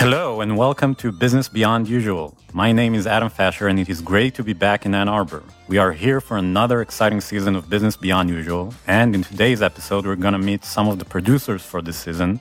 Hello 0.00 0.40
and 0.40 0.56
welcome 0.56 0.94
to 0.94 1.12
Business 1.12 1.46
Beyond 1.46 1.86
Usual. 1.86 2.34
My 2.54 2.72
name 2.72 2.94
is 2.94 3.06
Adam 3.06 3.28
Fasher 3.28 3.68
and 3.68 3.78
it 3.78 3.90
is 3.90 4.00
great 4.00 4.34
to 4.36 4.42
be 4.42 4.54
back 4.54 4.86
in 4.86 4.94
Ann 4.94 5.10
Arbor. 5.10 5.42
We 5.68 5.76
are 5.76 5.92
here 5.92 6.22
for 6.22 6.38
another 6.38 6.80
exciting 6.80 7.20
season 7.20 7.54
of 7.54 7.68
Business 7.68 7.98
Beyond 7.98 8.30
Usual, 8.30 8.72
and 8.86 9.14
in 9.14 9.22
today's 9.22 9.60
episode, 9.60 10.06
we're 10.06 10.16
going 10.16 10.32
to 10.32 10.38
meet 10.38 10.64
some 10.64 10.88
of 10.88 10.98
the 10.98 11.04
producers 11.04 11.60
for 11.60 11.82
this 11.82 11.98
season, 11.98 12.40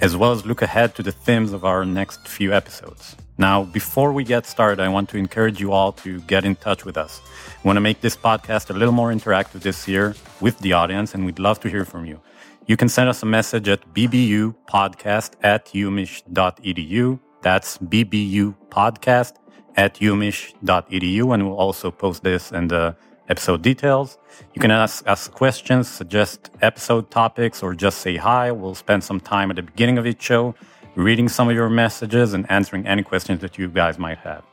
as 0.00 0.16
well 0.16 0.32
as 0.32 0.44
look 0.44 0.60
ahead 0.60 0.96
to 0.96 1.04
the 1.04 1.12
themes 1.12 1.52
of 1.52 1.64
our 1.64 1.84
next 1.84 2.26
few 2.26 2.52
episodes. 2.52 3.14
Now, 3.38 3.62
before 3.62 4.12
we 4.12 4.24
get 4.24 4.44
started, 4.44 4.80
I 4.80 4.88
want 4.88 5.08
to 5.10 5.18
encourage 5.18 5.60
you 5.60 5.70
all 5.70 5.92
to 6.02 6.20
get 6.22 6.44
in 6.44 6.56
touch 6.56 6.84
with 6.84 6.96
us. 6.96 7.20
We 7.62 7.68
want 7.68 7.76
to 7.76 7.80
make 7.80 8.00
this 8.00 8.16
podcast 8.16 8.70
a 8.70 8.72
little 8.72 8.90
more 8.92 9.12
interactive 9.12 9.60
this 9.60 9.86
year 9.86 10.16
with 10.40 10.58
the 10.58 10.72
audience, 10.72 11.14
and 11.14 11.24
we'd 11.24 11.38
love 11.38 11.60
to 11.60 11.68
hear 11.68 11.84
from 11.84 12.06
you. 12.06 12.20
You 12.68 12.76
can 12.76 12.90
send 12.90 13.08
us 13.08 13.22
a 13.22 13.26
message 13.26 13.66
at 13.70 13.94
bbupodcast 13.94 15.30
at 15.42 15.64
umich.edu. 15.68 17.18
That's 17.40 17.78
bbupodcast 17.78 19.32
at 19.76 19.94
umich.edu. 19.94 21.34
And 21.34 21.48
we'll 21.48 21.56
also 21.56 21.90
post 21.90 22.22
this 22.22 22.52
in 22.52 22.68
the 22.68 22.94
episode 23.30 23.62
details. 23.62 24.18
You 24.52 24.60
can 24.60 24.70
ask 24.70 25.08
us 25.08 25.28
questions, 25.28 25.88
suggest 25.88 26.50
episode 26.60 27.10
topics, 27.10 27.62
or 27.62 27.72
just 27.72 28.02
say 28.02 28.16
hi. 28.16 28.52
We'll 28.52 28.74
spend 28.74 29.02
some 29.02 29.18
time 29.18 29.48
at 29.48 29.56
the 29.56 29.62
beginning 29.62 29.96
of 29.96 30.06
each 30.06 30.20
show 30.20 30.54
reading 30.94 31.30
some 31.30 31.48
of 31.48 31.54
your 31.54 31.70
messages 31.70 32.34
and 32.34 32.44
answering 32.50 32.86
any 32.86 33.02
questions 33.02 33.40
that 33.40 33.56
you 33.56 33.68
guys 33.68 33.98
might 33.98 34.18
have. 34.18 34.44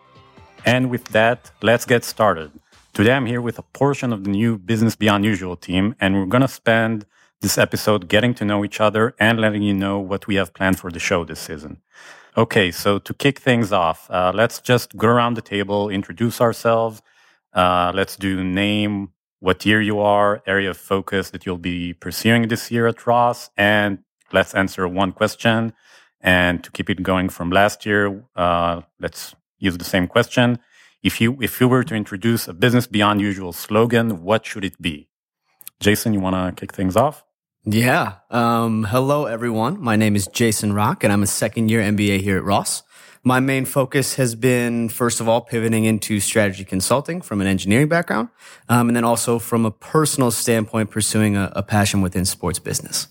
And 0.66 0.90
with 0.90 1.04
that, 1.10 1.52
let's 1.62 1.84
get 1.84 2.06
started. 2.06 2.54
Today 2.94 3.12
I'm 3.12 3.26
here 3.26 3.42
with 3.42 3.60
a 3.60 3.64
portion 3.74 4.14
of 4.14 4.24
the 4.24 4.30
new 4.30 4.58
Business 4.58 4.96
Beyond 4.96 5.26
Usual 5.26 5.58
team, 5.58 5.98
and 6.00 6.16
we're 6.16 6.28
going 6.28 6.44
to 6.44 6.48
spend 6.48 7.06
this 7.42 7.58
episode 7.58 8.08
getting 8.08 8.34
to 8.36 8.46
know 8.46 8.64
each 8.66 8.80
other 8.80 9.16
and 9.20 9.40
letting 9.40 9.62
you 9.62 9.74
know 9.74 10.00
what 10.00 10.28
we 10.28 10.36
have 10.36 10.54
planned 10.54 10.80
for 10.80 10.92
the 10.92 11.00
show 11.00 11.24
this 11.26 11.40
season. 11.40 11.82
Okay, 12.38 12.72
so 12.72 13.00
to 13.00 13.14
kick 13.14 13.40
things 13.40 13.72
off, 13.72 14.10
uh, 14.10 14.32
let's 14.34 14.60
just 14.60 14.98
go 14.98 15.08
around 15.08 15.36
the 15.36 15.42
table, 15.42 15.90
introduce 15.90 16.42
ourselves. 16.42 17.02
Uh, 17.54 17.92
let's 17.96 18.18
do 18.18 18.44
name, 18.44 19.10
what 19.40 19.66
year 19.66 19.82
you 19.82 20.00
are, 20.00 20.42
area 20.46 20.72
of 20.72 20.78
focus 20.78 21.30
that 21.30 21.46
you'll 21.46 21.58
be 21.58 21.94
pursuing 21.94 22.48
this 22.48 22.72
year 22.72 22.88
at 22.88 23.08
Ross, 23.08 23.50
and 23.56 24.00
let's 24.34 24.54
answer 24.54 24.88
one 24.88 25.12
question. 25.12 25.74
And 26.20 26.64
to 26.64 26.72
keep 26.72 26.90
it 26.90 27.04
going 27.04 27.30
from 27.30 27.52
last 27.52 27.86
year, 27.86 28.24
uh, 28.36 28.82
let's 29.00 29.36
use 29.60 29.78
the 29.78 29.86
same 29.86 30.08
question. 30.08 30.60
If 31.04 31.22
you 31.22 31.38
if 31.40 31.62
you 31.62 31.68
were 31.68 31.84
to 31.84 31.96
introduce 31.96 32.48
a 32.48 32.54
business 32.54 32.88
beyond 32.88 33.22
usual 33.22 33.54
slogan, 33.54 34.24
what 34.24 34.46
should 34.46 34.66
it 34.66 34.82
be? 34.82 35.08
Jason, 35.80 36.14
you 36.14 36.20
want 36.20 36.36
to 36.36 36.60
kick 36.60 36.74
things 36.74 36.96
off? 36.96 37.24
Yeah. 37.66 38.16
Um, 38.30 38.86
hello, 38.86 39.26
everyone. 39.26 39.82
My 39.82 39.96
name 39.96 40.16
is 40.16 40.28
Jason 40.28 40.74
Rock, 40.74 41.04
and 41.04 41.12
I'm 41.12 41.24
a 41.24 41.28
second 41.28 41.70
year 41.70 41.82
MBA 41.82 42.22
here 42.22 42.38
at 42.38 42.44
Ross. 42.44 42.84
My 43.24 43.40
main 43.40 43.66
focus 43.66 44.16
has 44.16 44.36
been, 44.36 44.88
first 44.88 45.20
of 45.20 45.28
all, 45.28 45.42
pivoting 45.42 45.84
into 45.84 46.20
strategy 46.20 46.64
consulting 46.64 47.22
from 47.22 47.42
an 47.42 47.48
engineering 47.48 47.88
background, 47.88 48.30
um, 48.70 48.88
and 48.88 48.96
then 48.96 49.04
also 49.04 49.40
from 49.40 49.66
a 49.66 49.72
personal 49.72 50.30
standpoint, 50.30 50.92
pursuing 50.92 51.36
a, 51.36 51.52
a 51.56 51.64
passion 51.64 52.02
within 52.02 52.24
sports 52.24 52.60
business. 52.60 53.08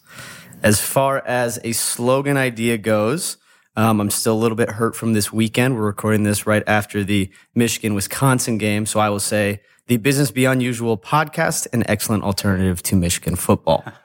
As 0.62 0.80
far 0.80 1.18
as 1.26 1.58
a 1.64 1.72
slogan 1.72 2.36
idea 2.36 2.78
goes, 2.78 3.38
um, 3.76 4.00
I'm 4.00 4.10
still 4.10 4.34
a 4.34 4.38
little 4.38 4.56
bit 4.56 4.70
hurt 4.70 4.94
from 4.94 5.14
this 5.14 5.32
weekend. 5.32 5.74
We're 5.76 5.86
recording 5.86 6.22
this 6.22 6.46
right 6.46 6.62
after 6.66 7.02
the 7.02 7.30
Michigan 7.56 7.94
Wisconsin 7.94 8.56
game. 8.56 8.86
So 8.86 9.00
I 9.00 9.08
will 9.08 9.20
say 9.20 9.62
the 9.86 9.98
Business 9.98 10.30
Beyond 10.30 10.62
Usual 10.62 10.96
podcast, 10.96 11.66
an 11.72 11.84
excellent 11.88 12.24
alternative 12.24 12.82
to 12.84 12.96
Michigan 12.96 13.36
football. 13.36 13.84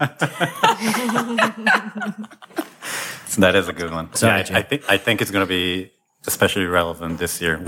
that 3.37 3.55
is 3.55 3.67
a 3.67 3.73
good 3.73 3.91
one. 3.91 4.13
Sorry, 4.13 4.41
yeah, 4.41 4.55
I, 4.55 4.59
I, 4.59 4.61
think 4.61 4.83
I 4.89 4.97
think 4.97 5.21
it's 5.21 5.31
going 5.31 5.45
to 5.45 5.49
be 5.49 5.91
especially 6.27 6.65
relevant 6.65 7.17
this 7.17 7.41
year. 7.41 7.63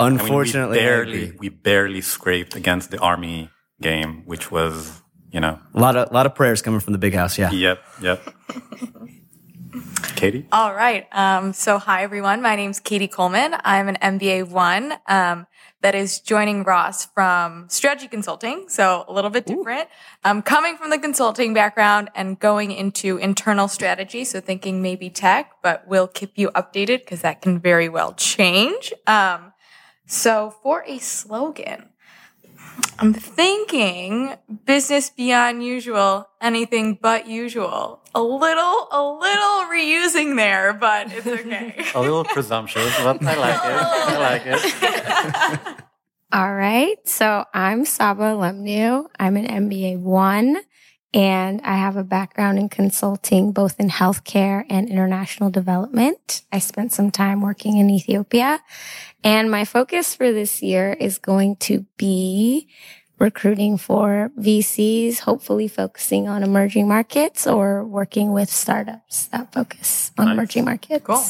Unfortunately, 0.00 0.80
I 0.80 1.04
mean, 1.04 1.04
we 1.04 1.12
barely 1.12 1.32
we 1.38 1.48
barely 1.50 2.00
scraped 2.00 2.56
against 2.56 2.90
the 2.90 2.98
Army 3.00 3.50
game, 3.80 4.22
which 4.24 4.50
was 4.50 5.02
you 5.30 5.40
know 5.40 5.58
a 5.74 5.80
lot 5.80 5.96
of 5.96 6.10
a 6.10 6.14
lot 6.14 6.24
of 6.26 6.34
prayers 6.34 6.62
coming 6.62 6.80
from 6.80 6.94
the 6.94 6.98
big 6.98 7.14
house. 7.14 7.38
Yeah. 7.38 7.50
Yep. 7.50 7.82
Yep. 8.00 8.34
Katie. 10.16 10.46
All 10.50 10.74
right. 10.74 11.06
Um, 11.12 11.52
so 11.52 11.78
hi 11.78 12.02
everyone. 12.02 12.40
My 12.42 12.56
name's 12.56 12.80
Katie 12.80 13.08
Coleman. 13.08 13.54
I'm 13.62 13.88
an 13.88 13.98
MBA 14.02 14.48
one. 14.48 14.94
Um, 15.06 15.46
that 15.80 15.94
is 15.94 16.20
joining 16.20 16.64
Ross 16.64 17.06
from 17.06 17.66
strategy 17.68 18.08
consulting. 18.08 18.68
So 18.68 19.04
a 19.06 19.12
little 19.12 19.30
bit 19.30 19.46
different. 19.46 19.88
Um, 20.24 20.42
coming 20.42 20.76
from 20.76 20.90
the 20.90 20.98
consulting 20.98 21.54
background 21.54 22.10
and 22.14 22.38
going 22.38 22.72
into 22.72 23.16
internal 23.18 23.68
strategy. 23.68 24.24
So 24.24 24.40
thinking 24.40 24.82
maybe 24.82 25.08
tech, 25.08 25.52
but 25.62 25.86
we'll 25.86 26.08
keep 26.08 26.32
you 26.36 26.50
updated 26.50 27.00
because 27.00 27.22
that 27.22 27.42
can 27.42 27.60
very 27.60 27.88
well 27.88 28.12
change. 28.14 28.92
Um, 29.06 29.52
so 30.06 30.54
for 30.62 30.84
a 30.86 30.98
slogan, 30.98 31.90
I'm 32.98 33.12
thinking 33.12 34.34
business 34.64 35.10
beyond 35.10 35.64
usual, 35.64 36.28
anything 36.40 36.98
but 37.00 37.28
usual. 37.28 38.00
A 38.14 38.22
little, 38.22 38.88
a 38.90 39.02
little 39.20 39.72
reusing 39.72 40.36
there, 40.36 40.72
but 40.72 41.12
it's 41.12 41.26
okay. 41.26 41.84
a 41.94 42.00
little 42.00 42.24
presumptuous, 42.24 42.96
but 42.98 43.22
I 43.24 43.34
like 43.36 43.60
it. 43.64 43.80
I 44.12 44.18
like 44.18 44.42
it. 44.46 45.84
All 46.32 46.54
right. 46.54 46.96
So 47.08 47.44
I'm 47.54 47.84
Saba 47.84 48.34
Lemnu. 48.34 49.06
I'm 49.18 49.36
an 49.36 49.46
MBA 49.46 50.00
one 50.00 50.58
and 51.14 51.60
I 51.62 51.76
have 51.76 51.96
a 51.96 52.04
background 52.04 52.58
in 52.58 52.68
consulting 52.68 53.52
both 53.52 53.78
in 53.80 53.88
healthcare 53.88 54.64
and 54.68 54.88
international 54.88 55.50
development. 55.50 56.42
I 56.52 56.58
spent 56.58 56.92
some 56.92 57.10
time 57.10 57.40
working 57.40 57.78
in 57.78 57.90
Ethiopia 57.90 58.60
and 59.24 59.50
my 59.50 59.64
focus 59.64 60.14
for 60.14 60.32
this 60.32 60.62
year 60.62 60.92
is 60.92 61.18
going 61.18 61.56
to 61.56 61.86
be 61.96 62.68
recruiting 63.18 63.78
for 63.78 64.30
VCs, 64.38 65.20
hopefully 65.20 65.66
focusing 65.66 66.28
on 66.28 66.42
emerging 66.42 66.86
markets 66.86 67.46
or 67.46 67.84
working 67.84 68.32
with 68.32 68.50
startups 68.50 69.26
that 69.28 69.52
focus 69.52 70.12
on 70.18 70.26
nice. 70.26 70.34
emerging 70.34 70.64
markets. 70.64 71.04
Cool. 71.04 71.24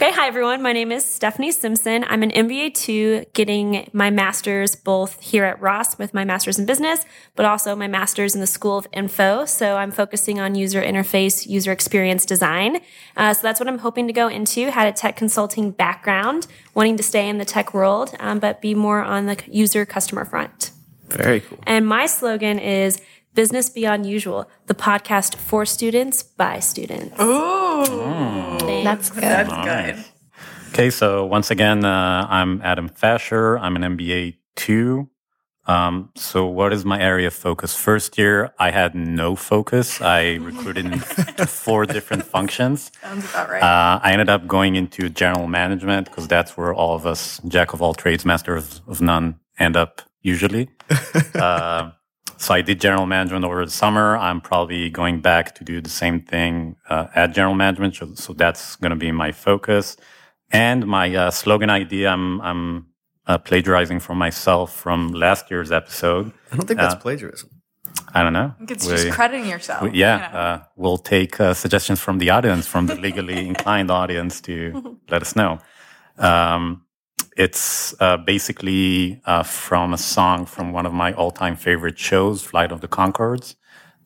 Okay, 0.00 0.12
hi 0.12 0.28
everyone. 0.28 0.62
My 0.62 0.72
name 0.72 0.92
is 0.92 1.04
Stephanie 1.04 1.50
Simpson. 1.50 2.04
I'm 2.06 2.22
an 2.22 2.30
MBA 2.30 2.74
2 2.74 3.24
getting 3.32 3.90
my 3.92 4.10
master's 4.10 4.76
both 4.76 5.20
here 5.20 5.44
at 5.44 5.60
Ross 5.60 5.98
with 5.98 6.14
my 6.14 6.24
master's 6.24 6.56
in 6.56 6.66
business, 6.66 7.04
but 7.34 7.44
also 7.44 7.74
my 7.74 7.88
master's 7.88 8.36
in 8.36 8.40
the 8.40 8.46
School 8.46 8.78
of 8.78 8.86
Info. 8.92 9.44
So 9.44 9.76
I'm 9.76 9.90
focusing 9.90 10.38
on 10.38 10.54
user 10.54 10.80
interface, 10.80 11.48
user 11.48 11.72
experience 11.72 12.24
design. 12.24 12.80
Uh, 13.16 13.34
so 13.34 13.42
that's 13.42 13.58
what 13.58 13.68
I'm 13.68 13.78
hoping 13.78 14.06
to 14.06 14.12
go 14.12 14.28
into. 14.28 14.70
Had 14.70 14.86
a 14.86 14.92
tech 14.92 15.16
consulting 15.16 15.72
background, 15.72 16.46
wanting 16.74 16.96
to 16.98 17.02
stay 17.02 17.28
in 17.28 17.38
the 17.38 17.44
tech 17.44 17.74
world, 17.74 18.14
um, 18.20 18.38
but 18.38 18.62
be 18.62 18.76
more 18.76 19.02
on 19.02 19.26
the 19.26 19.36
user 19.48 19.84
customer 19.84 20.24
front. 20.24 20.70
Very 21.08 21.40
cool. 21.40 21.58
And 21.66 21.84
my 21.88 22.06
slogan 22.06 22.60
is 22.60 23.00
Business 23.38 23.70
Beyond 23.70 24.04
Usual, 24.04 24.50
the 24.66 24.74
podcast 24.74 25.36
for 25.36 25.64
students 25.64 26.24
by 26.24 26.58
students. 26.58 27.14
Ooh, 27.20 27.84
mm. 27.86 28.82
that's 28.82 29.10
good. 29.10 29.22
That's 29.22 29.64
good. 29.64 30.04
Okay, 30.70 30.90
so 30.90 31.24
once 31.24 31.48
again, 31.52 31.84
uh, 31.84 32.26
I'm 32.28 32.60
Adam 32.62 32.88
Fasher. 32.88 33.56
I'm 33.56 33.76
an 33.76 33.96
MBA 33.96 34.38
two. 34.56 35.08
Um, 35.66 36.10
so 36.16 36.46
what 36.46 36.72
is 36.72 36.84
my 36.84 37.00
area 37.00 37.28
of 37.28 37.32
focus? 37.32 37.76
First 37.76 38.18
year, 38.18 38.52
I 38.58 38.72
had 38.72 38.96
no 38.96 39.36
focus. 39.36 40.00
I 40.02 40.38
recruited 40.40 40.86
in 40.86 40.98
four 41.46 41.86
different 41.86 42.24
functions. 42.24 42.90
Sounds 43.00 43.24
about 43.30 43.50
right. 43.50 43.62
Uh, 43.62 44.00
I 44.02 44.10
ended 44.10 44.30
up 44.30 44.48
going 44.48 44.74
into 44.74 45.08
general 45.08 45.46
management 45.46 46.08
because 46.08 46.26
that's 46.26 46.56
where 46.56 46.74
all 46.74 46.96
of 46.96 47.06
us, 47.06 47.40
jack 47.46 47.72
of 47.72 47.82
all 47.82 47.94
trades, 47.94 48.24
master 48.24 48.56
of, 48.56 48.80
of 48.88 49.00
none, 49.00 49.38
end 49.60 49.76
up 49.76 50.02
usually. 50.22 50.70
uh, 51.36 51.92
so 52.38 52.54
I 52.54 52.62
did 52.62 52.80
general 52.80 53.06
management 53.06 53.44
over 53.44 53.64
the 53.64 53.70
summer. 53.70 54.16
I'm 54.16 54.40
probably 54.40 54.90
going 54.90 55.20
back 55.20 55.54
to 55.56 55.64
do 55.64 55.80
the 55.80 55.90
same 55.90 56.22
thing 56.22 56.76
uh, 56.88 57.08
at 57.14 57.34
general 57.34 57.54
management. 57.54 57.96
So, 57.96 58.14
so 58.14 58.32
that's 58.32 58.76
going 58.76 58.90
to 58.90 58.96
be 58.96 59.10
my 59.10 59.32
focus. 59.32 59.96
And 60.50 60.86
my 60.86 61.14
uh, 61.14 61.30
slogan 61.30 61.68
idea, 61.68 62.10
I'm, 62.10 62.40
I'm 62.40 62.86
uh, 63.26 63.38
plagiarizing 63.38 64.00
from 64.00 64.18
myself 64.18 64.74
from 64.74 65.08
last 65.08 65.50
year's 65.50 65.72
episode. 65.72 66.32
I 66.52 66.56
don't 66.56 66.66
think 66.66 66.78
that's 66.78 66.94
uh, 66.94 66.98
plagiarism. 66.98 67.50
I 68.14 68.22
don't 68.22 68.32
know. 68.32 68.54
It's 68.60 68.86
we, 68.86 68.92
just 68.92 69.10
crediting 69.10 69.46
yourself. 69.46 69.82
We, 69.82 69.98
yeah, 69.98 70.28
you 70.28 70.32
know. 70.32 70.38
Uh, 70.38 70.62
we'll 70.76 70.98
take 70.98 71.40
uh, 71.40 71.54
suggestions 71.54 72.00
from 72.00 72.18
the 72.18 72.30
audience, 72.30 72.66
from 72.66 72.86
the 72.86 72.94
legally 72.94 73.46
inclined 73.52 73.90
audience, 73.90 74.40
to 74.42 74.98
let 75.10 75.22
us 75.22 75.36
know. 75.36 75.58
Um, 76.16 76.84
it's 77.38 77.94
uh, 78.00 78.16
basically 78.16 79.22
uh, 79.24 79.44
from 79.44 79.94
a 79.94 79.98
song 79.98 80.44
from 80.44 80.72
one 80.72 80.84
of 80.84 80.92
my 80.92 81.12
all-time 81.12 81.54
favorite 81.56 81.98
shows, 81.98 82.42
Flight 82.42 82.72
of 82.72 82.80
the 82.80 82.88
Conchords. 82.88 83.54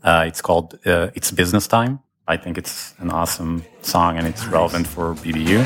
Uh, 0.04 0.24
it's 0.28 0.42
called 0.42 0.78
uh, 0.84 1.08
"It's 1.14 1.30
Business 1.30 1.66
Time." 1.66 2.00
I 2.28 2.36
think 2.36 2.58
it's 2.58 2.94
an 2.98 3.10
awesome 3.10 3.64
song, 3.80 4.18
and 4.18 4.26
it's 4.26 4.46
relevant 4.46 4.86
for 4.86 5.14
BBU. 5.14 5.64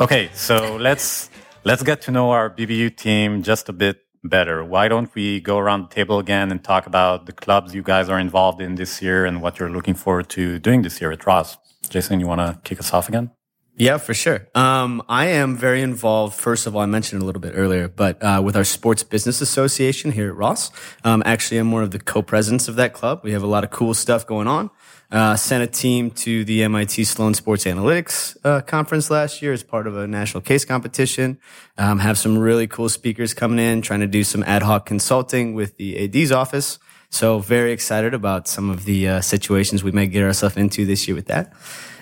Okay, 0.00 0.30
so 0.32 0.76
let's 0.76 1.28
let's 1.64 1.82
get 1.82 2.00
to 2.02 2.10
know 2.10 2.30
our 2.30 2.48
BBU 2.48 2.96
team 2.96 3.42
just 3.42 3.68
a 3.68 3.72
bit 3.74 3.98
better, 4.24 4.64
why 4.64 4.88
don't 4.88 5.14
we 5.14 5.40
go 5.40 5.58
around 5.58 5.82
the 5.82 5.94
table 5.94 6.18
again 6.18 6.50
and 6.50 6.62
talk 6.62 6.86
about 6.86 7.26
the 7.26 7.32
clubs 7.32 7.74
you 7.74 7.82
guys 7.82 8.08
are 8.08 8.18
involved 8.18 8.60
in 8.60 8.74
this 8.74 9.00
year 9.00 9.24
and 9.24 9.42
what 9.42 9.58
you're 9.58 9.70
looking 9.70 9.94
forward 9.94 10.28
to 10.30 10.58
doing 10.58 10.82
this 10.82 11.00
year 11.00 11.10
at 11.10 11.26
Ross? 11.26 11.56
Jason, 11.88 12.20
you 12.20 12.26
want 12.26 12.40
to 12.40 12.60
kick 12.62 12.78
us 12.78 12.92
off 12.92 13.08
again? 13.08 13.30
Yeah, 13.76 13.96
for 13.96 14.12
sure. 14.12 14.46
Um, 14.54 15.02
I 15.08 15.28
am 15.28 15.56
very 15.56 15.80
involved. 15.80 16.34
First 16.34 16.66
of 16.66 16.76
all, 16.76 16.82
I 16.82 16.86
mentioned 16.86 17.22
a 17.22 17.24
little 17.24 17.40
bit 17.40 17.54
earlier, 17.56 17.88
but 17.88 18.22
uh, 18.22 18.42
with 18.44 18.54
our 18.54 18.64
Sports 18.64 19.02
Business 19.02 19.40
Association 19.40 20.12
here 20.12 20.28
at 20.28 20.36
Ross. 20.36 20.70
Um, 21.02 21.22
actually, 21.24 21.56
I'm 21.56 21.72
one 21.72 21.82
of 21.82 21.90
the 21.90 21.98
co-presidents 21.98 22.68
of 22.68 22.76
that 22.76 22.92
club. 22.92 23.22
We 23.24 23.32
have 23.32 23.42
a 23.42 23.46
lot 23.46 23.64
of 23.64 23.70
cool 23.70 23.94
stuff 23.94 24.26
going 24.26 24.48
on. 24.48 24.70
Uh, 25.10 25.34
sent 25.34 25.60
a 25.60 25.66
team 25.66 26.08
to 26.12 26.44
the 26.44 26.62
MIT 26.62 27.02
Sloan 27.02 27.34
Sports 27.34 27.64
Analytics 27.64 28.36
uh, 28.44 28.60
conference 28.60 29.10
last 29.10 29.42
year 29.42 29.52
as 29.52 29.64
part 29.64 29.88
of 29.88 29.96
a 29.96 30.06
national 30.06 30.40
case 30.40 30.64
competition. 30.64 31.36
Um, 31.76 31.98
have 31.98 32.16
some 32.16 32.38
really 32.38 32.68
cool 32.68 32.88
speakers 32.88 33.34
coming 33.34 33.58
in, 33.58 33.82
trying 33.82 34.00
to 34.00 34.06
do 34.06 34.22
some 34.22 34.44
ad 34.44 34.62
hoc 34.62 34.86
consulting 34.86 35.54
with 35.54 35.76
the 35.78 35.98
AD's 35.98 36.30
office. 36.30 36.78
So 37.10 37.40
very 37.40 37.72
excited 37.72 38.14
about 38.14 38.46
some 38.46 38.70
of 38.70 38.84
the 38.84 39.08
uh, 39.08 39.20
situations 39.20 39.82
we 39.82 39.90
may 39.90 40.06
get 40.06 40.22
ourselves 40.22 40.56
into 40.56 40.86
this 40.86 41.08
year 41.08 41.14
with 41.14 41.26
that. 41.26 41.52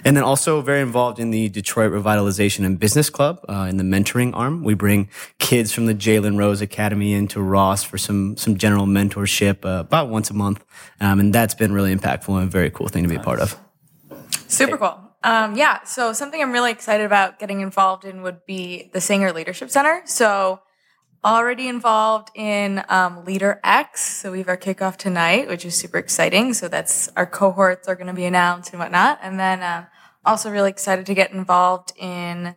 And 0.04 0.16
then 0.16 0.22
also 0.22 0.60
very 0.60 0.80
involved 0.80 1.18
in 1.18 1.30
the 1.30 1.48
Detroit 1.48 1.92
Revitalization 1.92 2.64
and 2.64 2.78
Business 2.78 3.10
Club 3.10 3.44
uh, 3.48 3.66
in 3.68 3.78
the 3.78 3.84
mentoring 3.84 4.32
arm. 4.34 4.62
We 4.62 4.74
bring 4.74 5.08
kids 5.38 5.72
from 5.72 5.86
the 5.86 5.94
Jalen 5.94 6.38
Rose 6.38 6.60
Academy 6.60 7.14
into 7.14 7.42
Ross 7.42 7.82
for 7.82 7.98
some 7.98 8.36
some 8.36 8.56
general 8.58 8.86
mentorship 8.86 9.64
uh, 9.64 9.80
about 9.80 10.08
once 10.08 10.30
a 10.30 10.34
month, 10.34 10.64
um, 11.00 11.18
and 11.18 11.34
that's 11.34 11.54
been 11.54 11.72
really 11.72 11.94
impactful 11.94 12.34
and 12.38 12.44
a 12.44 12.50
very 12.50 12.70
cool 12.70 12.88
thing 12.88 13.02
to 13.02 13.08
be 13.08 13.16
a 13.16 13.20
part 13.20 13.40
of. 13.40 13.58
Super 14.46 14.76
cool. 14.76 15.00
Um, 15.24 15.56
yeah, 15.56 15.82
so 15.82 16.12
something 16.12 16.40
I'm 16.40 16.52
really 16.52 16.70
excited 16.70 17.04
about 17.04 17.38
getting 17.40 17.60
involved 17.60 18.04
in 18.04 18.22
would 18.22 18.46
be 18.46 18.90
the 18.92 19.00
Sanger 19.00 19.32
Leadership 19.32 19.68
Center. 19.68 20.02
So 20.04 20.60
already 21.24 21.68
involved 21.68 22.30
in 22.34 22.82
um, 22.88 23.24
Leader 23.24 23.60
X. 23.64 24.20
So 24.20 24.32
we 24.32 24.38
have 24.38 24.48
our 24.48 24.56
kickoff 24.56 24.96
tonight, 24.96 25.48
which 25.48 25.64
is 25.64 25.74
super 25.74 25.98
exciting. 25.98 26.54
So 26.54 26.68
that's 26.68 27.08
our 27.16 27.26
cohorts 27.26 27.88
are 27.88 27.94
going 27.94 28.06
to 28.06 28.12
be 28.12 28.24
announced 28.24 28.72
and 28.72 28.80
whatnot. 28.80 29.18
And 29.22 29.38
then 29.38 29.62
um, 29.62 29.86
also 30.24 30.50
really 30.50 30.70
excited 30.70 31.06
to 31.06 31.14
get 31.14 31.32
involved 31.32 31.92
in 31.96 32.54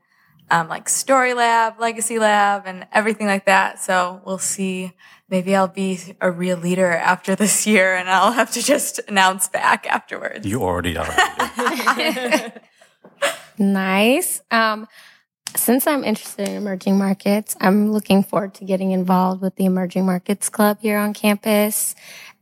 um, 0.51 0.67
like 0.67 0.89
Story 0.89 1.33
Lab, 1.33 1.79
Legacy 1.79 2.19
Lab, 2.19 2.63
and 2.65 2.85
everything 2.91 3.27
like 3.27 3.45
that. 3.45 3.79
So 3.79 4.21
we'll 4.25 4.37
see. 4.37 4.93
Maybe 5.29 5.55
I'll 5.55 5.69
be 5.69 5.97
a 6.19 6.29
real 6.29 6.57
leader 6.57 6.91
after 6.91 7.35
this 7.35 7.65
year, 7.65 7.95
and 7.95 8.09
I'll 8.09 8.33
have 8.33 8.51
to 8.51 8.61
just 8.61 8.99
announce 9.07 9.47
back 9.47 9.87
afterwards. 9.87 10.45
You 10.45 10.61
already 10.61 10.97
are. 10.97 11.07
nice. 13.57 14.41
Um, 14.51 14.87
since 15.55 15.87
I'm 15.87 16.03
interested 16.03 16.47
in 16.47 16.55
emerging 16.55 16.97
markets, 16.97 17.55
I'm 17.59 17.91
looking 17.91 18.23
forward 18.23 18.53
to 18.55 18.65
getting 18.65 18.91
involved 18.91 19.41
with 19.41 19.55
the 19.55 19.65
Emerging 19.65 20.05
Markets 20.05 20.49
Club 20.49 20.79
here 20.81 20.97
on 20.97 21.13
campus, 21.13 21.95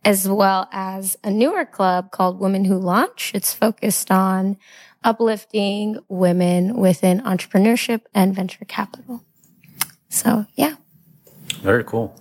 as 0.05 0.27
well 0.27 0.67
as 0.71 1.17
a 1.23 1.31
newer 1.31 1.65
club 1.65 2.11
called 2.11 2.39
Women 2.39 2.65
Who 2.65 2.77
Launch. 2.77 3.31
It's 3.33 3.53
focused 3.53 4.11
on 4.11 4.57
uplifting 5.03 5.99
women 6.07 6.77
within 6.77 7.21
entrepreneurship 7.21 8.01
and 8.13 8.35
venture 8.35 8.65
capital. 8.65 9.23
So, 10.09 10.45
yeah. 10.55 10.75
Very 11.61 11.83
cool. 11.83 12.15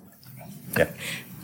Yeah. 0.76 0.90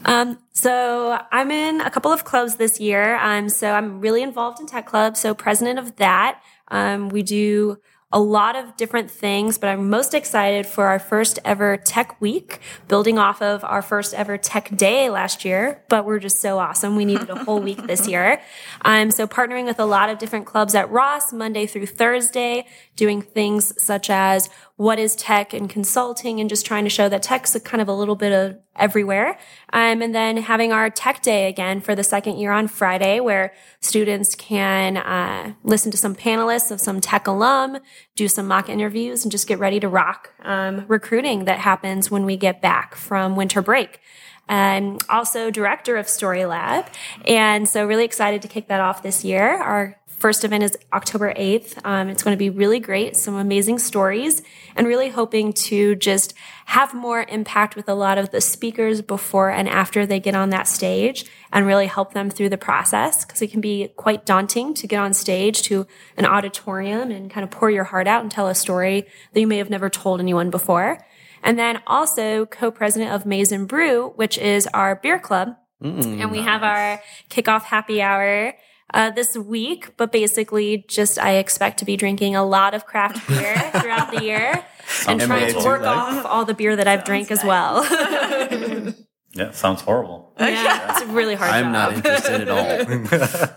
Um, 0.05 0.39
so 0.53 1.19
I'm 1.33 1.51
in 1.51 1.81
a 1.81 1.91
couple 1.91 2.13
of 2.13 2.25
clubs 2.25 2.57
this 2.57 2.79
year. 2.79 3.17
Um, 3.17 3.49
so 3.49 3.73
I'm 3.73 4.01
really 4.01 4.23
involved 4.23 4.61
in 4.61 4.67
tech 4.67 4.87
club. 4.87 5.17
So 5.17 5.35
president 5.35 5.79
of 5.79 5.97
that. 5.97 6.43
Um, 6.69 7.09
we 7.09 7.23
do 7.23 7.79
a 8.15 8.21
lot 8.21 8.55
of 8.55 8.77
different 8.77 9.11
things, 9.11 9.59
but 9.59 9.69
I'm 9.69 9.91
most 9.91 10.15
excited 10.15 10.67
for 10.67 10.87
our 10.87 11.01
first 11.01 11.41
ever 11.45 11.77
tech 11.77 12.21
week, 12.21 12.61
building 12.87 13.19
off 13.19 13.43
of 13.43 13.65
our 13.65 13.83
first 13.83 14.15
ever 14.15 14.39
tech 14.39 14.75
day 14.77 15.11
last 15.11 15.45
year. 15.45 15.83
But 15.89 16.05
we're 16.05 16.21
just 16.21 16.41
so 16.41 16.61
awesome. 16.61 16.95
We 16.95 17.05
needed 17.05 17.29
a 17.29 17.35
whole 17.35 17.61
week 17.61 17.89
this 17.89 18.07
year. 18.15 18.41
I'm 18.83 19.09
um, 19.09 19.11
so 19.11 19.27
partnering 19.27 19.65
with 19.65 19.81
a 19.81 19.85
lot 19.85 20.11
of 20.11 20.19
different 20.19 20.47
clubs 20.47 20.77
at 20.77 20.89
Ross 20.93 21.33
Monday 21.33 21.67
through 21.67 21.87
Thursday, 21.87 22.69
doing 22.95 23.21
things 23.21 23.83
such 23.83 24.09
as 24.09 24.49
what 24.77 24.99
is 24.99 25.15
tech 25.15 25.53
and 25.53 25.71
consulting 25.71 26.41
and 26.41 26.51
just 26.51 26.67
trying 26.67 26.83
to 26.83 26.91
show 26.91 27.09
that 27.09 27.23
tech's 27.23 27.57
kind 27.61 27.81
of 27.81 27.89
a 27.89 27.93
little 27.93 28.17
bit 28.17 28.33
of 28.33 28.59
everywhere. 28.75 29.39
Um, 29.73 30.03
and 30.03 30.13
then 30.13 30.37
having 30.37 30.73
our 30.73 30.91
tech 30.91 31.23
day 31.23 31.49
again 31.49 31.81
for 31.81 31.95
the 31.95 32.03
second 32.03 32.39
year 32.39 32.51
on 32.51 32.67
Friday 32.67 33.21
where 33.21 33.55
students 33.81 34.35
can 34.35 34.97
uh, 34.97 35.55
listen 35.63 35.93
to 35.93 35.97
some 35.97 36.17
panelists 36.17 36.73
of 36.73 36.81
some 36.81 37.01
tech 37.01 37.29
alum, 37.29 37.79
do 38.17 38.27
some 38.27 38.49
mock 38.49 38.69
interviews 38.69 39.25
and 39.25 39.31
just 39.31 39.47
get 39.47 39.61
ready 39.61 39.79
to 39.79 39.89
rock 39.89 40.31
um, 40.43 40.85
recruiting 40.89 41.45
that 41.45 41.61
happens 41.61 42.11
when 42.11 42.25
we 42.25 42.37
get 42.37 42.61
back 42.61 42.97
from 42.97 43.37
winter 43.37 43.63
break 43.63 44.01
and 44.49 45.03
also 45.09 45.51
director 45.51 45.97
of 45.97 46.09
Story 46.09 46.45
Lab. 46.45 46.87
And 47.27 47.69
so 47.69 47.87
really 47.87 48.05
excited 48.05 48.43
to 48.43 48.49
kick 48.49 48.69
that 48.69 48.81
off 48.81 49.03
this 49.03 49.25
year. 49.25 49.57
Our 49.63 49.97
First 50.25 50.43
event 50.43 50.63
is 50.65 50.79
October 50.91 51.35
8th. 51.35 51.85
Um, 51.85 52.09
it's 52.09 52.23
going 52.23 52.35
to 52.35 52.39
be 52.39 52.49
really 52.49 52.81
great, 52.81 53.15
some 53.15 53.35
amazing 53.35 53.79
stories, 53.79 54.41
and 54.75 54.87
really 54.87 55.11
hoping 55.11 55.53
to 55.53 55.97
just 55.97 56.33
have 56.65 56.95
more 56.95 57.27
impact 57.29 57.77
with 57.77 57.91
a 57.91 57.95
lot 57.95 58.17
of 58.17 58.31
the 58.31 58.41
speakers 58.41 59.03
before 59.03 59.51
and 59.51 59.69
after 59.69 60.07
they 60.07 60.19
get 60.21 60.35
on 60.35 60.49
that 60.49 60.67
stage 60.67 61.27
and 61.53 61.67
really 61.67 61.85
help 61.85 62.15
them 62.15 62.31
through 62.31 62.49
the 62.49 62.57
process 62.57 63.27
because 63.27 63.43
it 63.43 63.51
can 63.51 63.61
be 63.61 63.89
quite 63.97 64.25
daunting 64.25 64.73
to 64.73 64.87
get 64.87 64.99
on 64.99 65.13
stage 65.13 65.61
to 65.61 65.87
an 66.17 66.25
auditorium 66.25 67.11
and 67.11 67.31
kind 67.31 67.45
of 67.45 67.51
pour 67.51 67.71
your 67.71 67.85
heart 67.85 68.09
out 68.09 68.23
and 68.23 68.31
tell 68.31 68.49
a 68.49 68.55
story 68.55 69.07
that 69.35 69.41
you 69.41 69.47
may 69.47 69.59
have 69.59 69.69
never 69.69 69.91
told 69.91 70.21
anyone 70.21 70.49
before. 70.49 71.05
And 71.43 71.59
then 71.59 71.83
also 71.87 72.47
co-president 72.47 73.13
of 73.13 73.27
Maize 73.27 73.53
n 73.53 73.67
Brew, 73.67 74.15
which 74.17 74.39
is 74.39 74.67
our 74.69 74.97
beer 74.97 75.19
club. 75.19 75.55
Mm, 75.83 76.23
and 76.23 76.31
we 76.31 76.39
nice. 76.39 76.47
have 76.47 76.63
our 76.63 77.03
kickoff 77.29 77.65
happy 77.65 78.01
hour 78.01 78.55
uh, 78.95 79.11
this 79.11 79.37
week, 79.37 79.97
but 79.97 80.13
basically 80.13 80.85
just 80.89 81.19
I 81.19 81.33
expect 81.33 81.79
to 81.81 81.85
be 81.85 81.97
drinking 81.97 82.37
a 82.37 82.45
lot 82.45 82.75
of 82.75 82.87
craft 82.87 83.27
beer 83.29 83.57
throughout 83.81 84.13
the 84.13 84.23
year 84.23 84.65
and 85.09 85.21
trying 85.21 85.53
to 85.53 85.59
work 85.59 85.83
off 85.83 86.25
all 86.25 86.45
the 86.45 86.55
beer 86.55 86.77
that 86.77 86.87
I've 86.87 87.05
drank 87.05 87.31
as 87.31 87.45
well. 87.45 87.85
yeah, 89.35 89.51
sounds 89.51 89.83
horrible. 89.83 90.33
Yeah, 90.39 90.93
it's 90.93 91.05
really 91.07 91.35
hard. 91.35 91.51
I'm 91.51 91.73
job. 91.73 91.73
not 91.73 91.93
interested 91.97 92.49
at 92.49 92.49
all. 92.49 93.49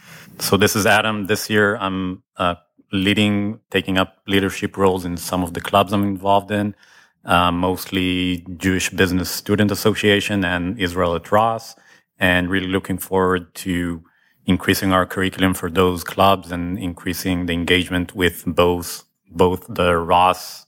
so 0.38 0.56
this 0.56 0.76
is 0.76 0.86
Adam. 0.86 1.26
This 1.26 1.50
year 1.50 1.76
I'm 1.76 2.22
uh, 2.36 2.54
leading, 2.92 3.58
taking 3.70 3.98
up 3.98 4.18
leadership 4.28 4.76
roles 4.76 5.04
in 5.04 5.16
some 5.16 5.42
of 5.42 5.52
the 5.52 5.60
clubs 5.60 5.92
I'm 5.92 6.04
involved 6.04 6.52
in. 6.52 6.76
Uh, 7.24 7.50
mostly 7.50 8.46
Jewish 8.56 8.90
Business 8.90 9.28
Student 9.28 9.72
Association 9.72 10.44
and 10.44 10.78
Israel 10.78 11.16
at 11.16 11.32
Ross, 11.32 11.74
and 12.20 12.48
really 12.48 12.68
looking 12.68 12.98
forward 12.98 13.52
to 13.56 14.04
increasing 14.46 14.92
our 14.92 15.06
curriculum 15.06 15.54
for 15.54 15.70
those 15.70 16.04
clubs 16.04 16.52
and 16.52 16.78
increasing 16.78 17.46
the 17.46 17.52
engagement 17.52 18.14
with 18.14 18.44
both 18.46 19.04
both 19.30 19.66
the 19.68 19.96
Ross 19.96 20.66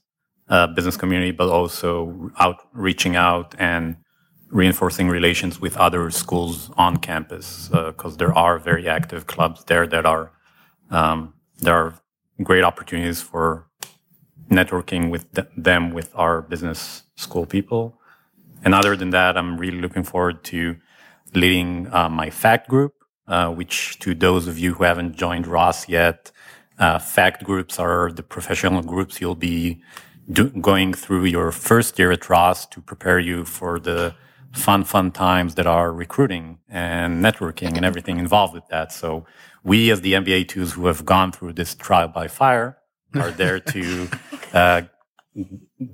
uh, 0.49 0.67
business 0.67 0.97
community, 0.97 1.31
but 1.31 1.49
also 1.49 2.31
out 2.39 2.57
reaching 2.73 3.15
out 3.15 3.55
and 3.57 3.95
reinforcing 4.51 5.09
relations 5.09 5.61
with 5.61 5.77
other 5.77 6.11
schools 6.11 6.71
on 6.77 6.97
campus 6.97 7.69
because 7.69 8.13
uh, 8.13 8.17
there 8.17 8.33
are 8.33 8.59
very 8.59 8.87
active 8.87 9.27
clubs 9.27 9.63
there 9.65 9.87
that 9.87 10.05
are 10.05 10.31
um, 10.91 11.33
there 11.59 11.75
are 11.75 11.95
great 12.43 12.63
opportunities 12.63 13.21
for 13.21 13.67
networking 14.49 15.09
with 15.11 15.31
th- 15.33 15.47
them 15.55 15.91
with 15.91 16.11
our 16.15 16.41
business 16.41 17.03
school 17.15 17.45
people. 17.45 17.99
And 18.63 18.73
other 18.75 18.95
than 18.95 19.11
that, 19.11 19.37
I'm 19.37 19.57
really 19.57 19.79
looking 19.79 20.03
forward 20.03 20.43
to 20.45 20.77
leading 21.33 21.87
uh, 21.93 22.09
my 22.09 22.29
fact 22.29 22.67
group 22.67 22.93
uh, 23.29 23.51
which 23.51 23.99
to 23.99 24.15
those 24.15 24.47
of 24.47 24.59
you 24.59 24.75
who 24.75 24.83
haven't 24.83 25.15
joined 25.15 25.47
Ross 25.47 25.87
yet, 25.87 26.31
uh, 26.79 26.99
fact 26.99 27.43
groups 27.43 27.79
are 27.79 28.11
the 28.11 28.23
professional 28.23 28.81
groups 28.83 29.21
you'll 29.21 29.35
be 29.35 29.81
do- 30.31 30.49
going 30.49 30.93
through 30.93 31.25
your 31.25 31.51
first 31.51 31.99
year 31.99 32.11
at 32.11 32.29
Ross 32.29 32.65
to 32.67 32.81
prepare 32.81 33.19
you 33.19 33.45
for 33.45 33.79
the 33.79 34.15
fun, 34.53 34.83
fun 34.83 35.11
times 35.11 35.55
that 35.55 35.67
are 35.67 35.93
recruiting 35.93 36.59
and 36.69 37.23
networking 37.23 37.75
and 37.77 37.85
everything 37.85 38.19
involved 38.19 38.53
with 38.53 38.67
that. 38.69 38.91
So 38.91 39.25
we 39.63 39.91
as 39.91 40.01
the 40.01 40.13
MBA 40.13 40.47
twos 40.49 40.73
who 40.73 40.87
have 40.87 41.05
gone 41.05 41.31
through 41.31 41.53
this 41.53 41.75
trial 41.75 42.09
by 42.09 42.27
fire 42.27 42.77
are 43.15 43.31
there 43.31 43.59
to, 43.73 44.09
uh, 44.53 44.81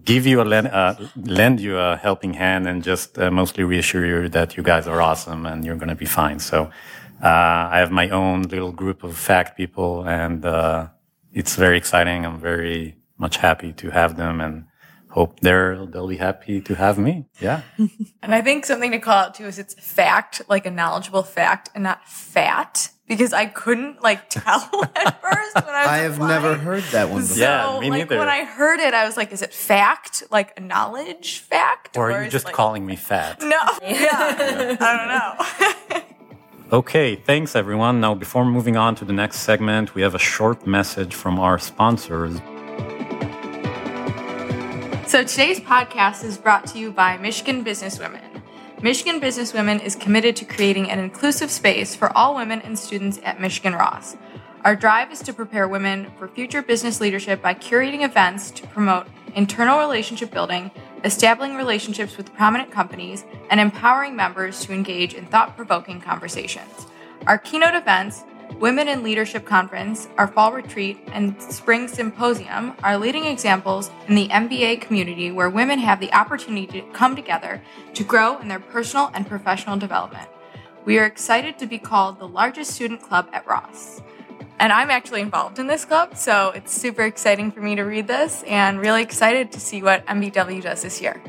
give 0.03 0.25
you 0.27 0.41
a 0.41 0.45
lend, 0.45 0.67
uh, 0.67 0.95
lend 1.15 1.59
you 1.59 1.77
a 1.77 1.97
helping 1.97 2.33
hand 2.33 2.67
and 2.67 2.83
just 2.83 3.19
uh, 3.19 3.31
mostly 3.31 3.63
reassure 3.63 4.05
you 4.05 4.29
that 4.29 4.57
you 4.57 4.63
guys 4.63 4.87
are 4.87 5.01
awesome 5.01 5.45
and 5.45 5.65
you're 5.65 5.75
going 5.75 5.89
to 5.89 5.95
be 5.95 6.05
fine. 6.05 6.39
So 6.39 6.71
uh, 7.23 7.27
I 7.71 7.79
have 7.79 7.91
my 7.91 8.09
own 8.09 8.43
little 8.43 8.71
group 8.71 9.03
of 9.03 9.17
fact 9.17 9.57
people, 9.57 10.03
and 10.07 10.45
uh, 10.45 10.87
it's 11.33 11.55
very 11.55 11.77
exciting. 11.77 12.25
I'm 12.25 12.39
very 12.39 12.97
much 13.17 13.37
happy 13.37 13.73
to 13.73 13.89
have 13.91 14.15
them, 14.17 14.41
and 14.41 14.65
hope 15.09 15.39
they're 15.39 15.85
they'll 15.85 16.07
be 16.07 16.17
happy 16.17 16.59
to 16.61 16.75
have 16.75 16.97
me. 16.97 17.25
Yeah. 17.39 17.61
And 18.21 18.33
I 18.33 18.41
think 18.41 18.65
something 18.65 18.91
to 18.91 18.99
call 18.99 19.13
out 19.17 19.35
too 19.35 19.45
is 19.45 19.59
it's 19.59 19.75
fact, 19.75 20.41
like 20.49 20.65
a 20.65 20.71
knowledgeable 20.71 21.23
fact, 21.23 21.69
and 21.75 21.83
not 21.83 22.07
fat, 22.09 22.89
because 23.07 23.31
I 23.33 23.45
couldn't 23.45 24.01
like 24.01 24.29
tell 24.29 24.69
at 24.95 25.21
first 25.21 25.55
when 25.55 25.75
I 25.75 25.81
was 25.83 25.87
I 25.87 25.97
have 25.97 26.13
applying. 26.15 26.29
never 26.43 26.55
heard 26.57 26.83
that 26.91 27.09
one 27.09 27.21
before. 27.21 27.37
Yeah, 27.37 27.65
So, 27.65 27.79
me 27.81 27.89
like 27.91 27.99
neither. 27.99 28.17
when 28.17 28.27
I 28.29 28.43
heard 28.45 28.79
it, 28.79 28.93
I 28.95 29.05
was 29.05 29.15
like, 29.15 29.31
"Is 29.31 29.41
it 29.43 29.53
fact? 29.53 30.23
Like 30.31 30.57
a 30.57 30.61
knowledge 30.61 31.39
fact, 31.39 31.95
Or 31.97 32.11
are 32.11 32.23
you 32.23 32.29
just 32.29 32.45
it, 32.45 32.47
like, 32.47 32.55
calling 32.55 32.83
me 32.85 32.95
fat? 32.97 33.41
No, 33.41 33.47
yeah, 33.83 34.75
I 34.81 34.91
don't 34.97 35.09
know. 35.15 36.01
Okay, 36.73 37.15
thanks 37.15 37.55
everyone. 37.55 38.01
Now, 38.01 38.15
before 38.15 38.43
moving 38.43 38.75
on 38.75 38.95
to 38.95 39.05
the 39.05 39.13
next 39.13 39.41
segment, 39.41 39.93
we 39.93 40.01
have 40.01 40.15
a 40.15 40.19
short 40.19 40.65
message 40.65 41.13
from 41.13 41.39
our 41.39 41.59
sponsors. 41.59 42.37
So 45.05 45.23
today's 45.23 45.59
podcast 45.59 46.23
is 46.23 46.39
brought 46.39 46.65
to 46.67 46.79
you 46.79 46.91
by 46.91 47.17
Michigan 47.17 47.63
Businesswomen. 47.63 48.41
Michigan 48.81 49.21
Businesswomen 49.21 49.83
is 49.83 49.95
committed 49.95 50.35
to 50.37 50.45
creating 50.45 50.89
an 50.89 50.97
inclusive 50.97 51.51
space 51.51 51.95
for 51.95 52.11
all 52.17 52.35
women 52.35 52.61
and 52.61 52.79
students 52.79 53.19
at 53.23 53.39
Michigan 53.39 53.73
Ross. 53.73 54.17
Our 54.63 54.75
drive 54.75 55.11
is 55.11 55.19
to 55.19 55.33
prepare 55.33 55.67
women 55.67 56.11
for 56.17 56.27
future 56.27 56.63
business 56.63 56.99
leadership 56.99 57.43
by 57.43 57.53
curating 57.53 58.03
events 58.03 58.49
to 58.49 58.65
promote 58.69 59.05
internal 59.35 59.77
relationship 59.77 60.31
building, 60.31 60.71
establishing 61.05 61.55
relationships 61.55 62.17
with 62.17 62.33
prominent 62.33 62.71
companies, 62.71 63.23
and 63.49 63.59
empowering 63.59 64.15
members 64.15 64.65
to 64.65 64.73
engage 64.73 65.13
in 65.13 65.25
thought 65.27 65.55
provoking 65.55 66.01
conversations. 66.01 66.87
Our 67.27 67.37
keynote 67.37 67.75
events, 67.75 68.23
Women 68.59 68.87
in 68.87 69.03
Leadership 69.03 69.45
Conference, 69.45 70.07
our 70.17 70.27
fall 70.27 70.51
retreat, 70.51 70.97
and 71.07 71.39
spring 71.41 71.87
symposium 71.87 72.73
are 72.83 72.97
leading 72.97 73.25
examples 73.25 73.91
in 74.07 74.15
the 74.15 74.29
MBA 74.29 74.81
community 74.81 75.31
where 75.31 75.49
women 75.49 75.79
have 75.79 75.99
the 75.99 76.13
opportunity 76.13 76.81
to 76.81 76.87
come 76.91 77.15
together 77.15 77.61
to 77.93 78.03
grow 78.03 78.37
in 78.39 78.47
their 78.47 78.59
personal 78.59 79.11
and 79.13 79.27
professional 79.27 79.77
development. 79.77 80.29
We 80.85 80.99
are 80.99 81.05
excited 81.05 81.59
to 81.59 81.65
be 81.65 81.79
called 81.79 82.19
the 82.19 82.27
largest 82.27 82.71
student 82.71 83.01
club 83.01 83.27
at 83.33 83.45
Ross. 83.47 84.01
And 84.59 84.71
I'm 84.71 84.89
actually 84.89 85.21
involved 85.21 85.59
in 85.59 85.67
this 85.67 85.83
club, 85.83 86.15
so 86.15 86.51
it's 86.51 86.73
super 86.73 87.03
exciting 87.03 87.51
for 87.51 87.61
me 87.61 87.75
to 87.75 87.83
read 87.83 88.07
this 88.07 88.43
and 88.43 88.79
really 88.79 89.01
excited 89.03 89.51
to 89.51 89.59
see 89.59 89.83
what 89.83 90.05
MBW 90.05 90.61
does 90.61 90.81
this 90.81 91.01
year. 91.01 91.21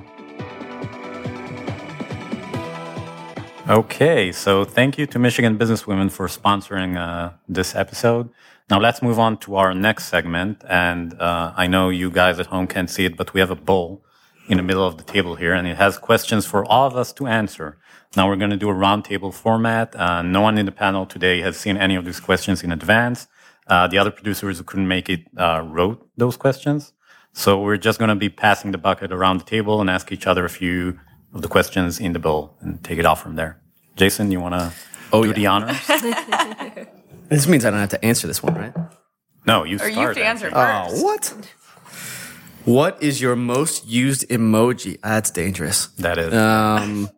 Okay, 3.68 4.30
so 4.30 4.64
thank 4.64 4.97
you 4.97 5.06
to 5.06 5.18
Michigan 5.18 5.59
Businesswomen 5.59 6.12
for 6.12 6.28
sponsoring 6.28 6.97
uh, 6.97 7.33
this 7.49 7.75
episode. 7.75 8.30
Now 8.71 8.78
let's 8.78 9.02
move 9.02 9.18
on 9.18 9.38
to 9.38 9.56
our 9.56 9.75
next 9.75 10.06
segment. 10.06 10.62
And 10.68 11.21
uh, 11.21 11.52
I 11.56 11.66
know 11.66 11.88
you 11.88 12.11
guys 12.11 12.38
at 12.38 12.47
home 12.47 12.68
can't 12.68 12.88
see 12.88 13.06
it, 13.06 13.16
but 13.16 13.35
we 13.35 13.40
have 13.40 13.50
a 13.50 13.56
bowl 13.56 14.04
in 14.49 14.59
the 14.59 14.62
middle 14.62 14.87
of 14.87 14.99
the 14.99 15.02
table 15.02 15.35
here, 15.35 15.52
and 15.52 15.66
it 15.66 15.76
has 15.76 15.99
questions 15.99 16.47
for 16.47 16.64
all 16.64 16.87
of 16.87 16.97
us 16.97 17.12
to 17.14 17.26
answer. 17.26 17.78
Now 18.17 18.29
we're 18.29 18.37
going 18.37 18.51
to 18.51 18.57
do 18.57 18.69
a 18.71 18.75
roundtable 18.75 19.33
format. 19.33 19.95
Uh, 19.97 20.23
no 20.23 20.41
one 20.41 20.59
in 20.59 20.67
the 20.67 20.73
panel 20.73 21.07
today 21.07 21.41
has 21.41 21.57
seen 21.57 21.77
any 21.77 21.97
of 21.97 22.05
these 22.05 22.21
questions 22.21 22.63
in 22.63 22.73
advance. 22.73 23.27
Uh, 23.67 23.87
the 23.89 23.99
other 23.99 24.11
producers 24.11 24.59
who 24.59 24.65
couldn't 24.65 24.89
make 24.89 25.09
it 25.09 25.23
uh, 25.37 25.63
wrote 25.65 26.09
those 26.17 26.37
questions. 26.37 26.93
So 27.33 27.61
we're 27.61 27.77
just 27.77 27.99
going 27.99 28.09
to 28.09 28.15
be 28.15 28.29
passing 28.29 28.71
the 28.73 28.79
bucket 28.79 29.13
around 29.13 29.41
the 29.41 29.45
table 29.45 29.81
and 29.81 29.91
ask 29.91 30.13
each 30.13 30.27
other 30.27 30.45
a 30.45 30.49
few 30.49 30.99
of 31.35 31.43
the 31.43 31.49
questions 31.49 31.99
in 32.01 32.13
the 32.13 32.19
bowl 32.19 32.57
and 32.61 32.83
take 32.83 32.99
it 32.99 33.05
off 33.05 33.21
from 33.23 33.35
there. 33.37 33.61
Jason, 33.97 34.31
you 34.31 34.41
want 34.41 34.55
to 34.55 34.73
Oh, 35.13 35.23
do 35.23 35.29
yeah. 35.29 35.35
the 35.35 35.47
honors? 35.47 35.81
This 37.29 37.49
means 37.49 37.65
I 37.65 37.71
don't 37.71 37.81
have 37.81 37.89
to 37.91 38.05
answer 38.05 38.29
this 38.29 38.41
one, 38.41 38.55
right? 38.55 38.73
no, 39.47 39.65
you 39.65 39.77
Or 39.77 39.79
start. 39.79 39.93
you 39.95 40.01
have 40.01 40.15
to 40.15 40.25
answer 40.25 40.47
actually. 40.55 40.91
first. 41.01 41.03
Oh, 41.03 41.05
what? 41.05 41.35
What 42.65 43.03
is 43.03 43.21
your 43.21 43.35
most 43.37 43.85
used 43.87 44.29
emoji? 44.29 45.01
That's 45.03 45.31
dangerous. 45.33 45.87
That 45.99 46.19
is. 46.19 46.33
Um, 46.33 47.11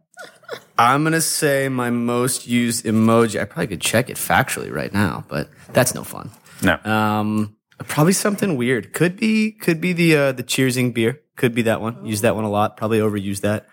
I'm 0.78 1.02
gonna 1.02 1.20
say 1.20 1.68
my 1.68 1.90
most 1.90 2.46
used 2.46 2.84
emoji. 2.84 3.40
I 3.40 3.44
probably 3.44 3.66
could 3.66 3.80
check 3.80 4.08
it 4.08 4.16
factually 4.16 4.72
right 4.72 4.92
now, 4.92 5.24
but 5.28 5.50
that's 5.72 5.94
no 5.94 6.04
fun. 6.04 6.30
no. 6.62 6.78
Um, 6.84 7.56
probably 7.78 8.12
something 8.12 8.56
weird. 8.56 8.92
Could 8.92 9.16
be, 9.16 9.52
could 9.52 9.80
be 9.80 9.92
the 9.92 10.16
uh, 10.16 10.32
the 10.32 10.44
cheersing 10.44 10.94
beer. 10.94 11.20
Could 11.36 11.54
be 11.54 11.62
that 11.62 11.80
one. 11.80 12.06
Use 12.06 12.20
that 12.22 12.36
one 12.36 12.44
a 12.44 12.50
lot. 12.50 12.76
Probably 12.76 13.00
overuse 13.00 13.40
that. 13.40 13.66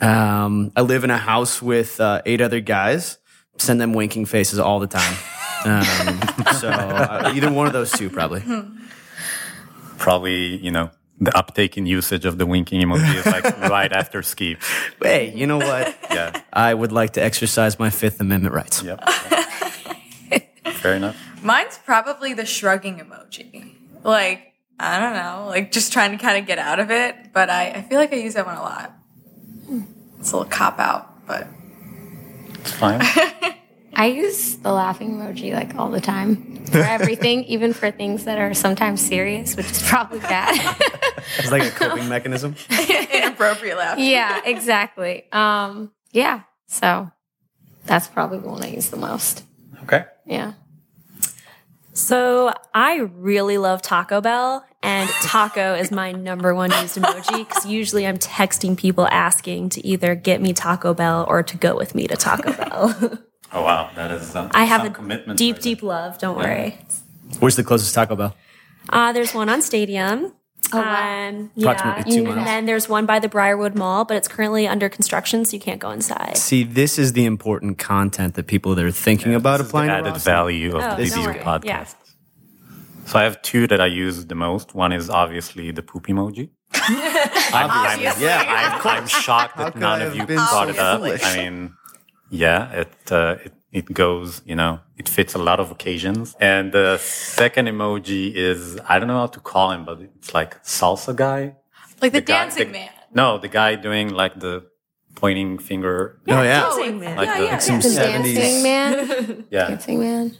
Um, 0.00 0.72
I 0.76 0.82
live 0.82 1.04
in 1.04 1.10
a 1.10 1.18
house 1.18 1.60
with 1.60 2.00
uh, 2.00 2.22
eight 2.26 2.40
other 2.40 2.60
guys. 2.60 3.18
Send 3.58 3.80
them 3.80 3.92
winking 3.92 4.24
faces 4.26 4.58
all 4.58 4.80
the 4.80 4.86
time. 4.86 5.16
Um, 5.64 6.54
so 6.58 6.68
uh, 6.70 7.32
either 7.34 7.52
one 7.52 7.66
of 7.66 7.74
those 7.74 7.90
two, 7.92 8.08
probably. 8.08 8.42
Probably, 9.98 10.56
you 10.56 10.70
know, 10.70 10.90
the 11.20 11.36
uptake 11.36 11.76
in 11.76 11.86
usage 11.86 12.24
of 12.24 12.38
the 12.38 12.46
winking 12.46 12.80
emoji 12.80 13.14
is 13.14 13.26
like 13.26 13.44
right 13.70 13.92
after 13.92 14.22
ski. 14.22 14.56
Hey, 15.02 15.32
you 15.34 15.46
know 15.46 15.58
what? 15.58 15.96
Yeah. 16.10 16.40
I 16.52 16.72
would 16.72 16.92
like 16.92 17.12
to 17.14 17.22
exercise 17.22 17.78
my 17.78 17.90
Fifth 17.90 18.20
Amendment 18.20 18.54
rights. 18.54 18.82
Yep. 18.82 19.06
Fair 20.74 20.94
enough. 20.94 21.16
Mine's 21.42 21.78
probably 21.78 22.32
the 22.32 22.46
shrugging 22.46 22.98
emoji. 22.98 23.74
Like, 24.02 24.54
I 24.78 24.98
don't 24.98 25.14
know, 25.14 25.46
like 25.48 25.72
just 25.72 25.92
trying 25.92 26.12
to 26.12 26.16
kind 26.16 26.38
of 26.38 26.46
get 26.46 26.58
out 26.58 26.80
of 26.80 26.90
it, 26.90 27.32
but 27.34 27.50
I, 27.50 27.70
I 27.70 27.82
feel 27.82 27.98
like 27.98 28.12
I 28.14 28.16
use 28.16 28.32
that 28.34 28.46
one 28.46 28.56
a 28.56 28.62
lot. 28.62 28.94
It's 30.18 30.32
a 30.32 30.36
little 30.38 30.50
cop 30.50 30.78
out, 30.78 31.26
but 31.26 31.46
It's 32.60 32.72
fine. 32.72 33.00
I 33.94 34.06
use 34.06 34.56
the 34.56 34.72
laughing 34.72 35.12
emoji 35.18 35.52
like 35.52 35.74
all 35.76 35.90
the 35.90 36.00
time 36.00 36.64
for 36.66 36.78
everything, 36.96 37.44
even 37.44 37.72
for 37.72 37.90
things 37.90 38.24
that 38.24 38.38
are 38.38 38.54
sometimes 38.54 39.00
serious, 39.04 39.56
which 39.56 39.70
is 39.70 39.82
probably 39.88 40.20
bad. 40.20 40.76
It's 41.38 41.50
like 41.52 41.62
a 41.62 41.70
coping 41.70 42.08
mechanism. 42.08 42.56
inappropriate 43.12 43.76
laugh. 43.76 43.98
yeah, 43.98 44.40
exactly. 44.44 45.24
Um, 45.30 45.92
yeah, 46.12 46.42
so 46.66 47.10
that's 47.84 48.08
probably 48.08 48.38
the 48.38 48.48
one 48.48 48.62
I 48.64 48.68
use 48.70 48.88
the 48.90 48.96
most. 48.96 49.44
Okay. 49.82 50.06
Yeah. 50.26 50.54
So 51.92 52.52
I 52.74 52.96
really 52.98 53.58
love 53.58 53.82
Taco 53.82 54.20
Bell, 54.20 54.64
and 54.82 55.08
taco 55.22 55.74
is 55.74 55.90
my 55.90 56.12
number 56.12 56.54
one 56.54 56.70
used 56.70 56.96
emoji 56.96 57.46
because 57.46 57.66
usually 57.66 58.06
I'm 58.06 58.16
texting 58.18 58.76
people 58.76 59.06
asking 59.08 59.68
to 59.70 59.86
either 59.86 60.14
get 60.14 60.40
me 60.40 60.52
Taco 60.52 60.94
Bell 60.94 61.26
or 61.28 61.42
to 61.42 61.56
go 61.58 61.76
with 61.76 61.94
me 61.94 62.06
to 62.08 62.16
Taco 62.16 62.52
Bell. 62.52 63.18
Oh 63.52 63.62
wow, 63.62 63.90
that 63.96 64.10
is 64.12 64.26
some, 64.28 64.50
I 64.54 64.64
have 64.64 64.82
some 64.82 64.88
a 64.88 64.94
commitment. 64.94 65.38
deep, 65.38 65.56
right 65.56 65.62
deep 65.62 65.82
love. 65.82 66.18
Don't 66.18 66.36
worry. 66.36 66.78
Where's 67.40 67.56
the 67.56 67.64
closest 67.64 67.94
Taco 67.94 68.16
Bell? 68.16 68.36
Uh, 68.88 69.12
there's 69.12 69.34
one 69.34 69.48
on 69.48 69.62
Stadium. 69.62 70.32
Oh, 70.72 70.78
wow. 70.78 71.28
Um, 71.28 71.50
yeah. 71.56 71.70
Approximately 71.72 72.12
two 72.12 72.18
And 72.26 72.28
miles. 72.36 72.46
then 72.46 72.66
there's 72.66 72.88
one 72.88 73.06
by 73.06 73.18
the 73.18 73.28
Briarwood 73.28 73.74
Mall, 73.74 74.04
but 74.04 74.16
it's 74.16 74.28
currently 74.28 74.68
under 74.68 74.88
construction, 74.88 75.44
so 75.44 75.56
you 75.56 75.60
can't 75.60 75.80
go 75.80 75.90
inside. 75.90 76.36
See, 76.36 76.62
this 76.64 76.98
is 76.98 77.12
the 77.14 77.24
important 77.24 77.78
content 77.78 78.34
that 78.34 78.46
people 78.46 78.74
that 78.76 78.84
are 78.84 78.90
thinking 78.92 79.34
about 79.34 79.58
This 79.58 79.66
is 79.66 79.72
the 79.72 79.78
applying 79.78 79.88
to 80.04 80.08
added 80.10 80.22
value 80.22 80.76
of 80.76 80.82
Oh, 80.84 80.96
the 80.96 81.08
don't 81.08 81.34
BBU 81.34 81.42
podcast. 81.42 81.64
Yeah. 81.64 81.86
So 83.06 83.18
I 83.18 83.24
have 83.24 83.42
two 83.42 83.66
that 83.66 83.80
I 83.80 83.86
use 83.86 84.26
the 84.26 84.34
most. 84.36 84.74
One 84.74 84.92
is 84.92 85.10
obviously 85.10 85.72
the 85.72 85.82
poop 85.82 86.06
emoji. 86.06 86.50
I'm, 86.74 87.68
I'm, 87.70 88.00
Yeah, 88.20 88.80
I'm, 88.84 88.86
I'm 88.86 89.06
shocked 89.08 89.56
that 89.56 89.74
none 89.76 90.02
of 90.02 90.14
you 90.14 90.24
been 90.26 90.36
brought 90.36 90.66
so 90.66 90.68
it 90.68 90.78
up. 90.78 91.00
foolish? 91.00 91.24
I 91.24 91.36
mean, 91.36 91.74
yeah, 92.30 92.70
it, 92.82 92.92
uh, 93.12 93.36
it 93.44 93.52
it 93.72 93.92
goes, 93.92 94.42
you 94.44 94.56
know, 94.56 94.80
it 94.96 95.08
fits 95.08 95.34
a 95.34 95.38
lot 95.38 95.60
of 95.60 95.70
occasions. 95.70 96.34
And 96.40 96.72
the 96.72 96.98
second 96.98 97.66
emoji 97.68 98.34
is 98.34 98.78
I 98.88 98.98
don't 98.98 99.06
know 99.08 99.18
how 99.20 99.28
to 99.28 99.40
call 99.40 99.70
him, 99.70 99.84
but 99.84 100.00
it's 100.00 100.34
like 100.34 100.60
salsa 100.64 101.14
guy. 101.14 101.54
Like 102.02 102.12
the, 102.12 102.20
guy- 102.20 102.44
dancing 102.44 102.68
the- 102.68 102.78
man. 102.78 102.90
No, 103.14 103.38
the 103.38 103.48
guy 103.48 103.74
doing 103.76 104.08
like 104.10 104.38
the 104.40 104.64
pointing 105.14 105.58
finger. 105.58 106.20
Oh 106.28 106.42
yeah. 106.42 106.60
Dancing 106.62 106.98
man. 107.00 107.16
Like 107.16 107.26
yeah, 107.28 107.38
the- 107.38 107.44
yeah, 107.44 107.58
Some 107.58 107.74
yeah. 107.76 107.80
The 107.80 107.88
70s. 107.88 108.34
dancing 108.34 108.62
man. 108.62 109.44
Yeah, 109.50 109.68
dancing 109.68 110.00
man. 110.00 110.36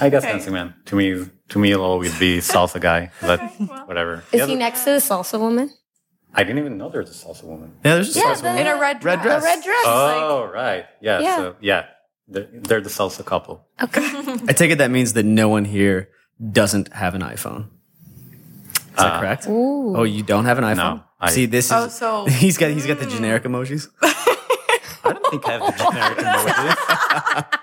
I 0.00 0.08
guess 0.08 0.22
Okay. 0.24 0.32
dancing 0.32 0.54
man. 0.54 0.74
To 0.86 0.96
me, 0.96 1.26
to 1.50 1.58
me, 1.58 1.72
it'll 1.72 1.84
always 1.84 2.18
be 2.18 2.38
salsa 2.38 2.80
guy. 2.80 3.10
But 3.20 3.40
whatever. 3.86 4.14
Is 4.14 4.30
The 4.30 4.36
he 4.38 4.42
other- 4.44 4.56
next 4.56 4.84
to 4.84 4.90
the 4.92 5.00
salsa 5.00 5.38
woman? 5.38 5.70
I 6.34 6.44
didn't 6.44 6.58
even 6.58 6.78
know 6.78 6.88
there's 6.88 7.10
a 7.10 7.26
salsa 7.26 7.44
woman. 7.44 7.72
Yeah, 7.84 7.94
there's 7.96 8.12
just 8.14 8.18
Yeah, 8.18 8.34
salsa 8.34 8.42
the- 8.54 8.60
In 8.60 8.66
a 8.66 8.78
red 8.80 9.00
dress. 9.00 9.16
Red 9.18 9.22
dress. 9.22 9.42
A 9.42 9.44
red 9.46 9.62
dress. 9.64 9.84
Oh, 9.86 10.50
right. 10.52 10.86
Yeah. 11.00 11.18
Yeah. 11.20 11.36
So 11.36 11.56
yeah, 11.60 11.86
they're, 12.28 12.48
they're 12.52 12.80
the 12.80 12.88
salsa 12.90 13.24
couple. 13.24 13.66
Okay. 13.82 14.02
I 14.48 14.52
take 14.52 14.70
it 14.70 14.78
that 14.78 14.90
means 14.90 15.14
that 15.14 15.24
no 15.24 15.48
one 15.48 15.64
here 15.64 16.08
doesn't 16.52 16.92
have 16.92 17.14
an 17.14 17.22
iPhone. 17.22 17.66
Is 18.66 18.96
that 18.96 19.14
Uh, 19.14 19.18
correct? 19.20 19.46
Ooh. 19.48 19.96
Oh, 19.96 20.02
you 20.04 20.22
don't 20.22 20.44
have 20.44 20.58
an 20.58 20.64
iPhone? 20.64 21.02
I- 21.20 21.30
See, 21.30 21.46
this 21.46 21.66
is 21.66 21.72
Oh, 21.72 21.88
so- 21.88 22.26
he's 22.28 22.56
got 22.58 22.70
he's 22.70 22.86
got 22.86 22.98
the 23.00 23.06
generic 23.06 23.42
emojis. 23.44 23.88
I 24.02 25.12
don't 25.12 25.26
think 25.30 25.46
I 25.48 25.52
have 25.52 25.66
the 25.66 25.72
generic 25.84 26.18
emojis. 26.18 27.60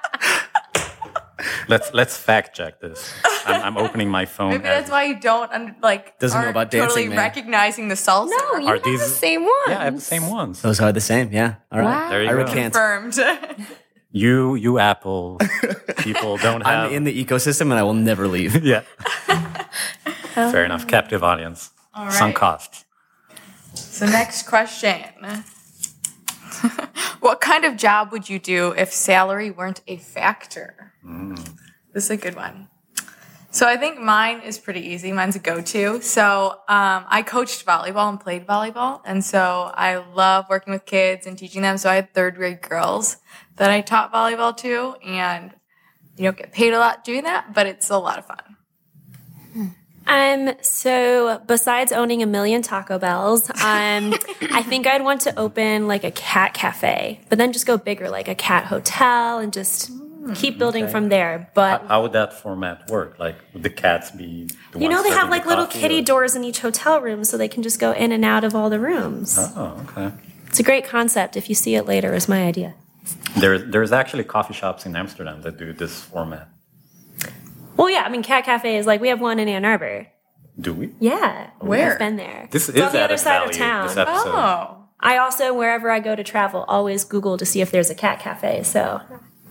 Let's 1.67 1.93
let's 1.93 2.17
fact 2.17 2.55
check 2.55 2.79
this. 2.81 3.13
I'm, 3.45 3.63
I'm 3.63 3.77
opening 3.77 4.09
my 4.09 4.25
phone. 4.25 4.51
Maybe 4.51 4.63
that's 4.63 4.89
why 4.91 5.03
you 5.05 5.19
don't 5.19 5.51
like 5.81 6.19
Doesn't 6.19 6.41
know 6.41 6.49
about 6.49 6.71
dancing, 6.71 6.87
totally 6.87 7.07
man. 7.09 7.17
recognizing 7.17 7.87
the 7.87 7.95
salsa. 7.95 8.29
No, 8.29 8.57
you 8.59 8.67
Are 8.67 8.75
have 8.75 8.83
these- 8.83 8.99
the 8.99 9.07
same 9.27 9.43
one. 9.43 9.53
yeah, 9.69 9.79
I 9.81 9.83
have 9.85 9.95
the 9.95 10.01
same 10.01 10.29
ones. 10.29 10.61
Those 10.61 10.79
are 10.81 10.91
the 10.91 11.01
same. 11.01 11.31
Yeah. 11.31 11.55
All 11.71 11.79
right. 11.79 11.85
Wow. 11.85 12.09
There 12.09 12.23
you 12.23 12.29
I 12.29 12.31
go. 12.33 12.37
recant. 12.43 12.73
Confirmed. 12.73 13.19
You 14.09 14.55
you 14.55 14.79
Apple 14.79 15.37
people 15.97 16.37
don't 16.37 16.61
have. 16.65 16.89
I'm 16.89 16.93
in 16.95 17.03
the 17.03 17.13
ecosystem 17.25 17.69
and 17.69 17.73
I 17.73 17.83
will 17.83 17.93
never 17.93 18.25
leave. 18.27 18.63
yeah. 18.73 18.81
Fair 20.33 20.63
enough. 20.65 20.87
Captive 20.87 21.23
audience. 21.23 21.71
Some 21.93 22.27
right. 22.29 22.35
costs. 22.35 22.85
So 23.75 24.05
next 24.05 24.47
question. 24.47 25.03
What 27.19 27.41
kind 27.41 27.65
of 27.65 27.77
job 27.77 28.11
would 28.11 28.29
you 28.29 28.39
do 28.39 28.71
if 28.77 28.91
salary 28.91 29.51
weren't 29.51 29.81
a 29.87 29.97
factor? 29.97 30.93
This 31.93 32.05
is 32.05 32.11
a 32.11 32.17
good 32.17 32.35
one. 32.35 32.69
So 33.49 33.65
I 33.67 33.77
think 33.77 33.99
mine 33.99 34.41
is 34.41 34.59
pretty 34.59 34.81
easy. 34.81 35.11
Mine's 35.11 35.35
a 35.35 35.39
go-to. 35.39 36.01
So 36.01 36.51
um, 36.67 37.05
I 37.07 37.23
coached 37.25 37.65
volleyball 37.65 38.09
and 38.09 38.19
played 38.19 38.45
volleyball, 38.45 39.01
and 39.05 39.23
so 39.25 39.71
I 39.73 39.95
love 39.95 40.45
working 40.49 40.73
with 40.73 40.85
kids 40.85 41.25
and 41.25 41.37
teaching 41.37 41.61
them. 41.63 41.77
So 41.77 41.89
I 41.89 41.95
had 41.95 42.13
third 42.13 42.35
grade 42.35 42.61
girls 42.61 43.17
that 43.55 43.71
I 43.71 43.81
taught 43.81 44.13
volleyball 44.13 44.55
to, 44.57 44.95
and 45.03 45.55
you 46.17 46.25
don't 46.25 46.37
get 46.37 46.51
paid 46.51 46.73
a 46.73 46.79
lot 46.79 47.03
doing 47.03 47.23
that, 47.23 47.53
but 47.53 47.65
it's 47.65 47.89
a 47.89 47.97
lot 47.97 48.19
of 48.19 48.27
fun. 48.27 49.73
Um, 50.07 50.53
so 50.61 51.41
besides 51.47 51.91
owning 51.91 52.23
a 52.23 52.25
million 52.25 52.61
Taco 52.61 52.97
Bells, 52.97 53.49
um, 53.49 54.13
I 54.51 54.63
think 54.63 54.87
I'd 54.87 55.03
want 55.03 55.21
to 55.21 55.37
open 55.37 55.87
like 55.87 56.03
a 56.03 56.11
cat 56.11 56.53
cafe, 56.53 57.19
but 57.29 57.37
then 57.37 57.53
just 57.53 57.65
go 57.65 57.77
bigger, 57.77 58.09
like 58.09 58.27
a 58.27 58.35
cat 58.35 58.65
hotel 58.65 59.39
and 59.39 59.51
just 59.51 59.91
keep 60.35 60.57
building 60.57 60.85
okay. 60.85 60.91
from 60.91 61.09
there. 61.09 61.49
But 61.53 61.85
How 61.87 62.01
would 62.01 62.13
that 62.13 62.33
format 62.33 62.89
work? 62.89 63.19
Like, 63.19 63.35
would 63.53 63.63
the 63.63 63.69
cats 63.69 64.11
be 64.11 64.49
the 64.71 64.79
you 64.79 64.89
know, 64.89 65.03
they 65.03 65.09
have 65.09 65.29
like 65.29 65.43
the 65.43 65.49
little 65.49 65.67
kitty 65.67 65.99
or- 65.99 66.03
doors 66.03 66.35
in 66.35 66.43
each 66.43 66.59
hotel 66.59 67.01
room 67.01 67.23
so 67.23 67.37
they 67.37 67.47
can 67.47 67.63
just 67.63 67.79
go 67.79 67.91
in 67.91 68.11
and 68.11 68.25
out 68.25 68.43
of 68.43 68.55
all 68.55 68.69
the 68.69 68.79
rooms. 68.79 69.37
Oh, 69.39 69.85
okay. 69.89 70.15
It's 70.47 70.59
a 70.59 70.63
great 70.63 70.85
concept. 70.85 71.35
If 71.35 71.49
you 71.49 71.55
see 71.55 71.75
it 71.75 71.85
later, 71.85 72.13
is 72.13 72.27
my 72.27 72.43
idea. 72.43 72.73
There, 73.37 73.57
there's 73.57 73.91
actually 73.91 74.23
coffee 74.23 74.53
shops 74.53 74.85
in 74.85 74.95
Amsterdam 74.95 75.41
that 75.41 75.57
do 75.57 75.73
this 75.73 76.01
format. 76.01 76.49
Well, 77.77 77.89
yeah, 77.89 78.01
I 78.01 78.09
mean, 78.09 78.23
Cat 78.23 78.43
Cafe 78.43 78.77
is 78.77 78.85
like, 78.85 78.99
we 78.99 79.09
have 79.09 79.21
one 79.21 79.39
in 79.39 79.47
Ann 79.47 79.63
Arbor. 79.63 80.07
Do 80.59 80.73
we? 80.73 80.93
Yeah. 80.99 81.51
Where? 81.59 81.93
I've 81.93 81.99
been 81.99 82.15
there. 82.15 82.47
This 82.51 82.67
It's 82.67 82.77
is 82.77 82.83
on 82.83 82.91
the 82.91 83.01
other 83.01 83.17
side 83.17 83.47
of 83.47 83.55
town. 83.55 83.89
Oh, 83.95 84.87
I 84.99 85.17
also, 85.17 85.53
wherever 85.53 85.91
I 85.91 85.99
go 85.99 86.15
to 86.15 86.23
travel, 86.23 86.65
always 86.67 87.03
Google 87.03 87.37
to 87.37 87.45
see 87.45 87.61
if 87.61 87.69
there's 87.69 87.91
a 87.91 87.95
cat 87.95 88.19
cafe. 88.19 88.63
So 88.63 89.01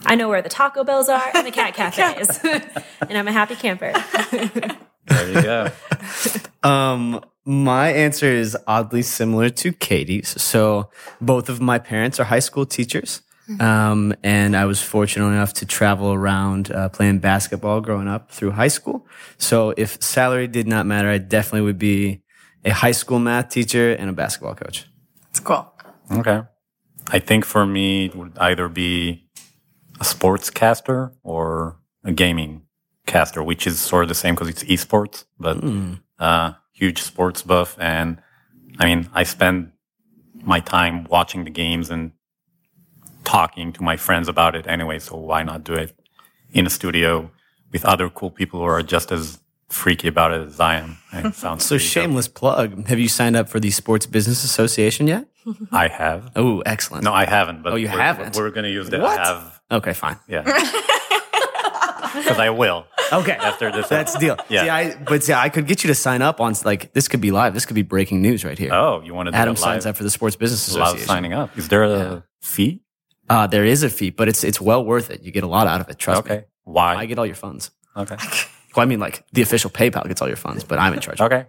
I 0.04 0.16
know 0.16 0.28
where 0.28 0.42
the 0.42 0.48
Taco 0.48 0.82
Bells 0.82 1.08
are 1.08 1.30
and 1.34 1.46
the 1.46 1.52
cat 1.52 1.74
cafes. 1.94 2.40
and 3.00 3.16
I'm 3.16 3.28
a 3.28 3.32
happy 3.32 3.54
camper. 3.54 3.92
There 5.06 5.32
you 5.32 5.42
go. 5.42 5.70
Um, 6.64 7.24
my 7.44 7.92
answer 7.92 8.26
is 8.26 8.56
oddly 8.66 9.02
similar 9.02 9.48
to 9.50 9.72
Katie's. 9.72 10.40
So 10.42 10.90
both 11.20 11.48
of 11.48 11.60
my 11.60 11.78
parents 11.78 12.18
are 12.18 12.24
high 12.24 12.40
school 12.40 12.66
teachers. 12.66 13.22
Um, 13.60 14.14
and 14.22 14.56
I 14.56 14.64
was 14.64 14.82
fortunate 14.82 15.26
enough 15.26 15.52
to 15.54 15.66
travel 15.66 16.12
around 16.12 16.72
uh, 16.72 16.88
playing 16.88 17.20
basketball 17.20 17.80
growing 17.80 18.08
up 18.08 18.30
through 18.30 18.52
high 18.52 18.68
school. 18.68 19.06
So 19.38 19.72
if 19.76 20.02
salary 20.02 20.48
did 20.48 20.66
not 20.66 20.86
matter, 20.86 21.08
I 21.08 21.18
definitely 21.18 21.62
would 21.62 21.78
be 21.78 22.22
a 22.64 22.70
high 22.70 22.92
school 22.92 23.18
math 23.18 23.50
teacher 23.50 23.92
and 23.92 24.10
a 24.10 24.12
basketball 24.12 24.54
coach. 24.54 24.86
it's 25.30 25.40
cool. 25.40 25.72
Okay. 26.10 26.42
I 27.08 27.18
think 27.20 27.44
for 27.44 27.64
me, 27.64 28.06
it 28.06 28.16
would 28.16 28.36
either 28.38 28.68
be 28.68 29.28
a 30.00 30.04
sports 30.04 30.50
caster 30.50 31.12
or 31.22 31.78
a 32.02 32.12
gaming 32.12 32.62
caster, 33.06 33.42
which 33.42 33.66
is 33.66 33.78
sort 33.78 34.02
of 34.02 34.08
the 34.08 34.14
same 34.14 34.34
because 34.34 34.48
it's 34.48 34.64
esports, 34.64 35.24
but 35.38 35.62
uh, 36.18 36.52
huge 36.72 37.00
sports 37.02 37.42
buff. 37.42 37.76
And 37.78 38.18
I 38.78 38.86
mean, 38.86 39.08
I 39.14 39.22
spend 39.22 39.70
my 40.42 40.58
time 40.60 41.06
watching 41.08 41.44
the 41.44 41.50
games 41.50 41.90
and 41.90 42.12
talking 43.26 43.72
to 43.74 43.82
my 43.82 43.96
friends 43.98 44.28
about 44.28 44.54
it 44.56 44.66
anyway. 44.66 44.98
So 44.98 45.16
why 45.16 45.42
not 45.42 45.64
do 45.64 45.74
it 45.74 45.92
in 46.52 46.64
a 46.66 46.70
studio 46.70 47.30
with 47.72 47.84
other 47.84 48.08
cool 48.08 48.30
people 48.30 48.60
who 48.60 48.66
are 48.66 48.82
just 48.82 49.12
as 49.12 49.38
freaky 49.68 50.08
about 50.08 50.32
it 50.32 50.46
as 50.48 50.58
I 50.60 50.76
am? 50.76 50.96
It 51.12 51.34
sounds 51.42 51.64
So 51.66 51.74
pretty 51.74 51.84
dope. 51.84 51.92
shameless 51.92 52.28
plug. 52.28 52.86
Have 52.88 52.98
you 52.98 53.08
signed 53.08 53.36
up 53.36 53.48
for 53.50 53.60
the 53.60 53.70
Sports 53.70 54.06
Business 54.06 54.44
Association 54.44 55.06
yet? 55.08 55.26
I 55.72 55.88
have. 55.88 56.30
Oh, 56.36 56.60
excellent. 56.60 57.04
No, 57.04 57.12
I 57.12 57.26
haven't. 57.26 57.62
But 57.62 57.72
Oh, 57.74 57.76
you 57.76 57.88
we're, 57.88 57.98
haven't? 58.00 58.36
We're 58.36 58.50
going 58.50 58.64
to 58.64 58.70
use 58.72 58.88
that. 58.90 59.00
What? 59.00 59.18
I 59.18 59.24
have. 59.26 59.60
Okay, 59.70 59.92
fine. 59.92 60.16
Yeah. 60.28 60.42
Because 62.14 62.38
I 62.38 62.48
will 62.48 62.86
Okay. 63.12 63.32
after 63.32 63.70
this. 63.70 63.88
That's 63.88 64.14
the 64.14 64.18
deal. 64.18 64.36
Yeah. 64.48 64.62
See, 64.62 64.68
I, 64.70 64.96
but 65.04 65.22
see, 65.22 65.34
I 65.34 65.50
could 65.50 65.66
get 65.66 65.84
you 65.84 65.88
to 65.88 65.94
sign 65.94 66.22
up 66.22 66.40
on 66.40 66.54
like 66.64 66.94
this 66.94 67.08
could 67.08 67.20
be 67.20 67.30
live. 67.30 67.52
This 67.52 67.66
could 67.66 67.74
be 67.74 67.82
breaking 67.82 68.22
news 68.22 68.42
right 68.42 68.58
here. 68.58 68.72
Oh, 68.72 69.02
you 69.02 69.12
want 69.12 69.26
to 69.26 69.32
do 69.32 69.36
Adam 69.36 69.52
it 69.54 69.58
live? 69.60 69.64
signs 69.64 69.86
up 69.86 69.96
for 69.96 70.02
the 70.02 70.08
Sports 70.10 70.34
Business 70.34 70.72
Love 70.74 70.82
Association. 70.96 71.06
signing 71.08 71.32
up. 71.34 71.56
Is 71.58 71.68
there 71.68 71.82
a 71.84 71.88
Yeah. 71.98 72.20
fee? 72.40 72.80
Uh, 73.28 73.46
there 73.46 73.64
is 73.64 73.82
a 73.82 73.90
fee, 73.90 74.10
but 74.10 74.28
it's 74.28 74.44
it's 74.44 74.60
well 74.60 74.84
worth 74.84 75.10
it. 75.10 75.22
You 75.22 75.32
get 75.32 75.44
a 75.44 75.48
lot 75.48 75.66
out 75.66 75.80
of 75.80 75.88
it. 75.88 75.98
Trust 75.98 76.24
me. 76.26 76.32
Okay. 76.32 76.44
Why? 76.64 76.94
I 76.96 77.06
get 77.06 77.18
all 77.18 77.26
your 77.26 77.34
funds. 77.36 77.70
okay. 77.96 78.16
Well, 78.76 78.82
I 78.82 78.86
mean, 78.86 79.00
like 79.00 79.24
the 79.32 79.40
official 79.40 79.70
PayPal 79.70 80.06
gets 80.06 80.20
all 80.20 80.28
your 80.28 80.36
funds, 80.36 80.62
but 80.62 80.78
I'm 80.78 80.92
in 80.92 81.00
charge. 81.00 81.18
Okay. 81.18 81.46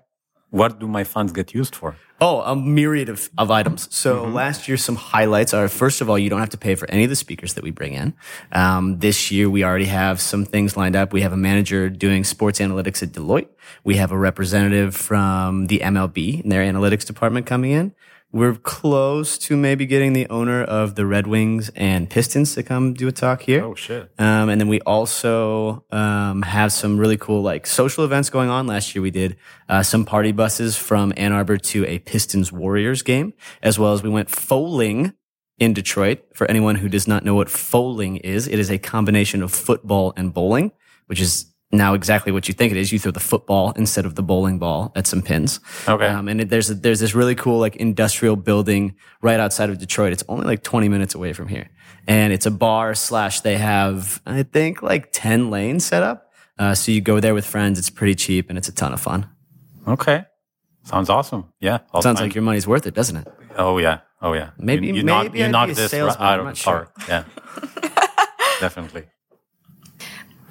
What 0.49 0.79
do 0.79 0.87
my 0.87 1.03
funds 1.03 1.33
get 1.33 1.53
used 1.53 1.75
for? 1.75 1.97
Oh, 2.21 2.39
a 2.39 2.55
myriad 2.55 3.09
of, 3.09 3.29
of 3.37 3.51
items. 3.51 3.93
So 3.93 4.23
last 4.23 4.69
year, 4.69 4.77
some 4.77 4.95
highlights 4.95 5.53
are 5.53 5.67
first 5.67 5.99
of 5.99 6.09
all, 6.09 6.17
you 6.17 6.29
don't 6.29 6.39
have 6.39 6.51
to 6.51 6.57
pay 6.57 6.75
for 6.75 6.89
any 6.89 7.03
of 7.03 7.09
the 7.09 7.17
speakers 7.17 7.55
that 7.55 7.65
we 7.65 7.71
bring 7.71 7.91
in. 7.95 8.13
Um, 8.53 8.99
this 8.99 9.29
year, 9.29 9.49
we 9.49 9.65
already 9.65 9.85
have 9.87 10.21
some 10.21 10.45
things 10.45 10.77
lined 10.77 10.95
up. 10.95 11.11
We 11.11 11.19
have 11.19 11.33
a 11.33 11.37
manager 11.37 11.89
doing 11.89 12.23
sports 12.23 12.59
analytics 12.59 13.03
at 13.03 13.09
Deloitte. 13.11 13.49
We 13.83 13.97
have 13.97 14.13
a 14.13 14.17
representative 14.17 14.95
from 14.95 15.67
the 15.67 15.79
MLB 15.79 16.43
in 16.45 16.49
their 16.49 16.63
analytics 16.63 17.05
department 17.05 17.45
coming 17.45 17.71
in. 17.71 17.93
We're 18.31 18.55
close 18.55 19.37
to 19.39 19.55
maybe 19.55 19.85
getting 19.85 20.11
the 20.11 20.27
owner 20.29 20.61
of 20.61 20.95
the 20.95 21.05
Red 21.05 21.27
Wings 21.27 21.69
and 21.75 22.09
Pistons 22.09 22.55
to 22.55 22.63
come 22.63 22.93
do 22.93 23.07
a 23.07 23.11
talk 23.11 23.41
here. 23.43 23.63
Oh 23.63 23.73
shit. 23.73 24.11
Um, 24.19 24.49
and 24.49 24.59
then 24.59 24.67
we 24.67 24.81
also 24.81 25.85
um, 25.91 26.41
have 26.41 26.73
some 26.73 26.97
really 26.97 27.15
cool 27.15 27.41
like 27.41 27.65
social 27.65 28.03
events 28.03 28.29
going 28.29 28.49
on. 28.49 28.67
Last 28.67 28.93
year 28.93 29.01
we 29.01 29.11
did 29.11 29.37
uh, 29.69 29.81
some 29.81 30.03
party 30.03 30.33
buses 30.33 30.75
from 30.75 31.13
Ann 31.15 31.31
Arbor 31.31 31.57
to 31.57 31.85
a 31.85 31.99
Pistons 31.99 32.51
Warriors 32.51 33.01
game, 33.01 33.33
as 33.63 33.79
well 33.79 33.93
as 33.93 34.03
we 34.03 34.09
went 34.09 34.29
fowling 34.29 35.13
in 35.57 35.73
Detroit. 35.73 36.25
For 36.33 36.45
anyone 36.51 36.75
who 36.75 36.89
does 36.89 37.07
not 37.07 37.23
know 37.23 37.33
what 37.33 37.49
fowling 37.49 38.17
is, 38.17 38.47
it 38.47 38.59
is 38.59 38.69
a 38.69 38.77
combination 38.77 39.41
of 39.41 39.53
football 39.53 40.13
and 40.17 40.33
bowling, 40.33 40.73
which 41.05 41.21
is 41.21 41.53
now 41.71 41.93
exactly 41.93 42.31
what 42.31 42.47
you 42.47 42.53
think 42.53 42.71
it 42.71 42.77
is. 42.77 42.91
You 42.91 42.99
throw 42.99 43.11
the 43.11 43.19
football 43.19 43.71
instead 43.75 44.05
of 44.05 44.15
the 44.15 44.23
bowling 44.23 44.57
ball 44.59 44.91
at 44.95 45.05
some 45.07 45.21
pins. 45.21 45.59
Okay. 45.87 46.07
Um, 46.07 46.27
and 46.27 46.41
it, 46.41 46.49
there's 46.49 46.69
a, 46.69 46.75
there's 46.75 46.99
this 46.99 47.13
really 47.13 47.35
cool 47.35 47.59
like 47.59 47.75
industrial 47.75 48.35
building 48.35 48.95
right 49.21 49.39
outside 49.39 49.69
of 49.69 49.77
Detroit. 49.77 50.13
It's 50.13 50.23
only 50.29 50.45
like 50.45 50.63
20 50.63 50.87
minutes 50.89 51.13
away 51.15 51.33
from 51.33 51.47
here, 51.47 51.69
and 52.07 52.31
it's 52.31 52.45
a 52.45 52.51
bar 52.51 52.95
slash. 52.95 53.41
They 53.41 53.57
have 53.57 54.21
I 54.25 54.43
think 54.43 54.81
like 54.81 55.09
10 55.11 55.49
lanes 55.49 55.85
set 55.85 56.03
up. 56.03 56.31
Uh, 56.59 56.73
so 56.73 56.91
you 56.91 57.01
go 57.01 57.19
there 57.19 57.33
with 57.33 57.45
friends. 57.45 57.77
It's 57.77 57.89
pretty 57.89 58.15
cheap 58.15 58.49
and 58.49 58.57
it's 58.57 58.67
a 58.67 58.71
ton 58.73 58.91
of 58.93 58.99
fun. 58.99 59.29
Okay. 59.87 60.25
Sounds 60.83 61.09
awesome. 61.09 61.51
Yeah. 61.59 61.79
I'll 61.93 62.01
Sounds 62.01 62.19
like 62.19 62.33
your 62.33 62.43
money's 62.43 62.65
worth 62.65 62.87
it, 62.87 62.93
doesn't 62.95 63.15
it? 63.17 63.27
Oh 63.57 63.77
yeah. 63.77 63.99
Oh 64.21 64.33
yeah. 64.33 64.51
Maybe- 64.57 64.87
you, 64.87 64.93
you 64.95 65.03
maybe 65.03 65.05
knocked, 65.05 65.35
you 65.35 65.45
I'd 65.45 65.51
knocked 65.51 65.75
this 65.75 65.93
right 65.93 66.15
out 66.19 66.39
of 66.39 66.55
the 66.57 66.63
park. 66.63 66.91
Yeah. 67.07 67.25
Definitely. 68.59 69.03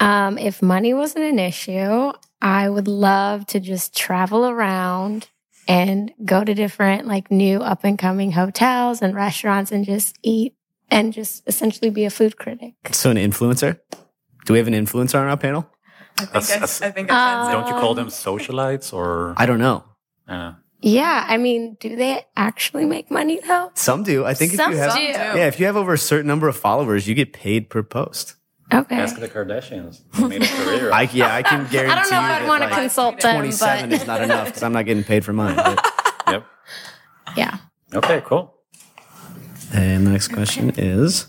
Um, 0.01 0.39
if 0.39 0.63
money 0.63 0.93
wasn't 0.95 1.25
an 1.25 1.39
issue, 1.39 2.13
I 2.43 2.69
would 2.69 2.89
love 2.89 3.47
to 3.47 3.61
just 3.61 3.97
travel 3.97 4.47
around 4.47 5.29
and 5.69 6.13
go 6.25 6.45
to 6.45 6.55
different 6.55 7.07
like 7.07 7.31
new 7.31 7.59
up 7.61 7.83
and 7.85 7.99
coming 7.99 8.33
hotels 8.33 9.03
and 9.03 9.15
restaurants 9.15 9.73
and 9.73 9.85
just 9.85 10.17
eat 10.23 10.55
and 10.91 11.13
just 11.13 11.43
essentially 11.47 11.91
be 11.91 12.05
a 12.05 12.11
food 12.11 12.37
critic. 12.37 12.75
So 12.93 13.11
an 13.11 13.17
influencer. 13.17 13.81
Do 14.45 14.53
we 14.53 14.59
have 14.59 14.69
an 14.69 14.75
influencer 14.75 15.17
on 15.21 15.27
our 15.29 15.37
panel? 15.37 15.69
I 16.19 16.21
think 16.21 16.33
That's- 16.33 16.51
I, 16.51 16.55
that's- 16.55 16.83
I 16.83 16.91
think 16.91 17.11
Um, 17.13 17.53
Don't 17.53 17.67
you 17.67 17.75
call 17.75 17.95
them 17.95 18.09
socialites 18.09 18.93
or? 18.93 19.35
I 19.37 19.47
don't 19.47 19.59
know. 19.59 19.85
Uh, 20.29 20.53
Yeah, 20.83 21.25
I 21.27 21.37
mean, 21.37 21.77
do 21.81 21.97
they 21.97 22.25
actually 22.37 22.85
make 22.85 23.11
money 23.11 23.41
though? 23.41 23.73
Some 23.75 24.03
do. 24.05 24.25
I 24.25 24.35
think 24.35 24.53
if 24.55 24.59
you 24.61 24.77
have 24.77 24.95
do. 24.95 25.01
yeah, 25.03 25.47
if 25.49 25.59
you 25.59 25.67
have 25.67 25.77
over 25.77 25.95
a 25.95 25.99
certain 25.99 26.27
number 26.29 26.49
of 26.49 26.57
followers, 26.57 27.09
you 27.09 27.15
get 27.15 27.33
paid 27.33 27.69
per 27.71 27.83
post. 27.83 28.37
Okay. 28.75 28.97
ask 28.97 29.19
the 29.19 29.29
Kardashians. 29.29 30.01
They 30.15 30.27
made 30.27 30.43
a 30.43 30.47
career. 30.47 30.93
I 30.93 31.03
yeah, 31.13 31.35
I 31.35 31.43
can 31.43 31.67
guarantee. 31.71 31.93
I 31.93 32.03
don't 32.03 32.11
know 32.11 32.19
if 32.19 32.41
you 32.41 32.45
I'd 32.45 32.49
want 32.49 32.63
to 32.65 32.69
like, 32.69 32.79
consult 32.79 33.21
them, 33.21 33.37
27 33.37 33.91
but 33.91 34.01
is 34.01 34.07
not 34.07 34.23
enough 34.23 34.47
because 34.47 34.63
I'm 34.63 34.73
not 34.73 34.87
getting 34.87 35.05
paid 35.05 35.25
for 35.25 35.33
mine. 35.33 35.55
But. 35.57 35.93
yep. 36.29 36.47
yeah. 37.37 37.59
Okay. 37.95 38.23
Cool. 38.25 38.53
And 39.73 40.07
the 40.07 40.11
next 40.11 40.29
question 40.29 40.73
is 40.77 41.27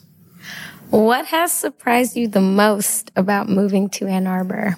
What 0.90 1.26
has 1.28 1.52
surprised 1.52 2.16
you 2.16 2.28
the 2.28 2.42
most 2.42 3.12
about 3.16 3.50
moving 3.50 3.90
to 3.90 4.08
Ann 4.08 4.26
Arbor? 4.26 4.78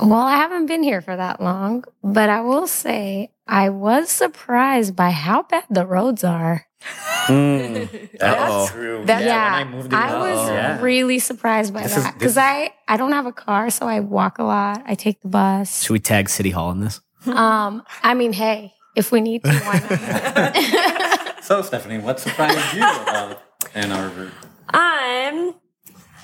Well, 0.00 0.12
I 0.12 0.36
haven't 0.36 0.66
been 0.66 0.84
here 0.84 1.00
for 1.00 1.16
that 1.16 1.40
long, 1.40 1.82
but 2.04 2.30
I 2.30 2.40
will 2.42 2.68
say 2.68 3.32
I 3.48 3.70
was 3.70 4.10
surprised 4.10 4.94
by 4.94 5.10
how 5.10 5.42
bad 5.42 5.64
the 5.70 5.86
roads 5.86 6.22
are. 6.22 6.66
That's 7.28 8.70
true. 8.70 9.02
That's- 9.04 9.26
yeah, 9.26 9.58
when 9.58 9.68
I 9.68 9.70
moved 9.70 9.92
in, 9.92 9.98
was 9.98 10.48
yeah. 10.50 10.80
really 10.80 11.18
surprised 11.18 11.74
by 11.74 11.82
This 11.82 11.94
that 11.94 12.14
because 12.14 12.36
I 12.38 12.72
I 12.86 12.96
don't 12.96 13.12
have 13.12 13.26
a 13.26 13.32
car, 13.32 13.70
so 13.70 13.86
I 13.88 14.00
walk 14.00 14.38
a 14.38 14.44
lot. 14.44 14.82
I 14.86 14.94
take 14.94 15.20
the 15.22 15.28
bus. 15.28 15.82
should 15.82 15.92
we 15.92 15.98
tag 15.98 16.28
City 16.28 16.50
Hall 16.50 16.70
in 16.70 16.80
this? 16.80 17.00
Um, 17.26 17.82
I 18.02 18.14
mean, 18.14 18.32
hey, 18.32 18.72
if 18.94 19.10
we 19.10 19.20
need 19.20 19.42
to, 19.44 19.52
why 19.52 19.80
not? 19.90 21.34
So, 21.48 21.62
Stephanie, 21.62 21.96
what 21.96 22.20
surprised 22.20 22.74
you 22.74 22.82
about 22.82 23.40
Ann 23.74 23.90
Arbor? 23.90 24.30
Um, 24.74 25.54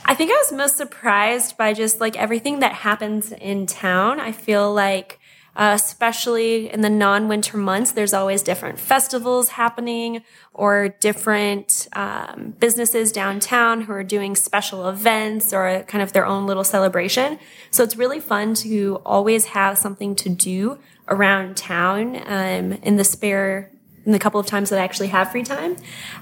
I 0.04 0.14
think 0.14 0.30
I 0.30 0.34
was 0.34 0.52
most 0.52 0.76
surprised 0.76 1.56
by 1.56 1.72
just 1.72 1.98
like 1.98 2.14
everything 2.16 2.58
that 2.60 2.74
happens 2.74 3.32
in 3.32 3.64
town. 3.64 4.20
I 4.20 4.32
feel 4.32 4.74
like 4.74 5.18
uh, 5.56 5.72
especially 5.74 6.72
in 6.72 6.80
the 6.80 6.90
non-winter 6.90 7.56
months. 7.56 7.92
There's 7.92 8.12
always 8.12 8.42
different 8.42 8.78
festivals 8.78 9.50
happening 9.50 10.22
or 10.52 10.88
different 11.00 11.88
um, 11.92 12.54
businesses 12.58 13.12
downtown 13.12 13.82
who 13.82 13.92
are 13.92 14.04
doing 14.04 14.36
special 14.36 14.88
events 14.88 15.52
or 15.52 15.84
kind 15.86 16.02
of 16.02 16.12
their 16.12 16.26
own 16.26 16.46
little 16.46 16.64
celebration. 16.64 17.38
So 17.70 17.82
it's 17.84 17.96
really 17.96 18.20
fun 18.20 18.54
to 18.56 19.00
always 19.04 19.46
have 19.46 19.78
something 19.78 20.14
to 20.16 20.28
do 20.28 20.78
around 21.08 21.56
town 21.56 22.16
um, 22.26 22.72
in 22.82 22.96
the 22.96 23.04
spare 23.04 23.70
in 24.06 24.12
the 24.12 24.18
couple 24.18 24.38
of 24.38 24.46
times 24.46 24.70
that 24.70 24.78
I 24.78 24.84
actually 24.84 25.08
have 25.08 25.32
free 25.32 25.42
time. 25.42 25.76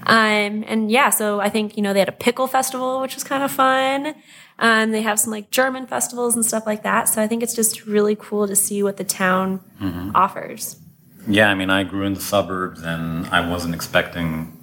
Um, 0.05 0.63
and 0.67 0.89
yeah, 0.89 1.09
so 1.09 1.41
I 1.41 1.49
think, 1.49 1.75
you 1.75 1.83
know, 1.83 1.91
they 1.91 1.99
had 1.99 2.09
a 2.09 2.13
pickle 2.13 2.47
festival, 2.47 3.01
which 3.01 3.15
was 3.15 3.23
kind 3.23 3.43
of 3.43 3.51
fun. 3.51 4.15
Um, 4.59 4.91
they 4.91 5.01
have 5.01 5.19
some 5.19 5.31
like 5.31 5.51
German 5.51 5.87
festivals 5.87 6.35
and 6.35 6.45
stuff 6.45 6.65
like 6.65 6.83
that. 6.83 7.09
So 7.09 7.21
I 7.21 7.27
think 7.27 7.43
it's 7.43 7.55
just 7.55 7.85
really 7.85 8.15
cool 8.15 8.47
to 8.47 8.55
see 8.55 8.83
what 8.83 8.97
the 8.97 9.03
town 9.03 9.59
mm-hmm. 9.81 10.11
offers. 10.15 10.77
Yeah, 11.27 11.49
I 11.49 11.55
mean, 11.55 11.69
I 11.69 11.83
grew 11.83 12.03
in 12.03 12.13
the 12.13 12.21
suburbs 12.21 12.83
and 12.83 13.25
I 13.27 13.49
wasn't 13.49 13.75
expecting 13.75 14.59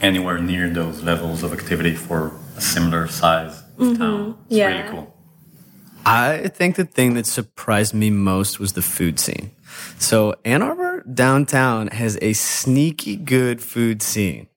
anywhere 0.00 0.38
near 0.38 0.68
those 0.68 1.02
levels 1.02 1.42
of 1.42 1.52
activity 1.52 1.94
for 1.94 2.32
a 2.56 2.60
similar 2.60 3.06
size 3.06 3.62
mm-hmm. 3.78 3.94
town. 3.96 4.38
It's 4.46 4.56
yeah. 4.56 4.66
really 4.68 4.90
cool. 4.90 5.16
I 6.04 6.48
think 6.48 6.76
the 6.76 6.84
thing 6.84 7.14
that 7.14 7.26
surprised 7.26 7.94
me 7.94 8.10
most 8.10 8.58
was 8.58 8.72
the 8.72 8.82
food 8.82 9.20
scene. 9.20 9.52
So 9.98 10.34
Ann 10.44 10.62
Arbor 10.62 11.02
downtown 11.02 11.88
has 11.88 12.18
a 12.20 12.32
sneaky 12.32 13.16
good 13.16 13.62
food 13.62 14.02
scene. 14.02 14.48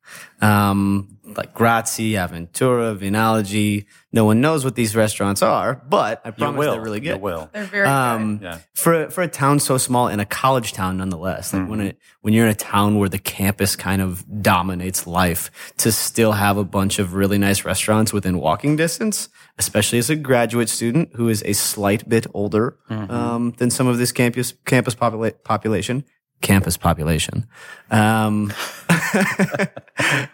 Um, 0.42 1.15
like 1.38 1.54
Grazie, 1.54 2.14
Aventura, 2.14 2.96
Vinology. 2.98 3.86
No 4.12 4.26
one 4.26 4.40
knows 4.40 4.64
what 4.64 4.76
these 4.76 4.96
restaurants 4.96 5.42
are, 5.42 5.82
but 5.90 6.22
I 6.24 6.32
promise 6.32 6.66
they're 6.66 6.82
really 6.82 7.00
good. 7.00 7.18
You 7.18 7.22
will. 7.22 7.50
They're 7.52 7.66
very 7.66 7.88
um, 7.88 8.38
good. 8.38 8.46
Yeah. 8.46 8.60
For 8.74 9.10
for 9.10 9.22
a 9.22 9.28
town 9.28 9.60
so 9.60 9.78
small 9.78 10.08
and 10.08 10.22
a 10.22 10.26
college 10.26 10.74
town 10.74 10.98
nonetheless, 10.98 11.54
like 11.54 11.64
mm-hmm. 11.64 11.72
when 11.72 11.82
it 11.82 11.98
when 12.22 12.34
you're 12.34 12.46
in 12.46 12.52
a 12.52 12.56
town 12.56 12.98
where 12.98 13.10
the 13.10 13.20
campus 13.20 13.76
kind 13.76 14.02
of 14.02 14.24
dominates 14.42 15.06
life, 15.06 15.74
to 15.78 15.92
still 15.92 16.32
have 16.32 16.58
a 16.58 16.64
bunch 16.64 17.00
of 17.00 17.14
really 17.14 17.38
nice 17.38 17.66
restaurants 17.66 18.14
within 18.14 18.40
walking 18.40 18.76
distance, 18.76 19.30
especially 19.58 20.00
as 20.00 20.10
a 20.10 20.16
graduate 20.16 20.70
student 20.70 21.10
who 21.16 21.28
is 21.28 21.44
a 21.46 21.54
slight 21.54 22.08
bit 22.08 22.26
older 22.34 22.78
mm-hmm. 22.90 23.12
um, 23.12 23.52
than 23.58 23.70
some 23.70 23.88
of 23.88 23.98
this 23.98 24.12
campus 24.12 24.54
campus 24.66 24.96
popula- 24.96 25.44
population, 25.44 26.06
campus 26.42 26.78
population. 26.78 27.48
Um, 27.92 28.54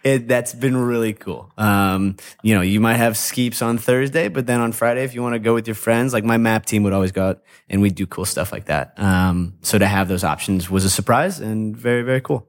it, 0.03 0.27
that's 0.27 0.53
been 0.53 0.75
really 0.75 1.13
cool. 1.13 1.51
Um, 1.57 2.17
you 2.41 2.55
know, 2.55 2.61
you 2.61 2.79
might 2.79 2.95
have 2.95 3.13
skeeps 3.13 3.65
on 3.65 3.77
Thursday, 3.77 4.27
but 4.27 4.47
then 4.47 4.59
on 4.59 4.71
Friday, 4.71 5.03
if 5.03 5.13
you 5.13 5.21
want 5.21 5.33
to 5.33 5.39
go 5.39 5.53
with 5.53 5.67
your 5.67 5.75
friends, 5.75 6.13
like 6.13 6.23
my 6.23 6.37
map 6.37 6.65
team 6.65 6.83
would 6.83 6.93
always 6.93 7.11
go 7.11 7.29
out 7.29 7.43
and 7.69 7.81
we'd 7.81 7.95
do 7.95 8.05
cool 8.05 8.25
stuff 8.25 8.51
like 8.51 8.65
that. 8.65 8.93
Um, 8.97 9.53
so 9.61 9.77
to 9.77 9.87
have 9.87 10.07
those 10.07 10.23
options 10.23 10.69
was 10.69 10.85
a 10.85 10.89
surprise 10.89 11.39
and 11.39 11.75
very, 11.75 12.01
very 12.01 12.21
cool. 12.21 12.47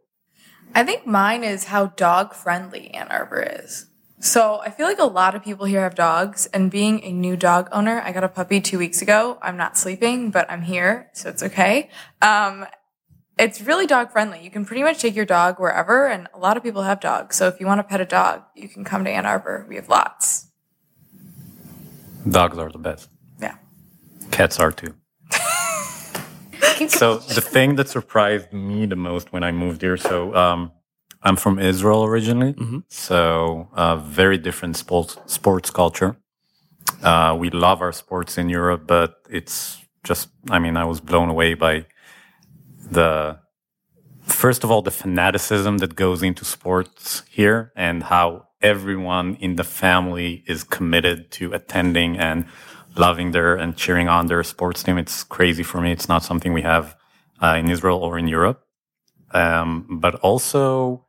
I 0.75 0.85
think 0.85 1.07
mine 1.07 1.45
is 1.45 1.65
how 1.65 1.87
dog 1.87 2.35
friendly 2.35 2.91
Ann 2.91 3.09
Arbor 3.09 3.43
is. 3.43 3.87
So 4.21 4.61
I 4.61 4.71
feel 4.71 4.87
like 4.87 5.01
a 5.01 5.05
lot 5.05 5.35
of 5.35 5.43
people 5.43 5.67
here 5.67 5.81
have 5.81 5.97
dogs 5.97 6.47
and 6.47 6.71
being 6.71 7.03
a 7.03 7.13
new 7.13 7.37
dog 7.37 7.69
owner, 7.73 8.01
I 8.05 8.13
got 8.13 8.23
a 8.23 8.29
puppy 8.29 8.61
two 8.61 8.79
weeks 8.79 9.03
ago. 9.03 9.37
I'm 9.43 9.57
not 9.57 9.77
sleeping, 9.77 10.31
but 10.31 10.49
I'm 10.49 10.63
here, 10.63 11.11
so 11.13 11.29
it's 11.29 11.43
okay. 11.43 11.91
Um, 12.23 12.65
it's 13.39 13.61
really 13.61 13.87
dog 13.87 14.13
friendly. 14.13 14.43
You 14.43 14.51
can 14.51 14.65
pretty 14.65 14.83
much 14.83 15.01
take 15.01 15.15
your 15.15 15.25
dog 15.25 15.59
wherever, 15.59 16.07
and 16.07 16.29
a 16.35 16.39
lot 16.39 16.57
of 16.57 16.63
people 16.63 16.83
have 16.83 17.01
dogs. 17.01 17.37
So 17.37 17.49
if 17.49 17.61
you 17.61 17.67
want 17.67 17.79
to 17.79 17.85
pet 17.85 18.01
a 18.01 18.05
dog, 18.05 18.43
you 18.55 18.69
can 18.69 18.85
come 18.85 19.05
to 19.05 19.11
Ann 19.11 19.27
Arbor. 19.27 19.67
We 19.69 19.77
have 19.77 19.89
lots. 19.89 20.49
Dogs 22.29 22.59
are 22.59 22.71
the 22.71 22.79
best. 22.79 23.09
Yeah. 23.41 23.57
Cats 24.31 24.61
are 24.61 24.71
too. 24.71 24.95
so 26.89 27.19
the 27.19 27.41
thing 27.41 27.77
that 27.77 27.89
surprised 27.89 28.53
me 28.53 28.87
the 28.87 28.97
most 28.97 29.33
when 29.33 29.43
I 29.43 29.51
moved 29.51 29.83
here, 29.83 29.97
so 29.97 30.35
um, 30.35 30.73
I'm 31.23 31.37
from 31.37 31.59
Israel 31.59 32.05
originally, 32.05 32.53
mm-hmm. 32.53 32.79
so 32.89 33.69
uh, 33.75 33.97
very 33.97 34.39
different 34.39 34.77
sports 34.77 35.17
sports 35.27 35.71
culture. 35.71 36.17
Uh, 37.03 37.37
we 37.39 37.51
love 37.51 37.81
our 37.81 37.93
sports 37.93 38.39
in 38.39 38.49
Europe, 38.49 38.87
but 38.87 39.17
it's 39.29 39.79
just, 40.05 40.29
I 40.51 40.59
mean, 40.59 40.77
I 40.77 40.85
was 40.85 41.01
blown 41.01 41.29
away 41.29 41.55
by 41.55 41.87
the 42.93 43.39
first 44.23 44.65
of 44.65 44.71
all 44.71 44.83
the 44.83 44.91
fanaticism 44.91 45.79
that 45.79 45.95
goes 45.95 46.23
into 46.23 46.45
sports 46.45 47.23
here 47.31 47.73
and 47.75 48.05
how 48.05 48.47
everyone 48.61 49.37
in 49.37 49.57
the 49.57 49.65
family 49.65 50.45
is 50.47 50.63
committed 50.65 51.31
to 51.33 51.53
attending 51.53 52.17
and 52.19 52.47
loving 52.97 53.33
their 53.33 53.57
and 53.57 53.77
cheering 53.77 54.09
on 54.09 54.27
their 54.27 54.43
sports 54.43 54.83
team. 54.83 54.99
It's 54.99 55.25
crazy 55.25 55.63
for 55.63 55.81
me. 55.81 55.93
It's 55.93 56.09
not 56.09 56.23
something 56.23 56.53
we 56.53 56.63
have 56.63 56.97
uh, 57.43 57.57
in 57.59 57.69
Israel 57.71 57.99
or 57.99 58.19
in 58.19 58.29
Europe. 58.29 58.63
Um, 59.33 59.99
but 60.01 60.15
also 60.17 61.07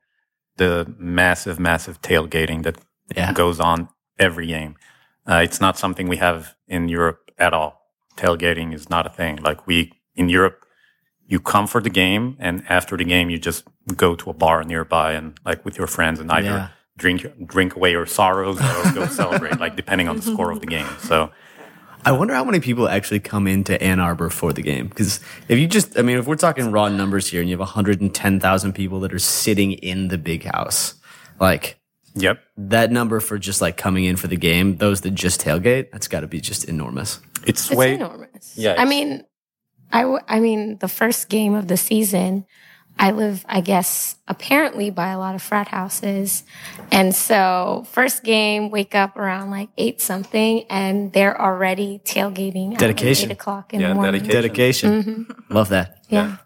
the 0.58 0.94
massive, 0.98 1.60
massive 1.60 2.02
tailgating 2.02 2.64
that 2.64 2.78
yeah. 3.16 3.34
goes 3.34 3.60
on 3.60 3.90
every 4.18 4.48
game. 4.48 4.76
Uh, 5.30 5.42
it's 5.44 5.60
not 5.60 5.78
something 5.78 6.08
we 6.08 6.18
have 6.18 6.56
in 6.68 6.88
Europe 6.88 7.32
at 7.38 7.54
all. 7.54 7.82
Tailgating 8.18 8.74
is 8.74 8.90
not 8.90 9.06
a 9.06 9.10
thing. 9.10 9.38
Like 9.38 9.68
we 9.68 9.92
in 10.16 10.30
Europe, 10.30 10.66
you 11.28 11.40
come 11.40 11.68
for 11.68 11.82
the 11.82 11.90
game 11.90 12.36
and 12.40 12.64
after 12.70 12.98
the 12.98 13.04
game 13.04 13.30
you 13.30 13.40
just 13.40 13.64
go 13.96 14.16
to 14.16 14.30
a 14.30 14.34
bar 14.34 14.64
nearby 14.64 15.14
and 15.14 15.40
like 15.46 15.64
with 15.66 15.78
your 15.78 15.88
friends 15.88 16.20
and 16.20 16.32
either 16.32 16.48
yeah. 16.48 16.68
drink 16.98 17.26
drink 17.46 17.76
away 17.76 17.92
your 17.92 18.06
sorrows 18.06 18.60
or 18.60 18.94
go 18.94 19.06
celebrate 19.22 19.60
like 19.60 19.76
depending 19.76 20.08
on 20.08 20.16
the 20.18 20.22
score 20.22 20.52
of 20.52 20.60
the 20.60 20.68
game 20.68 20.88
so 21.00 21.32
I 22.06 22.12
wonder 22.12 22.34
how 22.34 22.44
many 22.44 22.60
people 22.60 22.90
actually 22.90 23.22
come 23.22 23.48
into 23.48 23.82
Ann 23.82 24.00
Arbor 24.00 24.30
for 24.30 24.52
the 24.52 24.62
game. 24.62 24.88
Because 24.88 25.22
if 25.48 25.58
you 25.58 25.68
just, 25.68 25.98
I 25.98 26.02
mean, 26.02 26.18
if 26.18 26.26
we're 26.26 26.36
talking 26.36 26.72
raw 26.72 26.90
numbers 26.90 27.28
here 27.28 27.40
and 27.40 27.50
you 27.50 27.54
have 27.54 27.62
110,000 27.62 28.74
people 28.74 29.00
that 29.02 29.14
are 29.14 29.20
sitting 29.20 29.72
in 29.72 30.10
the 30.10 30.18
big 30.18 30.44
house, 30.44 30.96
like, 31.40 31.80
yep, 32.14 32.42
that 32.58 32.92
number 32.92 33.20
for 33.22 33.38
just 33.38 33.62
like 33.62 33.78
coming 33.78 34.04
in 34.04 34.18
for 34.18 34.28
the 34.28 34.36
game, 34.36 34.78
those 34.78 35.02
that 35.02 35.12
just 35.12 35.42
tailgate, 35.42 35.92
that's 35.92 36.10
got 36.10 36.22
to 36.22 36.28
be 36.28 36.42
just 36.42 36.66
enormous. 36.66 37.22
It's, 37.48 37.70
it's 37.70 37.78
way 37.78 37.94
enormous. 37.94 38.58
Yeah. 38.58 38.76
I 38.78 38.84
mean, 38.84 39.24
I, 39.94 40.02
w- 40.02 40.20
I 40.28 40.40
mean, 40.40 40.80
the 40.80 40.88
first 40.88 41.30
game 41.30 41.54
of 41.54 41.68
the 41.68 41.78
season, 41.78 42.46
I 42.98 43.12
live, 43.12 43.46
I 43.48 43.62
guess, 43.62 44.16
apparently 44.28 44.90
by 44.90 45.10
a 45.10 45.20
lot 45.20 45.36
of 45.36 45.42
frat 45.42 45.68
houses. 45.68 46.44
And 46.92 47.14
so 47.14 47.86
first 47.92 48.24
game, 48.24 48.72
wake 48.72 48.96
up 48.96 49.16
around 49.16 49.52
like 49.52 49.70
eight 49.78 50.02
something 50.02 50.66
and 50.70 51.14
they're 51.14 51.40
already 51.40 52.02
tailgating. 52.04 52.78
Dedication. 52.78 53.30
Eight 53.30 53.34
o'clock 53.34 53.74
in 53.74 53.82
yeah, 53.82 53.90
the 53.90 53.96
morning. 53.96 54.24
Dedication. 54.24 54.90
dedication. 54.92 55.28
Mm-hmm. 55.28 55.54
Love 55.54 55.70
that. 55.70 56.04
Yeah. 56.10 56.28
yeah. 56.28 56.38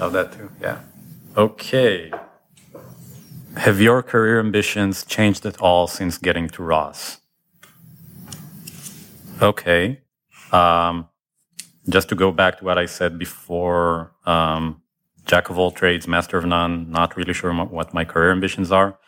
Love 0.00 0.12
that 0.12 0.32
too. 0.32 0.50
Yeah. 0.60 0.80
Okay. 1.36 2.12
Have 3.56 3.80
your 3.80 4.02
career 4.02 4.40
ambitions 4.40 5.04
changed 5.04 5.46
at 5.46 5.60
all 5.60 5.86
since 5.86 6.18
getting 6.18 6.48
to 6.50 6.62
Ross? 6.62 7.20
Okay. 9.40 10.00
Um, 10.52 11.09
just 11.88 12.08
to 12.10 12.14
go 12.14 12.30
back 12.30 12.58
to 12.58 12.64
what 12.64 12.78
I 12.78 12.86
said 12.86 13.18
before, 13.18 14.12
um, 14.26 14.82
jack 15.24 15.50
of 15.50 15.58
all 15.58 15.70
trades, 15.70 16.06
master 16.06 16.38
of 16.38 16.44
none, 16.44 16.90
not 16.90 17.16
really 17.16 17.32
sure 17.32 17.52
what 17.52 17.94
my 17.94 18.04
career 18.04 18.32
ambitions 18.32 18.70
are. 18.72 18.98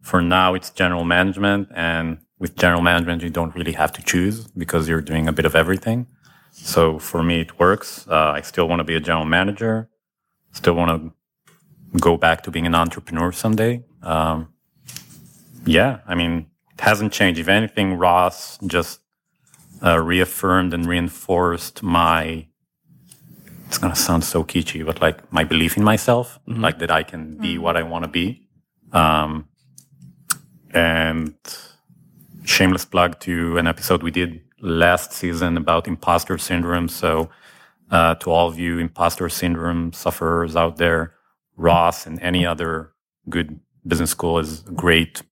For 0.00 0.20
now, 0.22 0.54
it's 0.54 0.70
general 0.70 1.04
management. 1.04 1.68
And 1.74 2.18
with 2.38 2.56
general 2.56 2.82
management, 2.82 3.22
you 3.22 3.30
don't 3.30 3.54
really 3.54 3.72
have 3.72 3.92
to 3.92 4.02
choose 4.02 4.48
because 4.48 4.88
you're 4.88 5.00
doing 5.00 5.28
a 5.28 5.32
bit 5.32 5.44
of 5.44 5.54
everything. 5.54 6.06
So 6.50 6.98
for 6.98 7.22
me, 7.22 7.40
it 7.40 7.58
works. 7.58 8.06
Uh, 8.08 8.32
I 8.34 8.40
still 8.40 8.68
want 8.68 8.80
to 8.80 8.84
be 8.84 8.94
a 8.94 9.00
general 9.00 9.24
manager. 9.24 9.88
Still 10.52 10.74
want 10.74 10.90
to 10.90 11.98
go 11.98 12.16
back 12.16 12.42
to 12.44 12.50
being 12.50 12.66
an 12.66 12.74
entrepreneur 12.74 13.32
someday. 13.32 13.84
Um, 14.02 14.48
yeah, 15.64 16.00
I 16.06 16.14
mean, 16.14 16.46
it 16.74 16.80
hasn't 16.80 17.12
changed. 17.12 17.38
If 17.40 17.48
anything, 17.48 17.94
Ross 17.94 18.58
just 18.66 19.01
uh, 19.84 19.98
reaffirmed 19.98 20.72
and 20.74 20.86
reinforced 20.86 21.82
my 21.82 22.46
it's 23.72 23.78
gonna 23.78 23.96
sound 23.96 24.22
so 24.22 24.44
kitschy, 24.44 24.84
but 24.84 25.00
like 25.00 25.32
my 25.32 25.44
belief 25.44 25.78
in 25.78 25.82
myself, 25.82 26.38
mm-hmm. 26.46 26.60
like 26.60 26.78
that 26.80 26.90
I 26.90 27.02
can 27.02 27.38
be 27.38 27.54
mm-hmm. 27.54 27.62
what 27.62 27.74
I 27.74 27.82
want 27.82 28.04
to 28.04 28.10
be. 28.10 28.46
Um, 28.92 29.48
and 30.74 31.34
shameless 32.44 32.84
plug 32.84 33.18
to 33.20 33.56
an 33.56 33.66
episode 33.66 34.02
we 34.02 34.10
did 34.10 34.42
last 34.60 35.12
season 35.12 35.56
about 35.56 35.88
imposter 35.88 36.36
syndrome. 36.36 36.88
So, 36.88 37.30
uh, 37.90 38.14
to 38.16 38.30
all 38.30 38.46
of 38.46 38.58
you 38.58 38.78
imposter 38.78 39.30
syndrome 39.30 39.94
sufferers 39.94 40.54
out 40.54 40.76
there, 40.76 41.14
Ross 41.56 42.06
and 42.06 42.20
any 42.20 42.44
other 42.44 42.92
good 43.30 43.58
business 43.86 44.10
school 44.10 44.38
is 44.38 44.60
great 44.60 45.22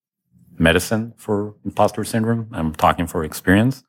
medicine 0.59 1.13
for 1.19 1.57
imposter 1.63 2.05
syndrome. 2.05 2.49
I'm 2.53 2.75
talking 2.75 3.07
for 3.07 3.23
experience. 3.23 3.85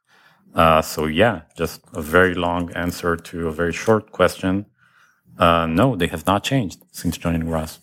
Uh, 0.54 0.82
so 0.82 1.06
yeah, 1.06 1.42
just 1.58 1.82
a 1.94 2.02
very 2.02 2.34
long 2.34 2.72
answer 2.74 3.16
to 3.16 3.48
a 3.48 3.52
very 3.52 3.74
short 3.74 4.12
question. 4.12 4.66
Uh, 5.38 5.66
no, 5.66 5.96
they 5.96 6.08
have 6.08 6.26
not 6.28 6.44
changed 6.44 6.84
since 6.92 7.18
joining 7.18 7.50
Ross. 7.50 7.80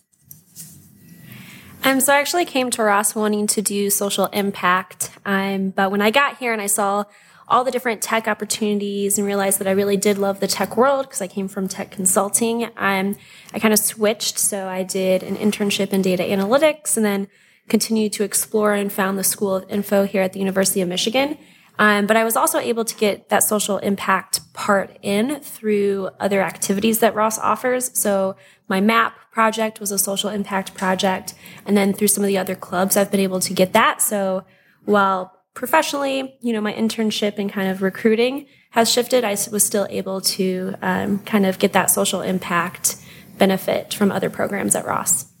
Um, 1.83 1.99
so 1.99 2.13
I 2.13 2.19
actually 2.19 2.45
came 2.45 2.69
to 2.71 2.83
Ross 2.83 3.15
wanting 3.15 3.47
to 3.47 3.61
do 3.61 3.89
social 3.89 4.27
impact. 4.27 5.11
Um, 5.25 5.69
but 5.69 5.91
when 5.91 6.01
I 6.01 6.11
got 6.11 6.37
here 6.37 6.53
and 6.53 6.61
I 6.61 6.67
saw 6.67 7.05
all 7.47 7.63
the 7.63 7.71
different 7.71 8.01
tech 8.01 8.27
opportunities 8.27 9.17
and 9.17 9.25
realized 9.25 9.59
that 9.59 9.67
I 9.67 9.71
really 9.71 9.97
did 9.97 10.17
love 10.17 10.39
the 10.39 10.47
tech 10.47 10.77
world 10.77 11.07
because 11.07 11.21
I 11.21 11.27
came 11.27 11.47
from 11.47 11.67
tech 11.67 11.89
consulting. 11.89 12.65
Um, 12.77 13.15
I 13.53 13.59
kind 13.59 13.73
of 13.73 13.79
switched. 13.79 14.37
So 14.37 14.67
I 14.67 14.83
did 14.83 15.23
an 15.23 15.35
internship 15.35 15.91
in 15.91 16.01
data 16.01 16.23
analytics 16.23 16.95
and 16.95 17.05
then 17.05 17.27
continued 17.67 18.13
to 18.13 18.23
explore 18.23 18.73
and 18.73 18.91
found 18.91 19.17
the 19.17 19.23
School 19.23 19.55
of 19.55 19.69
Info 19.69 20.05
here 20.05 20.21
at 20.21 20.33
the 20.33 20.39
University 20.39 20.81
of 20.81 20.87
Michigan. 20.87 21.37
Um, 21.79 22.07
but 22.07 22.17
I 22.17 22.25
was 22.25 22.35
also 22.35 22.59
able 22.59 22.83
to 22.83 22.95
get 22.95 23.29
that 23.29 23.41
social 23.41 23.77
impact 23.77 24.53
part 24.53 24.97
in 25.01 25.39
through 25.39 26.09
other 26.19 26.41
activities 26.41 26.99
that 26.99 27.15
Ross 27.15 27.39
offers. 27.39 27.97
So 27.97 28.35
my 28.67 28.81
MAP 28.81 29.13
project 29.31 29.79
was 29.79 29.89
a 29.89 29.97
social 29.97 30.29
impact 30.29 30.75
project. 30.75 31.33
And 31.65 31.77
then 31.77 31.93
through 31.93 32.09
some 32.09 32.21
of 32.23 32.27
the 32.27 32.37
other 32.37 32.53
clubs, 32.53 32.97
I've 32.97 33.09
been 33.09 33.21
able 33.21 33.39
to 33.39 33.53
get 33.53 33.71
that. 33.71 34.01
So 34.01 34.43
while 34.83 35.33
professionally, 35.53 36.37
you 36.41 36.51
know, 36.51 36.59
my 36.59 36.73
internship 36.73 37.37
and 37.37 37.49
kind 37.49 37.69
of 37.69 37.81
recruiting 37.81 38.47
has 38.71 38.91
shifted, 38.91 39.23
I 39.23 39.37
was 39.49 39.63
still 39.63 39.87
able 39.89 40.19
to 40.21 40.75
um, 40.81 41.19
kind 41.19 41.45
of 41.45 41.59
get 41.59 41.71
that 41.73 41.89
social 41.89 42.21
impact 42.21 42.97
benefit 43.37 43.93
from 43.93 44.11
other 44.11 44.29
programs 44.29 44.75
at 44.75 44.85
Ross. 44.85 45.31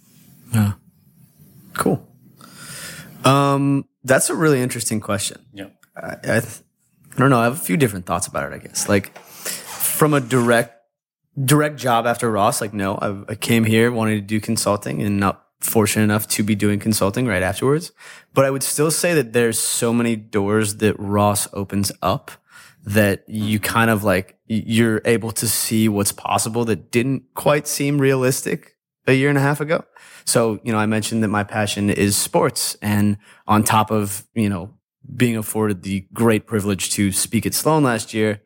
Yeah. 0.53 0.73
Cool. 1.73 2.07
Um, 3.25 3.83
that's 4.05 4.29
a 4.29 4.35
really 4.35 4.61
interesting 4.61 5.01
question. 5.01 5.45
Yeah. 5.51 5.67
I, 6.01 6.37
I, 6.37 6.41
don't 7.17 7.29
know. 7.29 7.39
I 7.39 7.45
have 7.45 7.53
a 7.53 7.57
few 7.57 7.77
different 7.77 8.05
thoughts 8.05 8.27
about 8.27 8.51
it, 8.51 8.55
I 8.55 8.59
guess. 8.59 8.87
Like 8.87 9.17
from 9.19 10.13
a 10.13 10.21
direct, 10.21 10.75
direct 11.43 11.77
job 11.77 12.05
after 12.05 12.29
Ross, 12.31 12.61
like, 12.61 12.73
no, 12.73 12.95
I, 12.95 13.31
I 13.31 13.35
came 13.35 13.63
here, 13.63 13.91
wanting 13.91 14.15
to 14.15 14.21
do 14.21 14.39
consulting 14.39 15.01
and 15.01 15.19
not 15.19 15.45
fortunate 15.59 16.03
enough 16.03 16.27
to 16.27 16.43
be 16.43 16.55
doing 16.55 16.79
consulting 16.79 17.27
right 17.27 17.43
afterwards. 17.43 17.91
But 18.33 18.45
I 18.45 18.49
would 18.49 18.63
still 18.63 18.91
say 18.91 19.13
that 19.13 19.33
there's 19.33 19.59
so 19.59 19.93
many 19.93 20.15
doors 20.15 20.77
that 20.77 20.95
Ross 20.97 21.47
opens 21.53 21.91
up 22.01 22.31
that 22.85 23.23
you 23.27 23.59
kind 23.59 23.89
of 23.89 24.03
like, 24.03 24.37
you're 24.47 25.01
able 25.05 25.31
to 25.31 25.47
see 25.47 25.89
what's 25.89 26.11
possible 26.11 26.65
that 26.65 26.91
didn't 26.91 27.23
quite 27.35 27.67
seem 27.67 27.99
realistic 27.99 28.77
a 29.05 29.13
year 29.13 29.29
and 29.29 29.37
a 29.37 29.41
half 29.41 29.59
ago. 29.59 29.83
So, 30.25 30.59
you 30.63 30.71
know, 30.71 30.77
I 30.77 30.85
mentioned 30.85 31.23
that 31.23 31.27
my 31.27 31.43
passion 31.43 31.89
is 31.89 32.15
sports 32.15 32.77
and 32.81 33.17
on 33.47 33.63
top 33.63 33.91
of, 33.91 34.25
you 34.33 34.49
know, 34.49 34.73
being 35.15 35.37
afforded 35.37 35.83
the 35.83 36.05
great 36.13 36.45
privilege 36.45 36.91
to 36.91 37.11
speak 37.11 37.45
at 37.45 37.53
Sloan 37.53 37.83
last 37.83 38.13
year, 38.13 38.41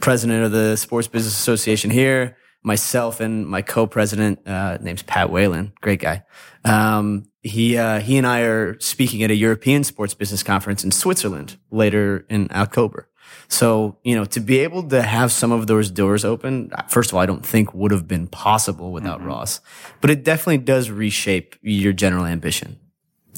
president 0.00 0.44
of 0.44 0.52
the 0.52 0.76
Sports 0.76 1.08
Business 1.08 1.34
Association 1.34 1.90
here, 1.90 2.36
myself 2.62 3.20
and 3.20 3.46
my 3.46 3.62
co-president, 3.62 4.46
uh, 4.46 4.78
name's 4.80 5.02
Pat 5.02 5.30
Whalen, 5.30 5.72
great 5.80 6.00
guy. 6.00 6.24
Um, 6.64 7.28
he, 7.42 7.76
uh, 7.76 8.00
he 8.00 8.18
and 8.18 8.26
I 8.26 8.40
are 8.40 8.78
speaking 8.80 9.22
at 9.22 9.30
a 9.30 9.34
European 9.34 9.84
sports 9.84 10.14
business 10.14 10.42
conference 10.42 10.82
in 10.82 10.90
Switzerland 10.90 11.56
later 11.70 12.26
in 12.28 12.48
October. 12.50 13.08
So, 13.48 13.98
you 14.02 14.16
know, 14.16 14.24
to 14.26 14.40
be 14.40 14.58
able 14.60 14.88
to 14.88 15.02
have 15.02 15.30
some 15.30 15.52
of 15.52 15.66
those 15.66 15.90
doors 15.90 16.24
open, 16.24 16.70
first 16.88 17.10
of 17.10 17.14
all, 17.14 17.20
I 17.20 17.26
don't 17.26 17.46
think 17.46 17.72
would 17.74 17.92
have 17.92 18.08
been 18.08 18.26
possible 18.26 18.92
without 18.92 19.18
mm-hmm. 19.18 19.28
Ross, 19.28 19.60
but 20.00 20.10
it 20.10 20.24
definitely 20.24 20.58
does 20.58 20.90
reshape 20.90 21.56
your 21.62 21.92
general 21.92 22.24
ambition. 22.24 22.80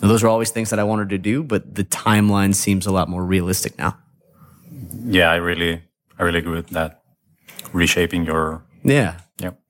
Now, 0.03 0.09
those 0.09 0.23
are 0.23 0.29
always 0.29 0.51
things 0.51 0.71
that 0.71 0.79
I 0.79 0.85
wanted 0.85 1.09
to 1.11 1.19
do, 1.19 1.43
but 1.43 1.75
the 1.75 1.85
timeline 1.85 2.55
seems 2.55 2.87
a 2.87 2.93
lot 2.93 3.09
more 3.09 3.25
realistic 3.25 3.77
now. 3.79 3.99
Yeah, 5.05 5.31
I 5.31 5.37
really, 5.37 5.83
I 6.19 6.23
really 6.23 6.39
agree 6.39 6.57
with 6.57 6.69
that. 6.71 7.03
Reshaping 7.73 8.25
your 8.25 8.63
yeah. 8.85 9.19
Yep. 9.41 9.61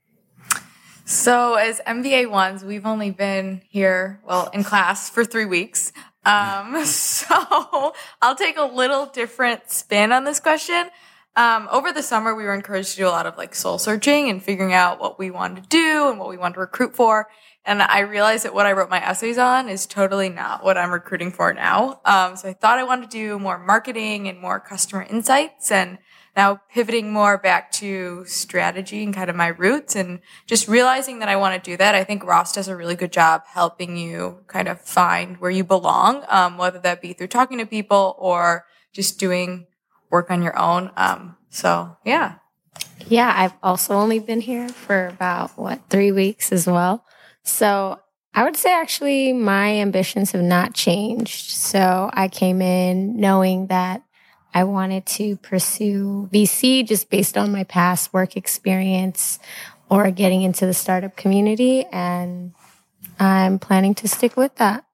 So 1.05 1.55
as 1.55 1.81
MBA 1.87 2.31
ones, 2.31 2.65
we've 2.65 2.87
only 2.87 3.11
been 3.11 3.63
here, 3.69 4.21
well, 4.27 4.51
in 4.53 4.65
class 4.65 5.09
for 5.11 5.25
three 5.25 5.47
weeks. 5.47 5.93
Um, 6.25 6.85
so 6.85 7.95
I'll 8.21 8.37
take 8.37 8.59
a 8.59 8.65
little 8.65 9.07
different 9.07 9.71
spin 9.71 10.13
on 10.13 10.25
this 10.25 10.41
question. 10.41 10.91
Um, 11.37 11.69
over 11.71 11.93
the 11.93 12.03
summer, 12.03 12.35
we 12.35 12.45
were 12.45 12.55
encouraged 12.55 12.91
to 12.93 12.97
do 12.97 13.07
a 13.07 13.11
lot 13.11 13.27
of 13.27 13.39
like 13.39 13.55
soul 13.55 13.79
searching 13.79 14.29
and 14.29 14.43
figuring 14.43 14.73
out 14.73 15.01
what 15.01 15.19
we 15.19 15.31
wanted 15.31 15.63
to 15.63 15.69
do 15.69 16.11
and 16.11 16.19
what 16.19 16.29
we 16.29 16.37
wanted 16.37 16.55
to 16.55 16.61
recruit 16.61 16.97
for. 16.97 17.29
And 17.69 17.83
I 17.83 18.01
realized 18.01 18.47
that 18.47 18.55
what 18.55 18.65
I 18.65 18.73
wrote 18.73 18.89
my 18.89 19.07
essays 19.07 19.37
on 19.37 19.69
is 19.69 19.85
totally 19.85 20.31
not 20.31 20.65
what 20.65 20.79
I'm 20.79 20.91
recruiting 20.91 21.31
for 21.31 21.53
now. 21.53 22.01
Um, 22.03 22.35
so 22.35 22.49
I 22.49 22.55
thought 22.55 22.79
I 22.79 22.85
wanted 22.85 23.11
to 23.11 23.17
do 23.19 23.39
more 23.39 23.59
marketing 23.59 24.27
and 24.27 24.41
more 24.41 24.59
customer 24.59 25.03
insights 25.03 25.71
and 25.71 25.99
now 26.35 26.63
pivoting 26.73 27.13
more 27.13 27.37
back 27.37 27.71
to 27.73 28.25
strategy 28.25 29.03
and 29.03 29.13
kind 29.13 29.29
of 29.29 29.37
my 29.37 29.49
roots 29.49 29.97
and 29.97 30.21
just 30.47 30.67
realizing 30.67 31.19
that 31.19 31.29
I 31.29 31.37
want 31.37 31.63
to 31.63 31.71
do 31.71 31.77
that. 31.77 31.95
I 31.95 32.05
think 32.05 32.25
Ross 32.25 32.53
does 32.53 32.69
a 32.69 32.77
really 32.77 32.95
good 32.95 33.13
job 33.13 33.43
helping 33.47 33.99
you 33.99 34.45
kind 34.47 34.67
of 34.67 34.81
find 34.81 35.37
where 35.37 35.51
you 35.51 35.63
belong, 35.63 36.25
um, 36.31 36.57
whether 36.57 36.79
that 36.79 37.03
be 37.03 37.13
through 37.13 37.27
talking 37.27 37.59
to 37.59 37.67
people 37.67 38.17
or 38.19 38.65
just 38.95 39.21
doing 39.21 39.67
work 40.11 40.31
on 40.31 40.43
your 40.43 40.59
own. 40.59 40.91
Um, 40.97 41.37
so 41.51 41.99
yeah. 42.03 42.37
Yeah, 43.09 43.31
I've 43.37 43.53
also 43.63 43.93
only 43.93 44.21
been 44.21 44.41
here 44.41 44.71
for 44.71 45.09
about 45.09 45.59
what, 45.59 45.83
three 45.91 46.13
weeks 46.13 46.51
as 46.51 46.67
well. 46.67 47.05
So 47.49 47.99
I 48.35 48.45
would 48.45 48.57
say 48.57 48.73
actually 48.73 49.33
my 49.33 49.77
ambitions 49.77 50.33
have 50.33 50.43
not 50.43 50.75
changed. 50.75 51.51
So 51.51 52.11
I 52.13 52.29
came 52.29 52.61
in 52.61 53.17
knowing 53.19 53.69
that 53.69 54.03
I 54.53 54.65
wanted 54.65 55.07
to 55.07 55.37
pursue 55.39 56.29
VC 56.33 56.87
just 56.87 57.09
based 57.11 57.39
on 57.39 57.51
my 57.51 57.65
past 57.65 58.13
work 58.13 58.37
experience 58.37 59.39
or 59.89 60.11
getting 60.11 60.43
into 60.43 60.67
the 60.67 60.75
startup 60.75 61.17
community. 61.17 61.87
And 61.87 62.53
I'm 63.19 63.59
planning 63.59 63.95
to 63.97 64.09
stick 64.09 64.37
with 64.37 64.55
that. 64.57 64.85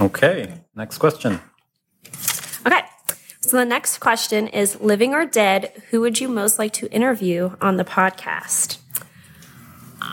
Okay, 0.00 0.52
next 0.74 0.98
question. 0.98 1.38
Okay, 2.66 2.82
so 3.40 3.56
the 3.56 3.64
next 3.64 3.98
question 3.98 4.48
is 4.48 4.80
living 4.80 5.14
or 5.14 5.24
dead, 5.24 5.80
who 5.90 6.00
would 6.00 6.20
you 6.20 6.28
most 6.28 6.58
like 6.58 6.72
to 6.74 6.90
interview 6.90 7.56
on 7.60 7.76
the 7.76 7.84
podcast? 7.84 8.81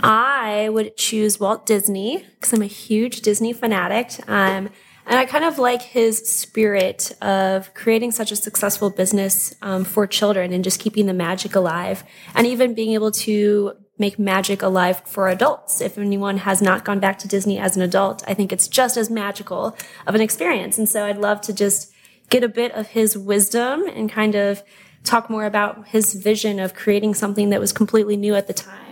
I 0.01 0.69
would 0.69 0.95
choose 0.97 1.39
Walt 1.39 1.65
Disney 1.65 2.25
because 2.35 2.53
I'm 2.53 2.61
a 2.61 2.67
huge 2.67 3.21
Disney 3.21 3.53
fanatic. 3.53 4.11
Um, 4.27 4.69
and 5.05 5.17
I 5.17 5.25
kind 5.25 5.43
of 5.43 5.57
like 5.57 5.81
his 5.81 6.19
spirit 6.29 7.11
of 7.19 7.73
creating 7.73 8.11
such 8.11 8.31
a 8.31 8.35
successful 8.35 8.91
business 8.91 9.55
um, 9.63 9.83
for 9.83 10.05
children 10.05 10.53
and 10.53 10.63
just 10.63 10.79
keeping 10.79 11.07
the 11.07 11.13
magic 11.13 11.55
alive 11.55 12.03
and 12.35 12.45
even 12.45 12.75
being 12.75 12.93
able 12.93 13.11
to 13.11 13.73
make 13.97 14.19
magic 14.19 14.61
alive 14.61 15.01
for 15.05 15.27
adults. 15.27 15.81
If 15.81 15.97
anyone 15.97 16.37
has 16.37 16.61
not 16.61 16.85
gone 16.85 16.99
back 16.99 17.17
to 17.19 17.27
Disney 17.27 17.57
as 17.57 17.75
an 17.75 17.81
adult, 17.81 18.23
I 18.27 18.35
think 18.35 18.53
it's 18.53 18.67
just 18.67 18.97
as 18.97 19.09
magical 19.09 19.75
of 20.05 20.15
an 20.15 20.21
experience. 20.21 20.77
And 20.77 20.87
so 20.87 21.05
I'd 21.05 21.17
love 21.17 21.41
to 21.41 21.53
just 21.53 21.91
get 22.29 22.43
a 22.43 22.47
bit 22.47 22.71
of 22.73 22.89
his 22.89 23.17
wisdom 23.17 23.87
and 23.87 24.11
kind 24.11 24.35
of 24.35 24.63
talk 25.03 25.29
more 25.29 25.45
about 25.45 25.87
his 25.87 26.13
vision 26.13 26.59
of 26.59 26.75
creating 26.75 27.15
something 27.15 27.49
that 27.49 27.59
was 27.59 27.73
completely 27.73 28.15
new 28.15 28.35
at 28.35 28.47
the 28.47 28.53
time. 28.53 28.88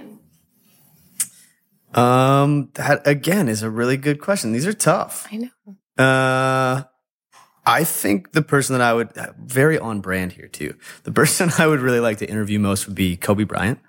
Um, 1.97 2.69
that 2.75 3.07
again 3.07 3.49
is 3.49 3.63
a 3.63 3.69
really 3.69 3.97
good 3.97 4.21
question. 4.21 4.51
These 4.51 4.67
are 4.67 4.73
tough. 4.73 5.27
I 5.31 5.37
know. 5.37 6.03
Uh, 6.03 6.83
I 7.65 7.83
think 7.83 8.31
the 8.31 8.43
person 8.43 8.77
that 8.77 8.81
I 8.81 8.93
would 8.93 9.11
very 9.39 9.79
on 9.79 9.99
brand 9.99 10.31
here 10.31 10.47
too. 10.47 10.75
The 11.03 11.11
person 11.21 11.51
I 11.57 11.67
would 11.67 11.79
really 11.79 11.99
like 11.99 12.19
to 12.19 12.29
interview 12.29 12.59
most 12.59 12.87
would 12.87 12.95
be 12.95 13.17
Kobe 13.17 13.43
Bryant. 13.43 13.79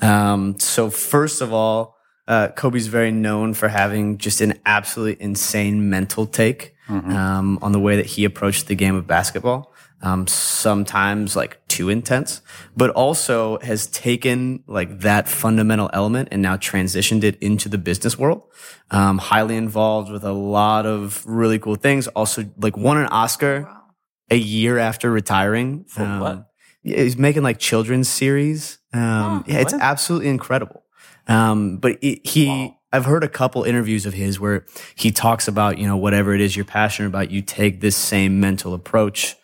Um, 0.00 0.58
so 0.60 0.90
first 0.90 1.40
of 1.40 1.52
all, 1.52 1.96
uh, 2.28 2.48
Kobe's 2.48 2.86
very 2.86 3.10
known 3.10 3.54
for 3.54 3.68
having 3.68 4.18
just 4.18 4.40
an 4.40 4.60
absolutely 4.64 5.22
insane 5.22 5.90
mental 5.90 6.26
take 6.26 6.74
mm-hmm. 6.88 7.10
um, 7.10 7.58
on 7.60 7.72
the 7.72 7.80
way 7.80 7.96
that 7.96 8.06
he 8.06 8.24
approached 8.24 8.66
the 8.66 8.74
game 8.74 8.94
of 8.94 9.06
basketball 9.06 9.73
um, 10.04 10.26
sometimes 10.26 11.34
like 11.34 11.66
too 11.66 11.88
intense, 11.88 12.42
but 12.76 12.90
also 12.90 13.58
has 13.60 13.86
taken 13.86 14.62
like 14.66 15.00
that 15.00 15.28
fundamental 15.28 15.88
element 15.94 16.28
and 16.30 16.42
now 16.42 16.58
transitioned 16.58 17.24
it 17.24 17.36
into 17.42 17.70
the 17.70 17.78
business 17.78 18.18
world. 18.18 18.42
Um, 18.90 19.16
highly 19.16 19.56
involved 19.56 20.12
with 20.12 20.22
a 20.22 20.32
lot 20.32 20.84
of 20.84 21.24
really 21.24 21.58
cool 21.58 21.76
things. 21.76 22.06
Also, 22.08 22.44
like 22.58 22.76
won 22.76 22.98
an 22.98 23.06
Oscar 23.06 23.62
wow. 23.62 23.82
a 24.30 24.36
year 24.36 24.76
after 24.76 25.10
retiring. 25.10 25.84
For 25.84 26.02
um, 26.02 26.20
what? 26.20 26.50
He's 26.82 27.16
making 27.16 27.42
like 27.42 27.58
children's 27.58 28.10
series. 28.10 28.78
Um, 28.92 29.02
oh, 29.02 29.44
yeah, 29.46 29.60
it's 29.60 29.72
absolutely 29.72 30.28
incredible. 30.28 30.84
Um, 31.28 31.78
but 31.78 31.96
it, 32.02 32.26
he, 32.26 32.48
wow. 32.48 32.76
I've 32.92 33.06
heard 33.06 33.24
a 33.24 33.28
couple 33.28 33.64
interviews 33.64 34.04
of 34.04 34.12
his 34.12 34.38
where 34.38 34.66
he 34.96 35.10
talks 35.10 35.48
about, 35.48 35.78
you 35.78 35.88
know, 35.88 35.96
whatever 35.96 36.34
it 36.34 36.42
is 36.42 36.54
you're 36.54 36.66
passionate 36.66 37.08
about, 37.08 37.30
you 37.30 37.40
take 37.40 37.80
this 37.80 37.96
same 37.96 38.38
mental 38.38 38.74
approach 38.74 39.36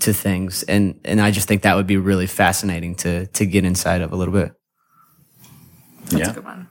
to 0.00 0.12
things. 0.12 0.62
And, 0.64 1.00
and 1.04 1.20
I 1.20 1.30
just 1.30 1.48
think 1.48 1.62
that 1.62 1.76
would 1.76 1.86
be 1.86 1.96
really 1.96 2.26
fascinating 2.26 2.94
to, 2.96 3.26
to 3.26 3.46
get 3.46 3.64
inside 3.64 4.00
of 4.00 4.12
a 4.12 4.16
little 4.16 4.34
bit. 4.34 4.52
That's 6.04 6.14
yeah. 6.14 6.30
a 6.30 6.34
good 6.34 6.44
one. 6.44 6.68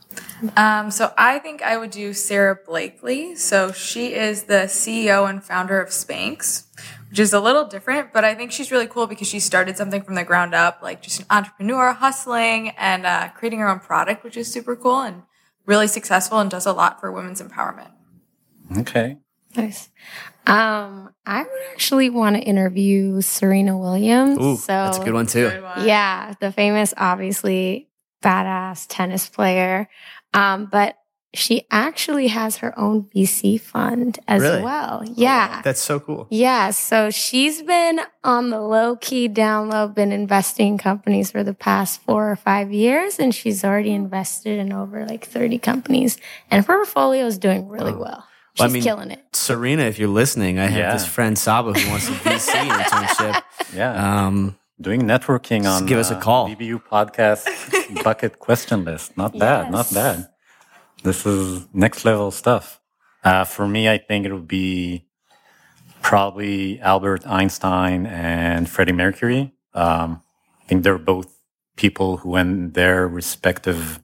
Um, 0.58 0.92
so 0.92 1.14
I 1.18 1.40
think 1.40 1.62
I 1.62 1.78
would 1.78 1.92
do 1.92 2.14
Sara 2.14 2.58
Blakely. 2.66 3.36
So 3.36 3.72
she 3.72 4.14
is 4.14 4.44
the 4.44 4.66
CEO 4.66 5.30
and 5.30 5.44
founder 5.44 5.80
of 5.82 5.90
Spanx, 5.90 6.66
which 7.10 7.20
is 7.20 7.34
a 7.34 7.40
little 7.40 7.66
different, 7.66 8.14
but 8.14 8.24
I 8.24 8.36
think 8.36 8.52
she's 8.52 8.72
really 8.72 8.88
cool 8.88 9.08
because 9.08 9.28
she 9.28 9.40
started 9.40 9.78
something 9.78 10.02
from 10.02 10.16
the 10.16 10.24
ground 10.24 10.54
up, 10.54 10.80
like 10.82 11.02
just 11.02 11.22
an 11.22 11.26
entrepreneur 11.30 11.94
hustling 11.94 12.70
and 12.78 13.06
uh, 13.06 13.30
creating 13.30 13.60
her 13.60 13.70
own 13.70 13.80
product, 13.80 14.24
which 14.24 14.38
is 14.38 14.52
super 14.52 14.76
cool 14.76 15.02
and 15.02 15.24
really 15.66 15.88
successful 15.88 16.40
and 16.40 16.50
does 16.50 16.66
a 16.66 16.74
lot 16.74 17.00
for 17.00 17.12
women's 17.12 17.42
empowerment. 17.42 17.92
Okay. 18.78 19.18
Nice. 19.56 19.90
Um, 20.46 21.14
I 21.26 21.42
would 21.44 21.62
actually 21.72 22.10
want 22.10 22.36
to 22.36 22.42
interview 22.42 23.22
Serena 23.22 23.78
Williams. 23.78 24.38
Ooh, 24.40 24.56
so 24.58 24.68
that's 24.68 24.98
a 24.98 25.04
good 25.04 25.14
one 25.14 25.28
too. 25.28 25.50
Good 25.50 25.64
one. 25.64 25.86
Yeah, 25.86 26.34
the 26.40 26.52
famous, 26.52 26.94
obviously 26.98 27.90
badass 28.24 28.86
tennis 28.90 29.30
player. 29.30 29.90
Um, 30.34 30.66
but 30.72 30.96
she 31.34 31.66
actually 31.70 32.28
has 32.28 32.58
her 32.58 32.78
own 32.78 33.04
VC 33.16 33.62
fund 33.62 34.18
as 34.28 34.42
Really? 34.42 34.64
well. 34.64 35.04
Yeah. 35.06 35.62
That's 35.64 35.80
so 35.82 36.00
cool. 36.00 36.26
Yeah, 36.32 36.72
so 36.72 37.12
she's 37.12 37.62
been 37.62 38.02
on 38.24 38.50
the 38.50 38.60
low 38.60 38.96
key 38.96 39.28
down 39.28 39.70
low, 39.70 39.88
been 39.88 40.12
investing 40.12 40.70
in 40.70 40.78
companies 40.80 41.30
for 41.30 41.44
the 41.44 41.54
past 41.54 42.02
four 42.02 42.32
or 42.32 42.36
five 42.36 42.72
years, 42.72 43.20
and 43.20 43.34
she's 43.34 43.64
already 43.64 43.92
invested 43.92 44.58
in 44.58 44.74
over 44.74 45.06
like 45.06 45.26
30 45.26 45.60
companies. 45.60 46.18
And 46.50 46.66
her 46.66 46.78
portfolio 46.78 47.28
is 47.28 47.38
doing 47.38 47.68
really 47.68 47.94
well. 47.94 48.26
She's 48.60 48.64
Well, 48.64 48.70
I 48.70 48.74
mean, 48.74 48.84
killing 48.84 49.12
it. 49.12 49.24
Serena, 49.34 49.84
if 49.84 49.98
you're 50.00 50.10
listening, 50.10 50.60
I 50.60 50.66
have 50.68 50.78
Yeah. 50.78 50.94
this 50.94 51.06
friend 51.08 51.38
Saba 51.38 51.72
who 51.74 51.90
wants 51.90 52.10
a 52.10 52.12
VC 52.26 52.52
internship. 52.70 53.42
Yeah. 53.74 54.26
Um, 54.28 54.58
Doing 54.82 55.02
networking 55.02 55.70
on 55.70 55.86
give 55.86 55.98
us 56.00 56.12
a 56.12 56.16
uh, 56.16 56.22
call. 56.22 56.50
BBU 56.50 56.82
podcast 56.84 57.46
bucket 58.04 58.40
question 58.40 58.84
list. 58.86 59.16
Not 59.18 59.38
bad. 59.38 59.72
Not 59.72 59.94
bad. 59.94 60.28
This 61.04 61.26
is 61.26 61.68
next 61.74 62.04
level 62.06 62.32
stuff. 62.32 62.80
Uh, 63.24 63.44
for 63.46 63.68
me, 63.68 63.90
I 63.90 63.98
think 63.98 64.26
it 64.26 64.34
would 64.34 64.48
be 64.48 65.06
probably 66.02 66.80
Albert 66.82 67.26
Einstein 67.28 68.06
and 68.06 68.70
Freddie 68.70 68.94
Mercury. 68.94 69.54
Um, 69.74 70.22
I 70.62 70.66
think 70.68 70.84
they're 70.84 70.98
both 70.98 71.28
people 71.76 72.18
who, 72.18 72.36
in 72.38 72.72
their 72.72 73.08
respective 73.08 74.00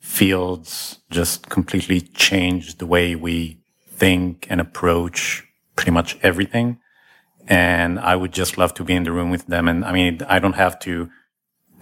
fields, 0.00 1.00
just 1.10 1.48
completely 1.48 2.00
changed 2.00 2.78
the 2.78 2.86
way 2.86 3.14
we 3.14 3.58
think 3.96 4.46
and 4.50 4.60
approach 4.60 5.44
pretty 5.76 5.90
much 5.90 6.18
everything. 6.22 6.78
And 7.46 7.98
I 7.98 8.16
would 8.16 8.32
just 8.32 8.56
love 8.56 8.74
to 8.74 8.84
be 8.84 8.94
in 8.94 9.04
the 9.04 9.12
room 9.12 9.30
with 9.30 9.46
them. 9.46 9.68
And 9.68 9.84
I 9.84 9.92
mean, 9.92 10.20
I 10.28 10.38
don't 10.38 10.54
have 10.54 10.78
to 10.80 11.10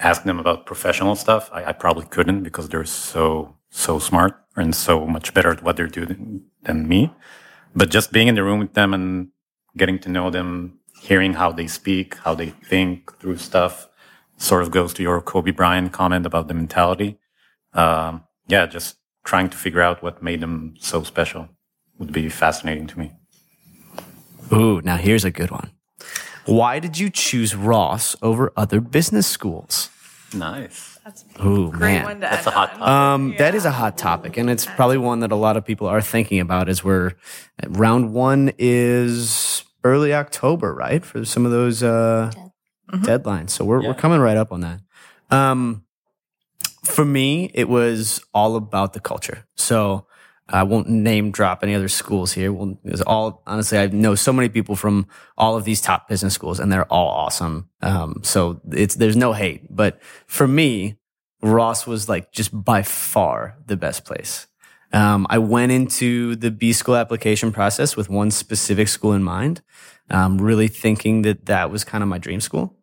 ask 0.01 0.25
them 0.25 0.39
about 0.39 0.67
professional 0.67 1.15
stuff. 1.15 1.49
I, 1.53 1.67
I 1.67 1.73
probably 1.73 2.07
couldn't 2.07 2.43
because 2.43 2.69
they're 2.69 2.85
so, 2.85 3.57
so 3.71 3.99
smart 3.99 4.35
and 4.57 4.75
so 4.75 5.07
much 5.07 5.33
better 5.35 5.51
at 5.51 5.63
what 5.63 5.77
they're 5.77 5.87
doing 5.87 6.43
than 6.65 6.89
me. 6.89 7.15
But 7.75 7.91
just 7.91 8.13
being 8.13 8.29
in 8.29 8.35
the 8.35 8.43
room 8.43 8.59
with 8.59 8.75
them 8.75 8.93
and 8.93 9.29
getting 9.77 9.99
to 10.01 10.09
know 10.09 10.31
them, 10.31 10.79
hearing 11.01 11.35
how 11.35 11.53
they 11.53 11.67
speak, 11.67 12.17
how 12.19 12.35
they 12.35 12.51
think 12.51 13.19
through 13.19 13.39
stuff, 13.39 13.89
sort 14.37 14.63
of 14.63 14.71
goes 14.71 14.93
to 14.95 15.03
your 15.03 15.21
Kobe 15.21 15.53
Bryant 15.53 15.93
comment 15.93 16.27
about 16.27 16.49
the 16.49 16.55
mentality. 16.55 17.19
Um, 17.73 18.25
yeah, 18.49 18.67
just 18.67 18.97
trying 19.25 19.49
to 19.51 19.57
figure 19.57 19.81
out 19.81 20.03
what 20.03 20.23
made 20.23 20.41
them 20.41 20.75
so 20.81 21.05
special 21.05 21.49
would 22.03 22.13
be 22.13 22.29
fascinating 22.29 22.87
to 22.89 22.99
me. 22.99 23.13
ooh, 24.53 24.81
now 24.83 24.97
here's 24.97 25.25
a 25.25 25.31
good 25.31 25.51
one. 25.51 25.71
Why 26.47 26.81
did 26.81 26.99
you 26.99 27.09
choose 27.11 27.55
Ross 27.55 28.17
over 28.21 28.53
other 28.57 28.81
business 28.81 29.27
schools? 29.29 29.89
Nice. 30.35 30.99
That's 31.05 31.25
Ooh, 31.45 31.69
a 31.69 31.71
great 31.71 31.81
man. 31.81 32.05
one 32.05 32.15
to 32.17 32.21
That's 32.23 32.47
end 32.47 32.47
a 32.49 32.51
hot 32.51 32.69
topic. 32.71 32.87
Um, 32.89 33.35
that 33.39 33.55
is 33.55 33.65
a 33.65 33.71
hot 33.71 33.97
topic, 33.99 34.37
and 34.37 34.51
it's 34.51 34.67
probably 34.67 34.99
one 34.99 35.21
that 35.21 35.31
a 35.31 35.37
lot 35.37 35.57
of 35.57 35.65
people 35.65 35.87
are 35.87 36.01
thinking 36.01 36.41
about. 36.41 36.69
As 36.69 36.83
we're 36.83 37.13
round 37.69 38.13
one 38.13 38.53
is 38.59 39.65
early 39.85 40.13
October, 40.15 40.75
right? 40.75 41.05
For 41.05 41.25
some 41.25 41.45
of 41.47 41.53
those 41.53 41.83
uh, 41.83 42.33
deadlines, 42.91 43.51
so 43.51 43.65
we're 43.65 43.83
we're 43.83 43.95
coming 43.95 44.21
right 44.21 44.37
up 44.37 44.53
on 44.53 44.61
that. 44.63 44.81
Um, 45.31 45.85
for 46.85 47.05
me, 47.05 47.51
it 47.55 47.69
was 47.69 48.23
all 48.35 48.57
about 48.57 48.93
the 48.93 49.01
culture. 49.01 49.45
So 49.57 50.07
I 50.53 50.63
won't 50.65 50.89
name 50.89 51.31
drop 51.31 51.63
any 51.63 51.75
other 51.75 51.89
schools 51.89 52.33
here. 52.33 52.53
Well, 52.53 52.79
all 53.07 53.43
honestly, 53.47 53.79
I 53.79 53.87
know 53.87 54.15
so 54.15 54.33
many 54.33 54.49
people 54.49 54.77
from 54.77 55.07
all 55.37 55.57
of 55.57 55.65
these 55.65 55.81
top 55.81 56.09
business 56.09 56.35
schools, 56.35 56.61
and 56.61 56.71
they're 56.71 56.91
all 56.93 57.09
awesome. 57.09 57.69
Um, 57.81 58.21
so 58.23 58.61
it's 58.71 58.95
there's 58.97 59.17
no 59.17 59.33
hate, 59.33 59.75
but 59.75 60.01
for 60.27 60.47
me, 60.47 60.99
Ross 61.43 61.87
was 61.87 62.09
like 62.09 62.33
just 62.33 62.51
by 62.53 62.83
far 62.83 63.57
the 63.67 63.77
best 63.77 64.05
place. 64.05 64.47
Um, 64.93 65.27
I 65.31 65.39
went 65.39 65.73
into 65.73 66.37
the 66.37 66.51
B 66.51 66.73
school 66.73 66.97
application 66.97 67.51
process 67.51 67.97
with 67.97 68.11
one 68.11 68.31
specific 68.31 68.89
school 68.89 69.15
in 69.15 69.23
mind, 69.23 69.63
um, 70.11 70.39
really 70.39 70.69
thinking 70.69 71.23
that 71.23 71.47
that 71.47 71.71
was 71.71 71.83
kind 71.83 72.03
of 72.03 72.09
my 72.09 72.19
dream 72.19 72.41
school. 72.41 72.77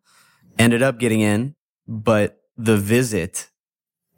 Ended 0.58 0.82
up 0.82 0.98
getting 0.98 1.20
in, 1.20 1.54
but 1.86 2.40
the 2.56 2.76
visit 2.76 3.48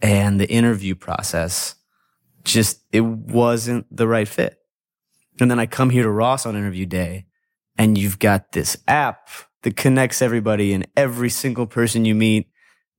and 0.01 0.41
the 0.41 0.49
interview 0.49 0.95
process 0.95 1.77
just 2.44 2.83
it 2.92 3.02
wasn't 3.02 3.87
the 3.94 4.09
right 4.09 4.28
fit. 4.28 4.59
And 5.40 5.50
then 5.50 5.59
I 5.59 5.66
come 5.66 5.90
here 5.90 6.02
to 6.02 6.11
Ross 6.11 6.44
on 6.46 6.57
interview 6.57 6.87
day, 6.87 7.26
and 7.78 7.96
you've 7.96 8.18
got 8.18 8.52
this 8.52 8.76
app 8.87 9.28
that 9.62 9.76
connects 9.76 10.20
everybody, 10.20 10.72
and 10.72 10.87
every 10.96 11.31
single 11.31 11.66
person 11.66 12.05
you 12.05 12.14
meet 12.14 12.48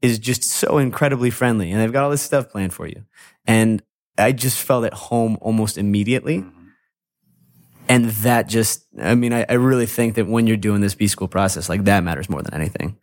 is 0.02 0.20
just 0.20 0.44
so 0.44 0.78
incredibly 0.78 1.30
friendly, 1.30 1.72
and 1.72 1.80
they've 1.80 1.94
got 1.94 2.04
all 2.04 2.10
this 2.10 2.22
stuff 2.22 2.50
planned 2.50 2.74
for 2.74 2.88
you. 2.88 3.04
And 3.46 3.82
I 4.18 4.32
just 4.32 4.62
felt 4.62 4.86
at 4.86 4.94
home 4.94 5.38
almost 5.42 5.78
immediately. 5.78 6.40
Mm-hmm. 6.40 6.60
And 7.90 8.06
that 8.06 8.48
just, 8.48 8.86
I 9.00 9.16
mean, 9.16 9.34
I, 9.34 9.46
I 9.50 9.54
really 9.54 9.86
think 9.86 10.16
that 10.16 10.28
when 10.28 10.48
you're 10.48 10.58
doing 10.58 10.82
this 10.82 10.96
B 10.96 11.08
school 11.08 11.28
process, 11.28 11.68
like 11.68 11.84
that 11.84 12.04
matters 12.04 12.30
more 12.30 12.42
than 12.42 12.54
anything. 12.54 12.98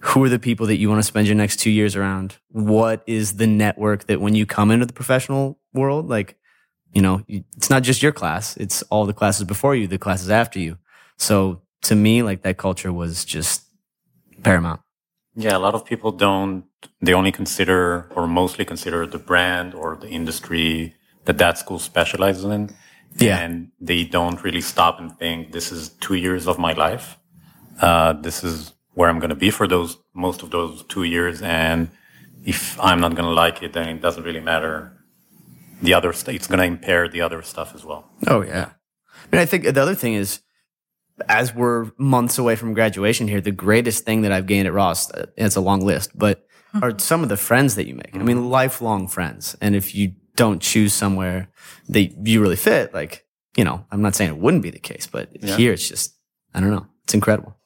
Who 0.00 0.22
are 0.24 0.28
the 0.28 0.38
people 0.38 0.66
that 0.66 0.76
you 0.76 0.88
want 0.88 0.98
to 0.98 1.06
spend 1.06 1.26
your 1.26 1.36
next 1.36 1.58
two 1.60 1.70
years 1.70 1.94
around? 1.96 2.36
What 2.50 3.02
is 3.06 3.36
the 3.36 3.46
network 3.46 4.06
that 4.06 4.20
when 4.20 4.34
you 4.34 4.44
come 4.44 4.70
into 4.70 4.84
the 4.84 4.92
professional 4.92 5.58
world, 5.76 6.08
like, 6.08 6.36
you 6.92 7.02
know, 7.02 7.22
it's 7.28 7.70
not 7.70 7.82
just 7.82 8.02
your 8.02 8.12
class, 8.12 8.56
it's 8.56 8.82
all 8.90 9.06
the 9.06 9.12
classes 9.12 9.44
before 9.44 9.76
you, 9.76 9.86
the 9.86 9.98
classes 9.98 10.30
after 10.30 10.58
you. 10.58 10.78
So 11.18 11.62
to 11.82 11.94
me, 11.94 12.22
like 12.22 12.42
that 12.42 12.56
culture 12.56 12.92
was 12.92 13.24
just 13.24 13.62
paramount. 14.42 14.80
Yeah, 15.34 15.56
a 15.56 15.60
lot 15.60 15.74
of 15.74 15.84
people 15.84 16.12
don't, 16.12 16.64
they 17.02 17.12
only 17.12 17.32
consider 17.32 18.10
or 18.16 18.26
mostly 18.26 18.64
consider 18.64 19.06
the 19.06 19.18
brand 19.18 19.74
or 19.74 19.96
the 19.96 20.08
industry 20.08 20.94
that 21.26 21.38
that 21.38 21.58
school 21.58 21.78
specializes 21.78 22.44
in. 22.44 22.70
Yeah. 23.18 23.38
And 23.38 23.70
they 23.80 24.04
don't 24.04 24.42
really 24.42 24.62
stop 24.62 24.98
and 24.98 25.16
think, 25.18 25.52
this 25.52 25.72
is 25.72 25.90
two 26.00 26.14
years 26.14 26.46
of 26.46 26.58
my 26.58 26.72
life. 26.72 27.18
Uh, 27.80 28.14
this 28.14 28.42
is 28.42 28.72
where 28.94 29.10
I'm 29.10 29.18
going 29.18 29.30
to 29.30 29.36
be 29.36 29.50
for 29.50 29.68
those, 29.68 29.98
most 30.14 30.42
of 30.42 30.50
those 30.50 30.82
two 30.84 31.04
years. 31.04 31.42
And 31.42 31.90
if 32.44 32.78
I'm 32.80 33.00
not 33.00 33.14
going 33.14 33.28
to 33.28 33.34
like 33.34 33.62
it, 33.62 33.72
then 33.74 33.88
it 33.88 34.00
doesn't 34.00 34.22
really 34.22 34.40
matter. 34.40 34.95
The 35.82 35.94
other, 35.94 36.12
st- 36.12 36.36
it's 36.36 36.46
going 36.46 36.58
to 36.58 36.64
impair 36.64 37.08
the 37.08 37.20
other 37.20 37.42
stuff 37.42 37.74
as 37.74 37.84
well. 37.84 38.10
Oh 38.26 38.42
yeah. 38.42 38.70
I 39.24 39.36
mean, 39.36 39.42
I 39.42 39.46
think 39.46 39.64
the 39.64 39.82
other 39.82 39.94
thing 39.94 40.14
is, 40.14 40.40
as 41.28 41.54
we're 41.54 41.90
months 41.98 42.38
away 42.38 42.56
from 42.56 42.74
graduation 42.74 43.28
here, 43.28 43.40
the 43.40 43.50
greatest 43.50 44.04
thing 44.04 44.22
that 44.22 44.32
I've 44.32 44.46
gained 44.46 44.66
at 44.66 44.72
Ross, 44.72 45.10
uh, 45.10 45.26
it's 45.36 45.56
a 45.56 45.60
long 45.60 45.80
list, 45.80 46.10
but 46.14 46.46
are 46.82 46.98
some 46.98 47.22
of 47.22 47.28
the 47.28 47.36
friends 47.36 47.74
that 47.76 47.86
you 47.86 47.94
make. 47.94 48.14
I 48.14 48.18
mean, 48.18 48.50
lifelong 48.50 49.08
friends. 49.08 49.56
And 49.60 49.74
if 49.74 49.94
you 49.94 50.12
don't 50.34 50.60
choose 50.60 50.92
somewhere 50.92 51.48
that 51.88 52.26
you 52.26 52.42
really 52.42 52.56
fit, 52.56 52.92
like, 52.92 53.24
you 53.56 53.64
know, 53.64 53.86
I'm 53.90 54.02
not 54.02 54.14
saying 54.14 54.30
it 54.30 54.36
wouldn't 54.36 54.62
be 54.62 54.70
the 54.70 54.78
case, 54.78 55.06
but 55.06 55.30
here 55.42 55.72
it's 55.72 55.88
just, 55.88 56.14
I 56.54 56.60
don't 56.60 56.70
know. 56.70 56.86
It's 57.04 57.14
incredible. 57.14 57.56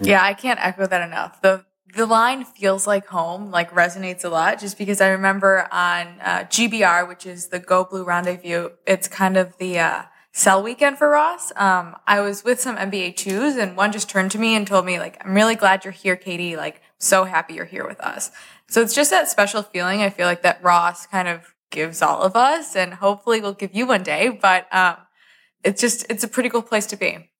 Yeah, 0.00 0.22
I 0.22 0.32
can't 0.32 0.58
echo 0.62 0.86
that 0.86 1.06
enough. 1.06 1.42
The 1.42 1.64
the 1.94 2.06
line 2.06 2.44
feels 2.44 2.86
like 2.86 3.06
home, 3.06 3.50
like 3.50 3.70
resonates 3.72 4.24
a 4.24 4.28
lot 4.28 4.60
just 4.60 4.76
because 4.76 5.00
I 5.00 5.08
remember 5.08 5.68
on 5.72 6.06
uh, 6.20 6.44
GBR, 6.44 7.08
which 7.08 7.26
is 7.26 7.48
the 7.48 7.58
Go 7.58 7.84
Blue 7.84 8.04
Rendezvous, 8.04 8.70
it's 8.86 9.08
kind 9.08 9.36
of 9.36 9.56
the 9.58 9.78
uh, 9.78 10.02
sell 10.32 10.62
weekend 10.62 10.98
for 10.98 11.08
Ross. 11.08 11.50
Um, 11.56 11.96
I 12.06 12.20
was 12.20 12.44
with 12.44 12.60
some 12.60 12.76
MBA 12.76 13.16
twos 13.16 13.56
and 13.56 13.76
one 13.76 13.92
just 13.92 14.10
turned 14.10 14.30
to 14.32 14.38
me 14.38 14.54
and 14.54 14.66
told 14.66 14.84
me 14.84 14.98
like, 14.98 15.24
I'm 15.24 15.34
really 15.34 15.54
glad 15.54 15.84
you're 15.84 15.92
here, 15.92 16.16
Katie. 16.16 16.56
Like, 16.56 16.82
so 16.98 17.24
happy 17.24 17.54
you're 17.54 17.64
here 17.64 17.86
with 17.86 18.00
us. 18.00 18.30
So 18.68 18.82
it's 18.82 18.94
just 18.94 19.10
that 19.10 19.28
special 19.28 19.62
feeling. 19.62 20.02
I 20.02 20.10
feel 20.10 20.26
like 20.26 20.42
that 20.42 20.62
Ross 20.62 21.06
kind 21.06 21.28
of 21.28 21.54
gives 21.70 22.02
all 22.02 22.22
of 22.22 22.36
us 22.36 22.76
and 22.76 22.94
hopefully 22.94 23.40
will 23.40 23.54
give 23.54 23.74
you 23.74 23.86
one 23.86 24.02
day, 24.02 24.28
but, 24.28 24.72
um, 24.74 24.96
it's 25.64 25.80
just, 25.80 26.06
it's 26.08 26.22
a 26.22 26.28
pretty 26.28 26.48
cool 26.48 26.62
place 26.62 26.86
to 26.86 26.96
be. 26.96 27.30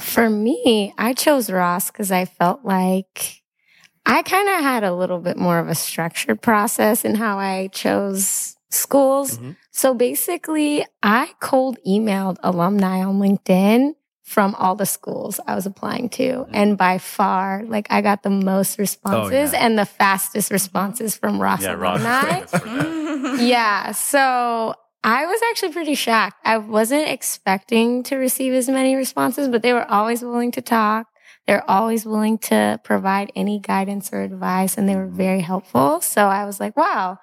For 0.00 0.30
me, 0.30 0.94
I 0.98 1.12
chose 1.12 1.50
Ross 1.50 1.90
because 1.90 2.12
I 2.12 2.24
felt 2.24 2.64
like 2.64 3.42
I 4.06 4.22
kind 4.22 4.48
of 4.48 4.60
had 4.62 4.84
a 4.84 4.94
little 4.94 5.18
bit 5.18 5.36
more 5.36 5.58
of 5.58 5.68
a 5.68 5.74
structured 5.74 6.42
process 6.42 7.04
in 7.04 7.14
how 7.14 7.38
I 7.38 7.68
chose 7.72 8.56
schools. 8.70 9.38
Mhm. 9.38 9.56
So 9.70 9.94
basically, 9.94 10.84
I 11.02 11.30
cold 11.40 11.78
emailed 11.86 12.36
alumni 12.42 13.02
on 13.02 13.18
LinkedIn 13.18 13.94
from 14.22 14.54
all 14.56 14.74
the 14.74 14.86
schools 14.86 15.38
I 15.46 15.54
was 15.54 15.66
applying 15.66 16.08
to. 16.10 16.46
And 16.50 16.78
by 16.78 16.98
far, 16.98 17.62
like 17.66 17.86
I 17.90 18.00
got 18.00 18.22
the 18.22 18.30
most 18.30 18.78
responses 18.78 19.52
yeah. 19.52 19.58
and 19.64 19.78
the 19.78 19.84
fastest 19.84 20.50
responses 20.50 21.14
from 21.14 21.40
Ross 21.40 21.62
Yeah, 21.62 21.76
alumni. 21.76 22.44
yeah. 23.42 23.92
So 23.92 24.74
I 25.04 25.26
was 25.26 25.38
actually 25.50 25.72
pretty 25.72 25.94
shocked. 25.94 26.38
I 26.46 26.56
wasn't 26.56 27.08
expecting 27.08 28.02
to 28.04 28.16
receive 28.16 28.54
as 28.54 28.70
many 28.70 28.96
responses, 28.96 29.48
but 29.48 29.60
they 29.60 29.74
were 29.74 29.88
always 29.88 30.22
willing 30.22 30.50
to 30.52 30.62
talk. 30.62 31.08
They're 31.46 31.70
always 31.70 32.06
willing 32.06 32.38
to 32.38 32.80
provide 32.84 33.30
any 33.36 33.58
guidance 33.60 34.14
or 34.14 34.22
advice, 34.22 34.78
and 34.78 34.88
they 34.88 34.96
were 34.96 35.06
very 35.06 35.42
helpful. 35.42 36.00
So 36.00 36.28
I 36.28 36.46
was 36.46 36.58
like, 36.58 36.74
wow, 36.74 37.18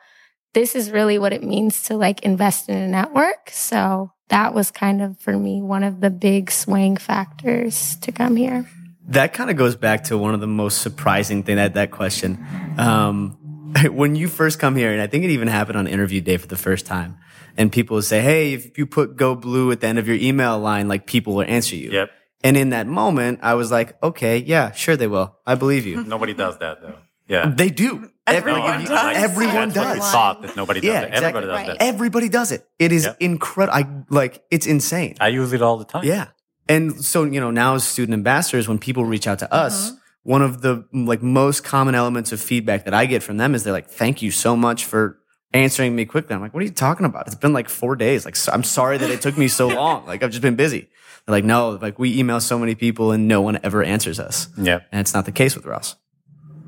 this 0.53 0.75
is 0.75 0.91
really 0.91 1.17
what 1.17 1.33
it 1.33 1.41
means 1.41 1.81
to 1.83 1.97
like 1.97 2.21
invest 2.21 2.69
in 2.69 2.77
a 2.77 2.87
network. 2.87 3.49
So 3.49 4.11
that 4.29 4.53
was 4.53 4.69
kind 4.69 5.01
of 5.01 5.17
for 5.17 5.35
me 5.35 5.59
one 5.63 5.83
of 5.83 6.01
the 6.01 6.11
big 6.11 6.51
swing 6.51 6.97
factors 6.97 7.95
to 8.01 8.11
come 8.11 8.35
here. 8.35 8.69
That 9.07 9.33
kind 9.33 9.49
of 9.49 9.55
goes 9.55 9.75
back 9.75 10.03
to 10.05 10.19
one 10.19 10.35
of 10.35 10.39
the 10.39 10.45
most 10.45 10.83
surprising 10.83 11.41
thing 11.41 11.55
that 11.55 11.73
that 11.73 11.89
question. 11.89 12.45
Um, 12.77 13.37
when 13.89 14.15
you 14.15 14.27
first 14.27 14.59
come 14.59 14.75
here, 14.75 14.91
and 14.91 15.01
I 15.01 15.07
think 15.07 15.23
it 15.23 15.31
even 15.31 15.47
happened 15.47 15.79
on 15.79 15.87
interview 15.87 16.21
day 16.21 16.37
for 16.37 16.45
the 16.45 16.55
first 16.55 16.85
time, 16.85 17.17
and 17.57 17.71
people 17.71 17.95
would 17.95 18.03
say, 18.05 18.21
"Hey, 18.21 18.53
if 18.53 18.77
you 18.77 18.85
put 18.85 19.15
Go 19.15 19.35
Blue 19.35 19.71
at 19.71 19.81
the 19.81 19.87
end 19.87 19.99
of 19.99 20.07
your 20.07 20.17
email 20.17 20.59
line, 20.59 20.87
like 20.87 21.05
people 21.05 21.35
will 21.35 21.43
answer 21.43 21.75
you." 21.75 21.91
Yep. 21.91 22.09
And 22.43 22.57
in 22.57 22.69
that 22.71 22.87
moment, 22.87 23.39
I 23.43 23.53
was 23.53 23.71
like, 23.71 24.01
"Okay, 24.03 24.37
yeah, 24.39 24.71
sure 24.71 24.95
they 24.95 25.07
will. 25.07 25.35
I 25.45 25.55
believe 25.55 25.85
you." 25.85 26.03
Nobody 26.03 26.33
does 26.33 26.57
that 26.59 26.81
though. 26.81 26.95
Yeah. 27.27 27.53
they 27.55 27.69
do. 27.69 28.09
Everyone 28.27 28.61
Every- 28.73 28.85
does. 28.87 29.15
Everyone 29.17 29.69
That's 29.69 29.77
what 29.77 29.93
we 29.95 29.99
thought 30.01 30.41
that 30.41 30.55
nobody 30.57 30.81
does 30.81 30.87
Yeah, 30.87 31.01
it. 31.03 31.13
Everybody 31.13 31.45
does 31.47 31.55
Right. 31.55 31.67
that. 31.67 31.77
Everybody 31.81 32.29
does 32.29 32.51
it. 32.51 32.67
It 32.77 32.91
is 32.91 33.05
Yep. 33.05 33.17
incredible. 33.21 33.77
I 33.77 33.85
like 34.09 34.43
it's 34.51 34.67
insane. 34.67 35.15
I 35.21 35.29
use 35.29 35.53
it 35.53 35.61
all 35.61 35.77
the 35.77 35.85
time. 35.85 36.03
Yeah. 36.03 36.27
And 36.67 37.03
so, 37.03 37.23
you 37.23 37.39
know, 37.39 37.49
now 37.51 37.75
as 37.75 37.83
student 37.85 38.13
ambassadors, 38.13 38.67
when 38.67 38.79
people 38.79 39.05
reach 39.05 39.27
out 39.27 39.39
to 39.39 39.45
Mm-hmm. 39.45 39.65
us, 39.65 39.93
one 40.23 40.41
of 40.41 40.61
the 40.61 40.83
like 40.93 41.21
most 41.23 41.63
common 41.63 41.95
elements 41.95 42.31
of 42.33 42.41
feedback 42.41 42.83
that 42.85 42.93
I 42.93 43.05
get 43.05 43.23
from 43.23 43.37
them 43.37 43.55
is 43.55 43.63
they're 43.63 43.73
like, 43.73 43.89
thank 43.89 44.21
you 44.21 44.29
so 44.31 44.55
much 44.57 44.83
for 44.85 45.17
answering 45.53 45.95
me 45.95 46.05
quickly. 46.05 46.35
I'm 46.35 46.41
like, 46.41 46.53
what 46.53 46.61
are 46.61 46.65
you 46.65 46.71
talking 46.71 47.05
about? 47.05 47.27
It's 47.27 47.35
been 47.35 47.53
like 47.53 47.69
four 47.69 47.95
days. 47.95 48.25
Like, 48.25 48.35
so- 48.35 48.51
I'm 48.51 48.63
sorry 48.63 48.97
that 48.97 49.09
it 49.09 49.21
took 49.21 49.37
me 49.37 49.47
so 49.47 49.67
long. 49.81 50.05
Like, 50.05 50.23
I've 50.23 50.31
just 50.31 50.41
been 50.41 50.55
busy. 50.55 50.89
They're 51.25 51.33
like, 51.35 51.43
no, 51.45 51.71
like 51.81 51.99
we 51.99 52.17
email 52.17 52.39
so 52.39 52.57
many 52.57 52.73
people 52.75 53.11
and 53.11 53.27
no 53.27 53.41
one 53.41 53.59
ever 53.63 53.83
answers 53.83 54.19
us. 54.19 54.47
Yeah. 54.57 54.79
And 54.91 55.01
it's 55.01 55.13
not 55.13 55.25
the 55.25 55.31
case 55.31 55.55
with 55.55 55.65
Ross. 55.65 55.95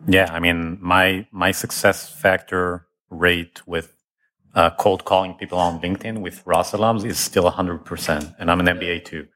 Yeah, 0.07 0.31
I 0.31 0.39
mean, 0.39 0.77
my 0.81 1.25
my 1.31 1.51
success 1.51 2.09
factor 2.09 2.87
rate 3.09 3.65
with 3.65 3.95
uh, 4.53 4.69
cold 4.71 5.05
calling 5.05 5.33
people 5.35 5.57
on 5.57 5.79
LinkedIn 5.79 6.19
with 6.21 6.45
Ross 6.45 6.71
alums 6.73 7.05
is 7.05 7.17
still 7.17 7.49
100%, 7.49 8.35
and 8.37 8.51
I'm 8.51 8.59
an 8.59 8.65
MBA 8.67 9.05
too. 9.05 9.27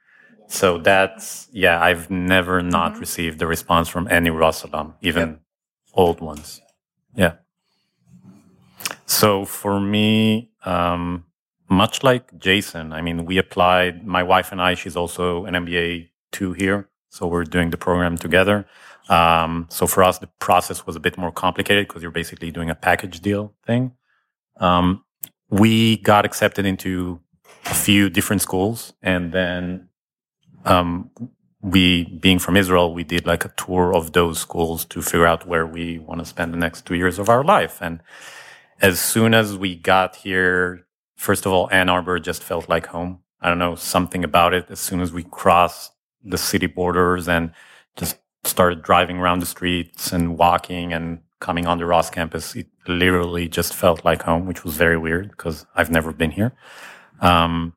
So 0.49 0.77
that's, 0.77 1.47
yeah, 1.51 1.81
I've 1.81 2.09
never 2.11 2.61
not 2.61 2.97
received 2.99 3.41
a 3.41 3.47
response 3.47 3.87
from 3.89 4.07
any 4.09 4.29
Ross 4.29 4.63
alum, 4.63 4.95
even 5.01 5.39
old 5.93 6.19
ones. 6.21 6.61
Yeah. 7.15 7.33
So 9.07 9.45
for 9.45 9.79
me, 9.79 10.51
um, 10.65 11.25
much 11.69 12.03
like 12.03 12.37
Jason, 12.37 12.93
I 12.93 13.01
mean, 13.01 13.25
we 13.25 13.37
applied, 13.37 14.05
my 14.05 14.21
wife 14.21 14.51
and 14.51 14.61
I, 14.61 14.75
she's 14.75 14.95
also 14.95 15.45
an 15.45 15.53
MBA 15.53 16.09
two 16.31 16.53
here. 16.53 16.89
So 17.09 17.25
we're 17.25 17.45
doing 17.45 17.69
the 17.69 17.77
program 17.77 18.17
together. 18.17 18.67
Um, 19.09 19.67
so 19.69 19.87
for 19.87 20.03
us, 20.03 20.19
the 20.19 20.27
process 20.39 20.85
was 20.85 20.97
a 20.97 20.99
bit 20.99 21.17
more 21.17 21.31
complicated 21.31 21.87
because 21.87 22.01
you're 22.01 22.11
basically 22.11 22.51
doing 22.51 22.69
a 22.69 22.75
package 22.75 23.21
deal 23.21 23.53
thing. 23.65 23.93
Um, 24.57 25.03
we 25.49 25.97
got 25.97 26.25
accepted 26.25 26.65
into 26.65 27.21
a 27.65 27.73
few 27.73 28.09
different 28.09 28.41
schools 28.41 28.93
and 29.01 29.31
then, 29.31 29.87
um, 30.65 31.09
we 31.61 32.05
being 32.05 32.39
from 32.39 32.55
Israel, 32.55 32.93
we 32.93 33.03
did 33.03 33.25
like 33.25 33.43
a 33.43 33.53
tour 33.57 33.93
of 33.95 34.13
those 34.13 34.39
schools 34.39 34.85
to 34.85 35.01
figure 35.01 35.25
out 35.25 35.47
where 35.47 35.65
we 35.65 35.97
want 35.99 36.19
to 36.19 36.25
spend 36.25 36.53
the 36.53 36.57
next 36.57 36.85
two 36.85 36.95
years 36.95 37.17
of 37.19 37.29
our 37.29 37.43
life. 37.43 37.79
And 37.81 37.99
as 38.81 38.99
soon 38.99 39.33
as 39.33 39.57
we 39.57 39.75
got 39.75 40.17
here, 40.17 40.85
first 41.15 41.45
of 41.45 41.51
all, 41.51 41.69
Ann 41.71 41.89
Arbor 41.89 42.19
just 42.19 42.43
felt 42.43 42.69
like 42.69 42.87
home. 42.87 43.19
I 43.41 43.49
don't 43.49 43.59
know, 43.59 43.75
something 43.75 44.23
about 44.23 44.53
it. 44.53 44.65
As 44.69 44.79
soon 44.79 44.99
as 44.99 45.11
we 45.11 45.23
crossed 45.23 45.93
the 46.23 46.37
city 46.37 46.67
borders 46.67 47.27
and 47.27 47.51
just 47.95 48.17
started 48.43 48.81
driving 48.81 49.17
around 49.17 49.39
the 49.39 49.45
streets 49.45 50.11
and 50.11 50.37
walking 50.37 50.93
and 50.93 51.19
coming 51.39 51.67
on 51.67 51.77
the 51.77 51.85
Ross 51.85 52.09
campus, 52.09 52.55
it 52.55 52.67
literally 52.87 53.47
just 53.47 53.73
felt 53.73 54.03
like 54.03 54.23
home, 54.23 54.45
which 54.45 54.63
was 54.63 54.75
very 54.75 54.97
weird 54.97 55.29
because 55.31 55.65
I've 55.75 55.91
never 55.91 56.11
been 56.11 56.31
here. 56.31 56.53
Um, 57.21 57.73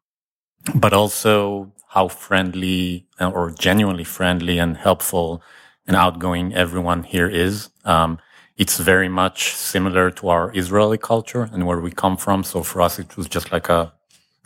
but 0.74 0.92
also 0.92 1.72
how 1.88 2.08
friendly 2.08 3.06
uh, 3.20 3.30
or 3.30 3.50
genuinely 3.50 4.04
friendly 4.04 4.58
and 4.58 4.76
helpful 4.76 5.42
and 5.86 5.96
outgoing 5.96 6.54
everyone 6.54 7.02
here 7.02 7.28
is. 7.28 7.70
Um, 7.84 8.18
it's 8.60 8.76
very 8.76 9.08
much 9.08 9.54
similar 9.54 10.10
to 10.10 10.28
our 10.28 10.52
Israeli 10.54 10.98
culture 10.98 11.48
and 11.50 11.66
where 11.66 11.80
we 11.80 11.90
come 11.90 12.18
from. 12.18 12.44
So 12.44 12.62
for 12.62 12.82
us, 12.82 12.98
it 12.98 13.16
was 13.16 13.26
just 13.26 13.50
like 13.50 13.70
a 13.70 13.94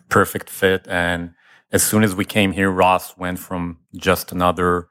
perfect 0.08 0.48
fit. 0.48 0.86
And 0.88 1.34
as 1.72 1.82
soon 1.82 2.04
as 2.04 2.14
we 2.14 2.24
came 2.24 2.52
here, 2.52 2.70
Ross 2.70 3.16
went 3.18 3.40
from 3.40 3.78
just 3.96 4.30
another 4.30 4.88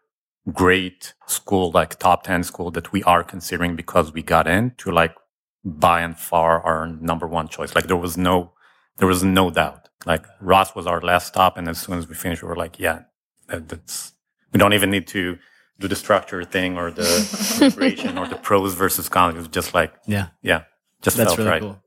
great 0.52 1.14
school, 1.26 1.72
like 1.72 1.98
top 2.00 2.24
10 2.24 2.44
school 2.44 2.70
that 2.72 2.92
we 2.92 3.02
are 3.04 3.24
considering 3.24 3.78
because 3.78 4.12
we 4.12 4.22
got 4.22 4.46
in 4.46 4.72
to 4.80 4.92
like 4.92 5.16
by 5.64 6.02
and 6.02 6.20
far 6.20 6.62
our 6.62 6.86
number 6.88 7.26
one 7.26 7.48
choice. 7.48 7.74
Like 7.76 7.88
there 7.88 7.96
was 7.96 8.18
no, 8.18 8.52
there 8.98 9.08
was 9.08 9.24
no 9.24 9.50
doubt. 9.50 9.88
Like 10.06 10.26
Ross 10.42 10.76
was 10.76 10.86
our 10.86 11.00
last 11.00 11.28
stop. 11.28 11.58
And 11.58 11.70
as 11.70 11.80
soon 11.80 11.98
as 11.98 12.10
we 12.10 12.16
finished, 12.16 12.44
we 12.44 12.50
were 12.50 12.58
like, 12.58 12.78
yeah, 12.78 13.04
that, 13.48 13.70
that's, 13.70 14.16
we 14.52 14.58
don't 14.58 14.74
even 14.74 14.92
need 14.92 15.08
to 15.08 15.38
do 15.80 15.88
the 15.88 15.96
structure 15.96 16.44
thing 16.44 16.78
or 16.78 16.92
the 16.92 17.56
preparation 17.58 18.18
or 18.18 18.28
the 18.28 18.36
pros 18.36 18.74
versus 18.74 19.10
cons. 19.10 19.36
It 19.36 19.38
was 19.38 19.48
just 19.48 19.74
like, 19.74 19.94
Yeah. 20.06 20.28
yeah, 20.42 20.64
just 21.02 21.18
That's 21.18 21.30
felt 21.36 21.40
really 21.40 21.50
right. 21.50 21.62
cool. 21.62 21.80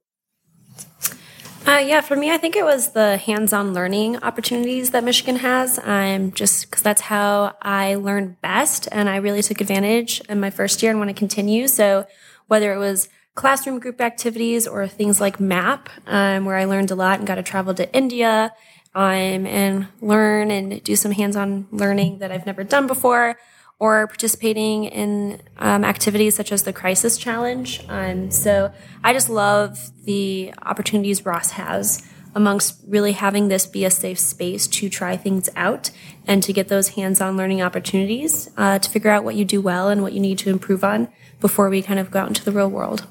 Uh, 1.67 1.79
yeah, 1.79 2.01
for 2.01 2.15
me, 2.15 2.31
I 2.31 2.37
think 2.37 2.55
it 2.55 2.65
was 2.65 2.93
the 2.93 3.17
hands-on 3.17 3.75
learning 3.75 4.23
opportunities 4.23 4.93
that 4.93 5.03
Michigan 5.03 5.35
has. 5.37 5.81
I'm 5.81 6.27
um, 6.27 6.33
just 6.33 6.71
because 6.71 6.81
that's 6.81 7.01
how 7.01 7.57
I 7.61 7.97
learned 7.97 8.41
best, 8.41 8.87
and 8.93 9.09
I 9.09 9.17
really 9.17 9.43
took 9.43 9.61
advantage 9.61 10.21
in 10.29 10.39
my 10.39 10.51
first 10.51 10.81
year 10.81 10.93
and 10.93 11.01
want 11.01 11.09
to 11.09 11.15
continue. 11.15 11.67
So, 11.67 12.07
whether 12.47 12.73
it 12.73 12.79
was 12.79 13.09
classroom 13.35 13.81
group 13.81 14.01
activities 14.01 14.69
or 14.69 14.87
things 14.87 15.21
like 15.21 15.41
MAP, 15.41 15.89
um, 16.07 16.45
where 16.45 16.57
I 16.57 16.67
learned 16.67 16.93
a 16.93 16.95
lot 16.95 17.19
and 17.19 17.27
got 17.27 17.35
to 17.35 17.43
travel 17.43 17.75
to 17.75 17.93
India, 17.93 18.53
um, 18.95 19.45
and 19.47 19.89
learn 20.01 20.53
and 20.53 20.81
do 20.85 20.95
some 20.95 21.11
hands-on 21.11 21.67
learning 21.73 22.19
that 22.21 22.31
I've 22.31 22.47
never 22.47 22.63
done 22.63 22.87
before, 22.87 23.41
or 23.79 24.07
participating 24.07 24.85
in 24.85 25.41
um, 25.59 25.85
activities 25.85 26.35
such 26.35 26.51
as 26.51 26.63
the 26.63 26.73
Crisis 26.73 27.19
Challenge. 27.19 27.85
Um, 27.89 28.31
so 28.31 28.73
I 29.05 29.13
just 29.13 29.29
love 29.29 29.91
the 30.05 30.53
opportunities 30.63 31.27
Ross 31.27 31.53
has 31.53 32.07
amongst 32.35 32.79
really 32.87 33.13
having 33.13 33.49
this 33.49 33.67
be 33.67 33.85
a 33.85 33.91
safe 33.91 34.19
space 34.19 34.67
to 34.67 34.91
try 34.91 35.17
things 35.17 35.49
out 35.57 35.91
and 36.27 36.43
to 36.43 36.53
get 36.53 36.69
those 36.69 36.91
hands-on 36.91 37.37
learning 37.37 37.63
opportunities 37.63 38.51
uh, 38.59 38.79
to 38.79 38.91
figure 38.91 39.11
out 39.11 39.25
what 39.25 39.35
you 39.35 39.45
do 39.45 39.61
well 39.61 39.89
and 39.89 40.03
what 40.03 40.13
you 40.13 40.21
need 40.21 40.39
to 40.39 40.51
improve 40.51 40.85
on 40.85 41.09
before 41.41 41.71
we 41.71 41.81
kind 41.81 41.99
of 41.99 42.11
go 42.11 42.21
out 42.21 42.29
into 42.29 42.45
the 42.45 42.53
real 42.53 42.69
world. 42.69 43.07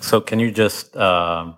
So 0.00 0.20
can 0.20 0.38
you 0.38 0.50
just 0.50 0.94
um, 0.96 1.56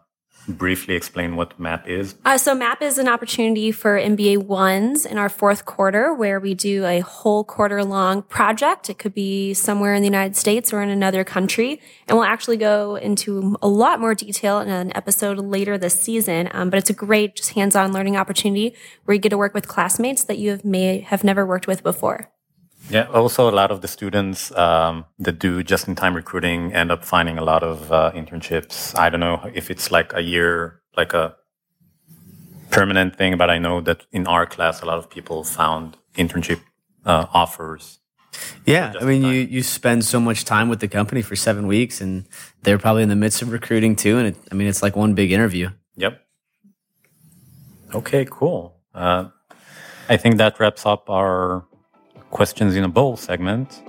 briefly 0.48 0.94
explain 0.94 1.36
what 1.36 1.58
MAP 1.58 1.88
is? 1.88 2.14
Uh, 2.24 2.38
so 2.38 2.54
MAP 2.54 2.82
is 2.82 2.98
an 2.98 3.08
opportunity 3.08 3.70
for 3.70 3.98
MBA 3.98 4.38
ones 4.38 5.04
in 5.04 5.18
our 5.18 5.28
fourth 5.28 5.64
quarter 5.64 6.12
where 6.14 6.40
we 6.40 6.54
do 6.54 6.84
a 6.84 7.00
whole 7.00 7.44
quarter 7.44 7.84
long 7.84 8.22
project. 8.22 8.88
It 8.90 8.98
could 8.98 9.14
be 9.14 9.54
somewhere 9.54 9.94
in 9.94 10.02
the 10.02 10.08
United 10.08 10.36
States 10.36 10.72
or 10.72 10.82
in 10.82 10.88
another 10.88 11.24
country. 11.24 11.80
And 12.06 12.16
we'll 12.16 12.26
actually 12.26 12.56
go 12.56 12.96
into 12.96 13.56
a 13.62 13.68
lot 13.68 14.00
more 14.00 14.14
detail 14.14 14.60
in 14.60 14.68
an 14.68 14.96
episode 14.96 15.38
later 15.38 15.76
this 15.76 15.98
season. 15.98 16.48
Um, 16.52 16.70
but 16.70 16.78
it's 16.78 16.90
a 16.90 16.94
great 16.94 17.36
just 17.36 17.52
hands-on 17.52 17.92
learning 17.92 18.16
opportunity 18.16 18.74
where 19.04 19.14
you 19.14 19.20
get 19.20 19.30
to 19.30 19.38
work 19.38 19.54
with 19.54 19.68
classmates 19.68 20.24
that 20.24 20.38
you 20.38 20.50
have 20.50 20.64
may 20.64 21.00
have 21.00 21.24
never 21.24 21.46
worked 21.46 21.66
with 21.66 21.82
before. 21.82 22.30
Yeah. 22.90 23.06
Also, 23.12 23.50
a 23.50 23.52
lot 23.52 23.70
of 23.70 23.80
the 23.80 23.88
students 23.88 24.50
um, 24.56 25.04
that 25.18 25.38
do 25.38 25.62
just-in-time 25.62 26.14
recruiting 26.14 26.72
end 26.72 26.90
up 26.90 27.04
finding 27.04 27.38
a 27.38 27.44
lot 27.44 27.62
of 27.62 27.92
uh, 27.92 28.12
internships. 28.14 28.98
I 28.98 29.10
don't 29.10 29.20
know 29.20 29.50
if 29.54 29.70
it's 29.70 29.90
like 29.90 30.12
a 30.14 30.22
year, 30.22 30.80
like 30.96 31.12
a 31.12 31.36
permanent 32.70 33.16
thing, 33.16 33.36
but 33.36 33.50
I 33.50 33.58
know 33.58 33.80
that 33.82 34.06
in 34.12 34.26
our 34.26 34.46
class, 34.46 34.80
a 34.80 34.86
lot 34.86 34.98
of 34.98 35.10
people 35.10 35.44
found 35.44 35.96
internship 36.14 36.60
uh, 37.04 37.26
offers. 37.32 37.98
Yeah, 38.64 38.94
I 39.00 39.04
mean, 39.04 39.22
you 39.22 39.40
you 39.40 39.62
spend 39.62 40.04
so 40.04 40.20
much 40.20 40.44
time 40.44 40.68
with 40.68 40.80
the 40.80 40.88
company 40.88 41.22
for 41.22 41.34
seven 41.34 41.66
weeks, 41.66 42.00
and 42.00 42.26
they're 42.62 42.78
probably 42.78 43.02
in 43.02 43.08
the 43.08 43.16
midst 43.16 43.42
of 43.42 43.50
recruiting 43.50 43.96
too. 43.96 44.18
And 44.18 44.28
it, 44.28 44.36
I 44.52 44.54
mean, 44.54 44.68
it's 44.68 44.82
like 44.82 44.94
one 44.96 45.14
big 45.14 45.32
interview. 45.32 45.70
Yep. 45.96 46.20
Okay, 47.94 48.26
cool. 48.30 48.76
Uh, 48.94 49.30
I 50.08 50.16
think 50.16 50.36
that 50.36 50.60
wraps 50.60 50.86
up 50.86 51.10
our 51.10 51.64
questions 52.30 52.76
in 52.76 52.84
a 52.84 52.88
bowl 52.88 53.16
segment. 53.16 53.82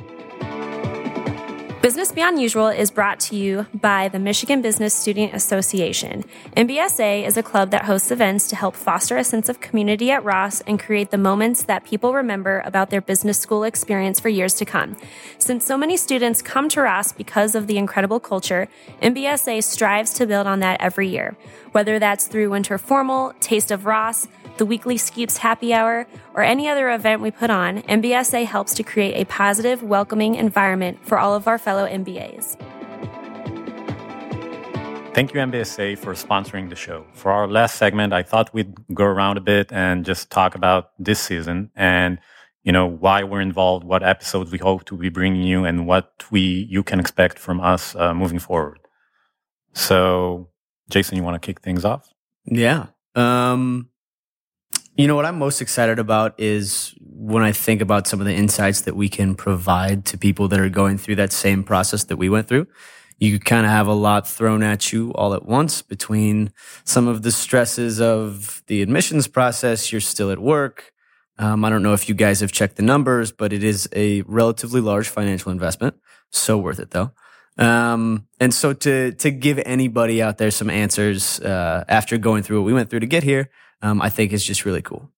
Business 1.82 2.12
Beyond 2.12 2.42
Usual 2.42 2.68
is 2.68 2.92
brought 2.92 3.22
to 3.22 3.38
you 3.38 3.66
by 3.74 4.10
the 4.10 4.20
Michigan 4.20 4.62
Business 4.62 4.94
Student 4.94 5.34
Association. 5.34 6.26
MBSA 6.58 7.26
is 7.26 7.38
a 7.38 7.42
club 7.42 7.72
that 7.72 7.86
hosts 7.86 8.12
events 8.12 8.50
to 8.50 8.58
help 8.58 8.76
foster 8.76 9.16
a 9.16 9.24
sense 9.24 9.48
of 9.48 9.62
community 9.62 10.12
at 10.12 10.22
Ross 10.26 10.60
and 10.68 10.78
create 10.78 11.10
the 11.10 11.18
moments 11.18 11.64
that 11.64 11.86
people 11.86 12.14
remember 12.14 12.62
about 12.66 12.90
their 12.90 13.00
business 13.00 13.40
school 13.40 13.64
experience 13.64 14.20
for 14.20 14.28
years 14.28 14.54
to 14.56 14.66
come. 14.66 14.98
Since 15.38 15.66
so 15.66 15.78
many 15.78 15.96
students 15.96 16.42
come 16.42 16.68
to 16.68 16.82
Ross 16.82 17.14
because 17.14 17.56
of 17.56 17.68
the 17.68 17.78
incredible 17.78 18.20
culture, 18.20 18.68
MBSA 19.02 19.64
strives 19.64 20.14
to 20.16 20.28
build 20.28 20.48
on 20.48 20.60
that 20.60 20.82
every 20.82 21.08
year. 21.08 21.38
Whether 21.72 21.98
that's 21.98 22.28
through 22.28 22.50
Winter 22.50 22.78
Formal, 22.78 23.34
Taste 23.40 23.72
of 23.72 23.86
Ross, 23.86 24.28
the 24.60 24.66
weekly 24.66 24.97
Skeeps 24.97 25.38
Happy 25.38 25.74
Hour, 25.74 26.05
or 26.36 26.43
any 26.43 26.68
other 26.68 26.91
event 26.91 27.22
we 27.22 27.32
put 27.32 27.49
on, 27.49 27.82
MBSA 27.84 28.45
helps 28.45 28.76
to 28.76 28.84
create 28.84 29.16
a 29.16 29.26
positive, 29.26 29.82
welcoming 29.82 30.36
environment 30.36 30.99
for 31.03 31.18
all 31.18 31.34
of 31.34 31.47
our 31.47 31.57
fellow 31.57 31.88
MBAs. 31.88 32.55
Thank 35.16 35.34
you, 35.34 35.39
MBSA, 35.39 35.97
for 35.97 36.14
sponsoring 36.14 36.70
the 36.70 36.76
show. 36.76 37.05
For 37.14 37.32
our 37.32 37.47
last 37.47 37.76
segment, 37.76 38.14
I 38.14 38.22
thought 38.22 38.53
we'd 38.53 38.74
go 38.93 39.05
around 39.05 39.38
a 39.38 39.41
bit 39.41 39.72
and 39.72 40.05
just 40.05 40.30
talk 40.30 40.55
about 40.55 40.91
this 40.99 41.20
season 41.20 41.72
and 41.76 42.20
you 42.64 42.72
know 42.72 42.86
why 42.86 43.24
we're 43.24 43.41
involved, 43.41 43.86
what 43.86 44.03
episodes 44.03 44.51
we 44.51 44.57
hope 44.57 44.86
to 44.86 44.97
be 44.97 45.10
bringing 45.10 45.43
you, 45.43 45.66
and 45.66 45.88
what 45.88 46.26
we 46.30 46.68
you 46.70 46.84
can 46.84 46.99
expect 46.99 47.39
from 47.39 47.60
us 47.62 47.95
uh, 47.95 48.14
moving 48.14 48.39
forward. 48.39 48.80
So, 49.74 50.49
Jason, 50.89 51.18
you 51.18 51.24
want 51.24 51.41
to 51.41 51.45
kick 51.45 51.62
things 51.62 51.86
off? 51.86 52.10
Yeah. 52.45 52.88
Um, 53.16 53.89
you 55.00 55.08
know 55.08 55.16
what 55.16 55.26
I'm 55.26 55.39
most 55.39 55.62
excited 55.62 55.97
about 55.97 56.38
is 56.38 56.93
when 57.00 57.41
I 57.41 57.54
think 57.54 57.80
about 57.80 58.06
some 58.06 58.20
of 58.20 58.26
the 58.26 58.34
insights 58.34 58.82
that 58.82 58.97
we 58.97 59.08
can 59.08 59.34
provide 59.34 60.04
to 60.08 60.18
people 60.18 60.50
that 60.50 60.60
are 60.60 60.68
going 60.68 60.97
through 60.97 61.16
that 61.16 61.32
same 61.32 61.64
process 61.64 62.04
that 62.04 62.18
we 62.18 62.28
went 62.28 62.50
through. 62.50 62.68
You 63.18 63.39
kind 63.39 63.66
of 63.66 63.72
have 63.72 63.88
a 63.88 63.93
lot 63.93 64.28
thrown 64.28 64.62
at 64.62 64.91
you 64.91 65.14
all 65.14 65.34
at 65.34 65.45
once 65.45 65.82
between 65.82 66.52
some 66.84 67.08
of 67.08 67.22
the 67.22 67.32
stresses 67.32 68.02
of 68.02 68.62
the 68.68 68.82
admissions 68.82 69.30
process. 69.30 69.89
You're 69.89 70.02
still 70.02 70.32
at 70.32 70.39
work. 70.39 70.91
Um, 71.38 71.64
I 71.64 71.70
don't 71.70 71.82
know 71.82 71.93
if 71.93 72.10
you 72.10 72.16
guys 72.16 72.41
have 72.41 72.52
checked 72.52 72.76
the 72.76 72.84
numbers, 72.84 73.32
but 73.32 73.54
it 73.54 73.64
is 73.64 73.88
a 73.95 74.24
relatively 74.24 74.82
large 74.82 75.08
financial 75.08 75.54
investment. 75.54 75.95
So 76.30 76.58
worth 76.58 76.80
it 76.80 76.91
though. 76.91 77.12
Um, 77.58 78.28
and 78.41 78.54
so 78.54 78.74
to 78.74 79.14
to 79.14 79.32
give 79.32 79.62
anybody 79.66 80.22
out 80.22 80.38
there 80.38 80.52
some 80.52 80.70
answers 80.70 81.39
uh, 81.39 81.86
after 81.88 82.18
going 82.18 82.43
through 82.43 82.60
what 82.60 82.66
we 82.66 82.74
went 82.74 82.89
through 82.89 83.00
to 83.00 83.08
get 83.08 83.24
here, 83.24 83.50
um, 83.82 84.02
I 84.02 84.10
think 84.10 84.34
is 84.34 84.46
just 84.46 84.66
really 84.66 84.82
cool. 84.82 85.12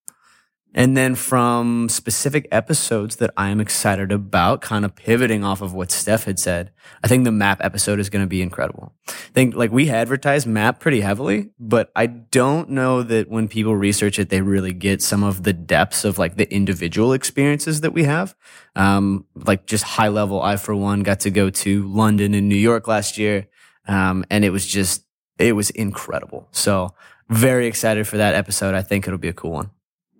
And 0.74 0.96
then 0.96 1.14
from 1.14 1.90
specific 1.90 2.48
episodes 2.50 3.16
that 3.16 3.30
I'm 3.36 3.60
excited 3.60 4.10
about, 4.10 4.62
kind 4.62 4.86
of 4.86 4.96
pivoting 4.96 5.44
off 5.44 5.60
of 5.60 5.74
what 5.74 5.90
Steph 5.90 6.24
had 6.24 6.38
said, 6.38 6.70
I 7.04 7.08
think 7.08 7.24
the 7.24 7.32
MAP 7.32 7.62
episode 7.62 8.00
is 8.00 8.08
going 8.08 8.24
to 8.24 8.28
be 8.28 8.40
incredible. 8.40 8.94
I 9.06 9.12
think 9.34 9.54
like 9.54 9.70
we 9.70 9.90
advertise 9.90 10.46
MAP 10.46 10.80
pretty 10.80 11.02
heavily, 11.02 11.50
but 11.58 11.92
I 11.94 12.06
don't 12.06 12.70
know 12.70 13.02
that 13.02 13.28
when 13.28 13.48
people 13.48 13.76
research 13.76 14.18
it, 14.18 14.30
they 14.30 14.40
really 14.40 14.72
get 14.72 15.02
some 15.02 15.22
of 15.22 15.42
the 15.42 15.52
depths 15.52 16.06
of 16.06 16.18
like 16.18 16.36
the 16.36 16.50
individual 16.50 17.12
experiences 17.12 17.82
that 17.82 17.92
we 17.92 18.04
have. 18.04 18.34
Um, 18.74 19.26
like 19.34 19.66
just 19.66 19.84
high 19.84 20.08
level. 20.08 20.40
I, 20.40 20.56
for 20.56 20.74
one, 20.74 21.02
got 21.02 21.20
to 21.20 21.30
go 21.30 21.50
to 21.50 21.86
London 21.86 22.32
and 22.32 22.48
New 22.48 22.54
York 22.54 22.88
last 22.88 23.18
year. 23.18 23.46
Um, 23.86 24.24
and 24.30 24.42
it 24.42 24.50
was 24.50 24.66
just, 24.66 25.04
it 25.38 25.52
was 25.52 25.68
incredible. 25.68 26.48
So 26.52 26.94
very 27.28 27.66
excited 27.66 28.06
for 28.06 28.16
that 28.18 28.34
episode. 28.34 28.74
I 28.74 28.82
think 28.82 29.06
it'll 29.06 29.18
be 29.18 29.28
a 29.28 29.32
cool 29.32 29.52
one. 29.52 29.70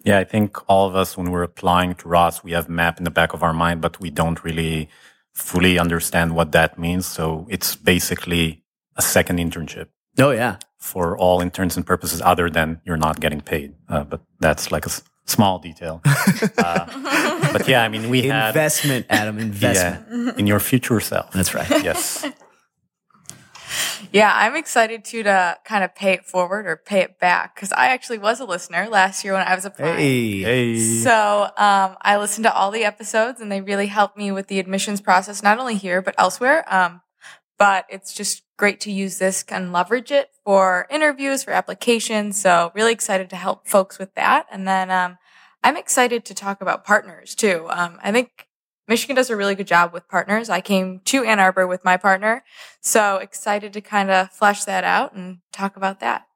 Yeah, 0.04 0.18
I 0.18 0.24
think 0.24 0.56
all 0.68 0.88
of 0.88 0.96
us, 0.96 1.16
when 1.16 1.30
we're 1.30 1.44
applying 1.44 1.94
to 1.94 2.08
Ross, 2.08 2.42
we 2.42 2.52
have 2.52 2.68
MAP 2.68 2.98
in 2.98 3.04
the 3.04 3.10
back 3.10 3.32
of 3.34 3.42
our 3.42 3.52
mind, 3.52 3.80
but 3.80 4.00
we 4.00 4.10
don't 4.10 4.42
really 4.42 4.88
fully 5.32 5.78
understand 5.78 6.34
what 6.34 6.52
that 6.52 6.78
means. 6.78 7.06
So 7.06 7.46
it's 7.48 7.76
basically 7.76 8.64
a 8.96 9.02
second 9.02 9.38
internship. 9.38 9.86
Oh, 10.18 10.30
yeah. 10.30 10.56
For 10.78 11.16
all 11.16 11.40
intents 11.40 11.76
and 11.76 11.86
purposes, 11.86 12.20
other 12.20 12.50
than 12.50 12.80
you're 12.84 12.96
not 12.96 13.20
getting 13.20 13.40
paid. 13.40 13.74
Uh, 13.88 14.02
but 14.04 14.20
that's 14.40 14.72
like 14.72 14.84
a 14.84 14.88
s- 14.90 15.02
small 15.26 15.60
detail. 15.60 16.00
uh, 16.58 17.52
but 17.52 17.68
yeah, 17.68 17.82
I 17.84 17.88
mean, 17.88 18.10
we 18.10 18.22
had 18.26 18.48
investment, 18.48 19.06
Adam, 19.08 19.38
investment. 19.50 20.04
yeah, 20.10 20.32
in 20.36 20.46
your 20.48 20.58
future 20.58 20.98
self. 21.00 21.30
That's 21.32 21.54
right. 21.54 21.70
Yes. 21.84 22.26
Yeah, 24.12 24.32
I'm 24.34 24.56
excited 24.56 25.04
too 25.04 25.22
to 25.22 25.56
kind 25.64 25.84
of 25.84 25.94
pay 25.94 26.12
it 26.12 26.26
forward 26.26 26.66
or 26.66 26.76
pay 26.76 27.00
it 27.00 27.18
back 27.18 27.54
because 27.54 27.72
I 27.72 27.88
actually 27.88 28.18
was 28.18 28.40
a 28.40 28.44
listener 28.44 28.88
last 28.88 29.24
year 29.24 29.32
when 29.32 29.46
I 29.46 29.54
was 29.54 29.64
applying. 29.64 29.98
Hey. 29.98 30.42
Hey. 30.42 30.78
So 30.78 31.44
um, 31.56 31.96
I 32.02 32.16
listened 32.18 32.44
to 32.44 32.54
all 32.54 32.70
the 32.70 32.84
episodes 32.84 33.40
and 33.40 33.50
they 33.50 33.60
really 33.60 33.86
helped 33.86 34.16
me 34.16 34.32
with 34.32 34.48
the 34.48 34.58
admissions 34.58 35.00
process, 35.00 35.42
not 35.42 35.58
only 35.58 35.76
here 35.76 36.02
but 36.02 36.14
elsewhere. 36.18 36.64
Um, 36.72 37.00
but 37.58 37.86
it's 37.88 38.12
just 38.12 38.42
great 38.56 38.80
to 38.80 38.90
use 38.90 39.18
this 39.18 39.44
and 39.48 39.72
leverage 39.72 40.10
it 40.10 40.30
for 40.44 40.86
interviews, 40.90 41.44
for 41.44 41.52
applications. 41.52 42.40
So 42.40 42.72
really 42.74 42.92
excited 42.92 43.30
to 43.30 43.36
help 43.36 43.68
folks 43.68 43.98
with 43.98 44.14
that. 44.14 44.46
And 44.50 44.66
then 44.66 44.90
um, 44.90 45.18
I'm 45.62 45.76
excited 45.76 46.24
to 46.24 46.34
talk 46.34 46.60
about 46.60 46.84
partners 46.84 47.34
too. 47.34 47.66
Um, 47.70 47.98
I 48.02 48.10
think 48.10 48.48
Michigan 48.92 49.16
does 49.16 49.30
a 49.30 49.36
really 49.36 49.54
good 49.54 49.66
job 49.66 49.94
with 49.94 50.06
partners. 50.06 50.50
I 50.50 50.60
came 50.60 51.00
to 51.06 51.24
Ann 51.24 51.40
Arbor 51.40 51.66
with 51.66 51.82
my 51.82 51.96
partner, 51.96 52.44
so 52.82 53.16
excited 53.16 53.72
to 53.72 53.80
kind 53.80 54.10
of 54.10 54.30
flesh 54.30 54.64
that 54.64 54.84
out 54.84 55.14
and 55.14 55.38
talk 55.50 55.78
about 55.78 56.00
that. 56.00 56.26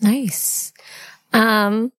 Nice. 0.00 0.72
Um, 1.32 1.90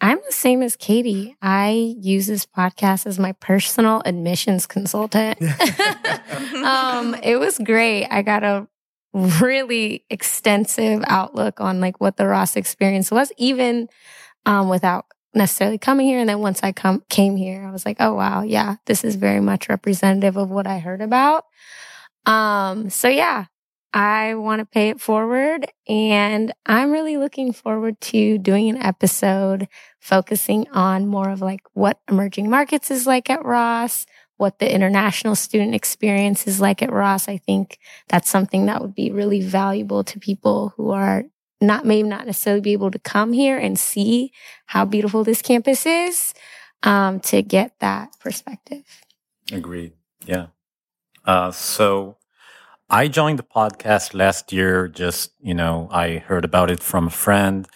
I'm 0.00 0.16
the 0.24 0.32
same 0.32 0.62
as 0.62 0.74
Katie. 0.74 1.36
I 1.42 1.96
use 2.00 2.28
this 2.28 2.46
podcast 2.46 3.04
as 3.04 3.18
my 3.18 3.32
personal 3.32 4.00
admissions 4.06 4.66
consultant. 4.66 5.36
um, 6.64 7.14
it 7.22 7.38
was 7.38 7.58
great. 7.58 8.06
I 8.06 8.22
got 8.22 8.42
a 8.42 8.66
really 9.12 10.06
extensive 10.08 11.04
outlook 11.08 11.60
on 11.60 11.82
like 11.82 12.00
what 12.00 12.16
the 12.16 12.26
Ross 12.26 12.56
experience 12.56 13.10
was, 13.10 13.30
even 13.36 13.90
um, 14.46 14.70
without 14.70 15.04
necessarily 15.36 15.78
coming 15.78 16.06
here. 16.06 16.18
And 16.18 16.28
then 16.28 16.40
once 16.40 16.60
I 16.62 16.72
come 16.72 17.02
came 17.08 17.36
here, 17.36 17.64
I 17.66 17.70
was 17.70 17.86
like, 17.86 17.98
oh 18.00 18.14
wow, 18.14 18.42
yeah, 18.42 18.76
this 18.86 19.04
is 19.04 19.16
very 19.16 19.40
much 19.40 19.68
representative 19.68 20.36
of 20.36 20.50
what 20.50 20.66
I 20.66 20.78
heard 20.78 21.02
about. 21.02 21.44
Um, 22.24 22.90
so 22.90 23.08
yeah, 23.08 23.46
I 23.92 24.34
want 24.34 24.60
to 24.60 24.66
pay 24.66 24.90
it 24.90 25.00
forward. 25.00 25.66
And 25.88 26.52
I'm 26.66 26.90
really 26.90 27.16
looking 27.16 27.52
forward 27.52 28.00
to 28.02 28.38
doing 28.38 28.68
an 28.68 28.82
episode 28.82 29.68
focusing 30.00 30.68
on 30.70 31.06
more 31.06 31.30
of 31.30 31.40
like 31.40 31.62
what 31.72 32.00
emerging 32.08 32.50
markets 32.50 32.90
is 32.90 33.06
like 33.06 33.30
at 33.30 33.44
Ross, 33.44 34.06
what 34.36 34.58
the 34.58 34.72
international 34.72 35.34
student 35.34 35.74
experience 35.74 36.46
is 36.46 36.60
like 36.60 36.82
at 36.82 36.92
Ross. 36.92 37.28
I 37.28 37.38
think 37.38 37.78
that's 38.08 38.28
something 38.28 38.66
that 38.66 38.82
would 38.82 38.94
be 38.94 39.10
really 39.10 39.40
valuable 39.40 40.04
to 40.04 40.20
people 40.20 40.74
who 40.76 40.90
are 40.90 41.24
not, 41.60 41.84
maybe 41.84 42.08
not 42.08 42.26
necessarily 42.26 42.60
be 42.60 42.72
able 42.72 42.90
to 42.90 42.98
come 42.98 43.32
here 43.32 43.58
and 43.58 43.78
see 43.78 44.32
how 44.66 44.84
beautiful 44.84 45.24
this 45.24 45.42
campus 45.42 45.86
is, 45.86 46.34
um, 46.82 47.20
to 47.20 47.42
get 47.42 47.78
that 47.80 48.10
perspective. 48.20 48.84
Agreed. 49.52 49.92
Yeah. 50.26 50.46
Uh, 51.24 51.50
so 51.50 52.18
I 52.88 53.08
joined 53.08 53.38
the 53.38 53.44
podcast 53.44 54.14
last 54.14 54.52
year. 54.52 54.88
Just, 54.88 55.32
you 55.40 55.54
know, 55.54 55.88
I 55.90 56.18
heard 56.18 56.44
about 56.44 56.70
it 56.70 56.80
from 56.80 57.08
a 57.08 57.10
friend 57.10 57.66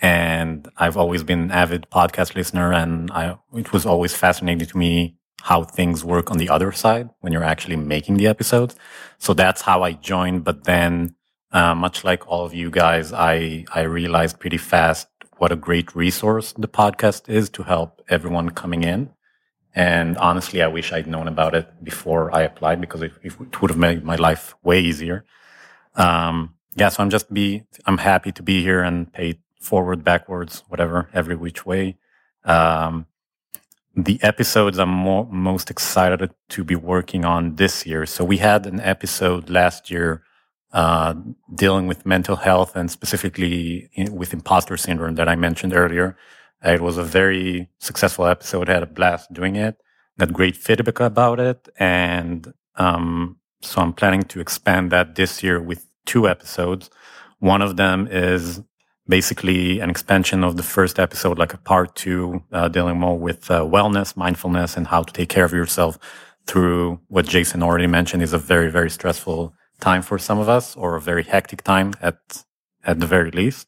and 0.00 0.68
I've 0.76 0.96
always 0.96 1.22
been 1.22 1.40
an 1.40 1.50
avid 1.50 1.86
podcast 1.90 2.34
listener 2.34 2.72
and 2.72 3.10
I, 3.12 3.36
it 3.54 3.72
was 3.72 3.86
always 3.86 4.14
fascinating 4.14 4.66
to 4.66 4.76
me 4.76 5.16
how 5.42 5.64
things 5.64 6.04
work 6.04 6.30
on 6.30 6.38
the 6.38 6.48
other 6.48 6.70
side 6.70 7.10
when 7.20 7.32
you're 7.32 7.42
actually 7.42 7.76
making 7.76 8.16
the 8.16 8.28
episodes. 8.28 8.76
So 9.18 9.34
that's 9.34 9.62
how 9.62 9.82
I 9.82 9.92
joined. 9.92 10.44
But 10.44 10.64
then, 10.64 11.16
uh, 11.52 11.74
much 11.74 12.04
like 12.04 12.26
all 12.28 12.44
of 12.44 12.54
you 12.54 12.70
guys, 12.70 13.12
I, 13.12 13.64
I 13.74 13.82
realized 13.82 14.40
pretty 14.40 14.58
fast 14.58 15.08
what 15.38 15.52
a 15.52 15.56
great 15.56 15.94
resource 15.94 16.52
the 16.52 16.68
podcast 16.68 17.28
is 17.28 17.50
to 17.50 17.64
help 17.64 18.02
everyone 18.08 18.50
coming 18.50 18.84
in. 18.84 19.10
And 19.74 20.18
honestly, 20.18 20.62
I 20.62 20.66
wish 20.66 20.92
I'd 20.92 21.06
known 21.06 21.28
about 21.28 21.54
it 21.54 21.82
before 21.82 22.34
I 22.34 22.42
applied 22.42 22.80
because 22.80 23.02
it, 23.02 23.12
it 23.22 23.60
would 23.60 23.70
have 23.70 23.78
made 23.78 24.04
my 24.04 24.16
life 24.16 24.54
way 24.62 24.80
easier. 24.80 25.24
Um, 25.94 26.54
yeah, 26.76 26.90
so 26.90 27.02
I'm 27.02 27.10
just 27.10 27.32
be, 27.32 27.64
I'm 27.86 27.98
happy 27.98 28.32
to 28.32 28.42
be 28.42 28.62
here 28.62 28.82
and 28.82 29.12
pay 29.12 29.38
forward, 29.60 30.04
backwards, 30.04 30.62
whatever, 30.68 31.08
every 31.12 31.36
which 31.36 31.64
way. 31.64 31.96
Um, 32.44 33.06
the 33.94 34.18
episodes 34.22 34.78
I'm 34.78 34.88
most 34.88 35.70
excited 35.70 36.30
to 36.50 36.64
be 36.64 36.76
working 36.76 37.24
on 37.24 37.56
this 37.56 37.84
year. 37.86 38.06
So 38.06 38.24
we 38.24 38.38
had 38.38 38.66
an 38.66 38.80
episode 38.80 39.50
last 39.50 39.90
year, 39.90 40.22
uh, 40.72 41.14
dealing 41.54 41.86
with 41.86 42.06
mental 42.06 42.36
health 42.36 42.76
and 42.76 42.90
specifically 42.90 43.90
in, 43.94 44.14
with 44.14 44.32
imposter 44.32 44.76
syndrome 44.76 45.16
that 45.16 45.28
I 45.28 45.36
mentioned 45.36 45.74
earlier. 45.74 46.16
It 46.64 46.80
was 46.80 46.96
a 46.96 47.04
very 47.04 47.68
successful 47.78 48.26
episode. 48.26 48.70
I 48.70 48.74
had 48.74 48.82
a 48.82 48.86
blast 48.86 49.32
doing 49.32 49.56
it. 49.56 49.76
Got 50.18 50.32
great 50.32 50.56
feedback 50.56 51.00
about 51.00 51.40
it. 51.40 51.68
And, 51.78 52.52
um, 52.76 53.36
so 53.60 53.80
I'm 53.80 53.92
planning 53.92 54.22
to 54.22 54.40
expand 54.40 54.90
that 54.92 55.14
this 55.14 55.42
year 55.42 55.60
with 55.60 55.86
two 56.04 56.28
episodes. 56.28 56.90
One 57.38 57.62
of 57.62 57.76
them 57.76 58.08
is 58.10 58.60
basically 59.08 59.80
an 59.80 59.90
expansion 59.90 60.44
of 60.44 60.56
the 60.56 60.62
first 60.62 60.98
episode, 60.98 61.38
like 61.38 61.54
a 61.54 61.58
part 61.58 61.94
two, 61.96 62.42
uh, 62.52 62.68
dealing 62.68 62.98
more 62.98 63.18
with 63.18 63.50
uh, 63.50 63.60
wellness, 63.60 64.16
mindfulness, 64.16 64.76
and 64.76 64.86
how 64.86 65.02
to 65.02 65.12
take 65.12 65.28
care 65.28 65.44
of 65.44 65.52
yourself 65.52 65.98
through 66.46 67.00
what 67.08 67.26
Jason 67.26 67.62
already 67.62 67.86
mentioned 67.86 68.22
is 68.22 68.32
a 68.32 68.38
very, 68.38 68.70
very 68.70 68.90
stressful 68.90 69.54
time 69.82 70.02
for 70.02 70.18
some 70.18 70.38
of 70.38 70.48
us, 70.48 70.76
or 70.76 70.96
a 70.96 71.00
very 71.00 71.24
hectic 71.24 71.62
time 71.62 71.92
at 72.00 72.18
at 72.84 73.00
the 73.00 73.06
very 73.06 73.30
least. 73.30 73.66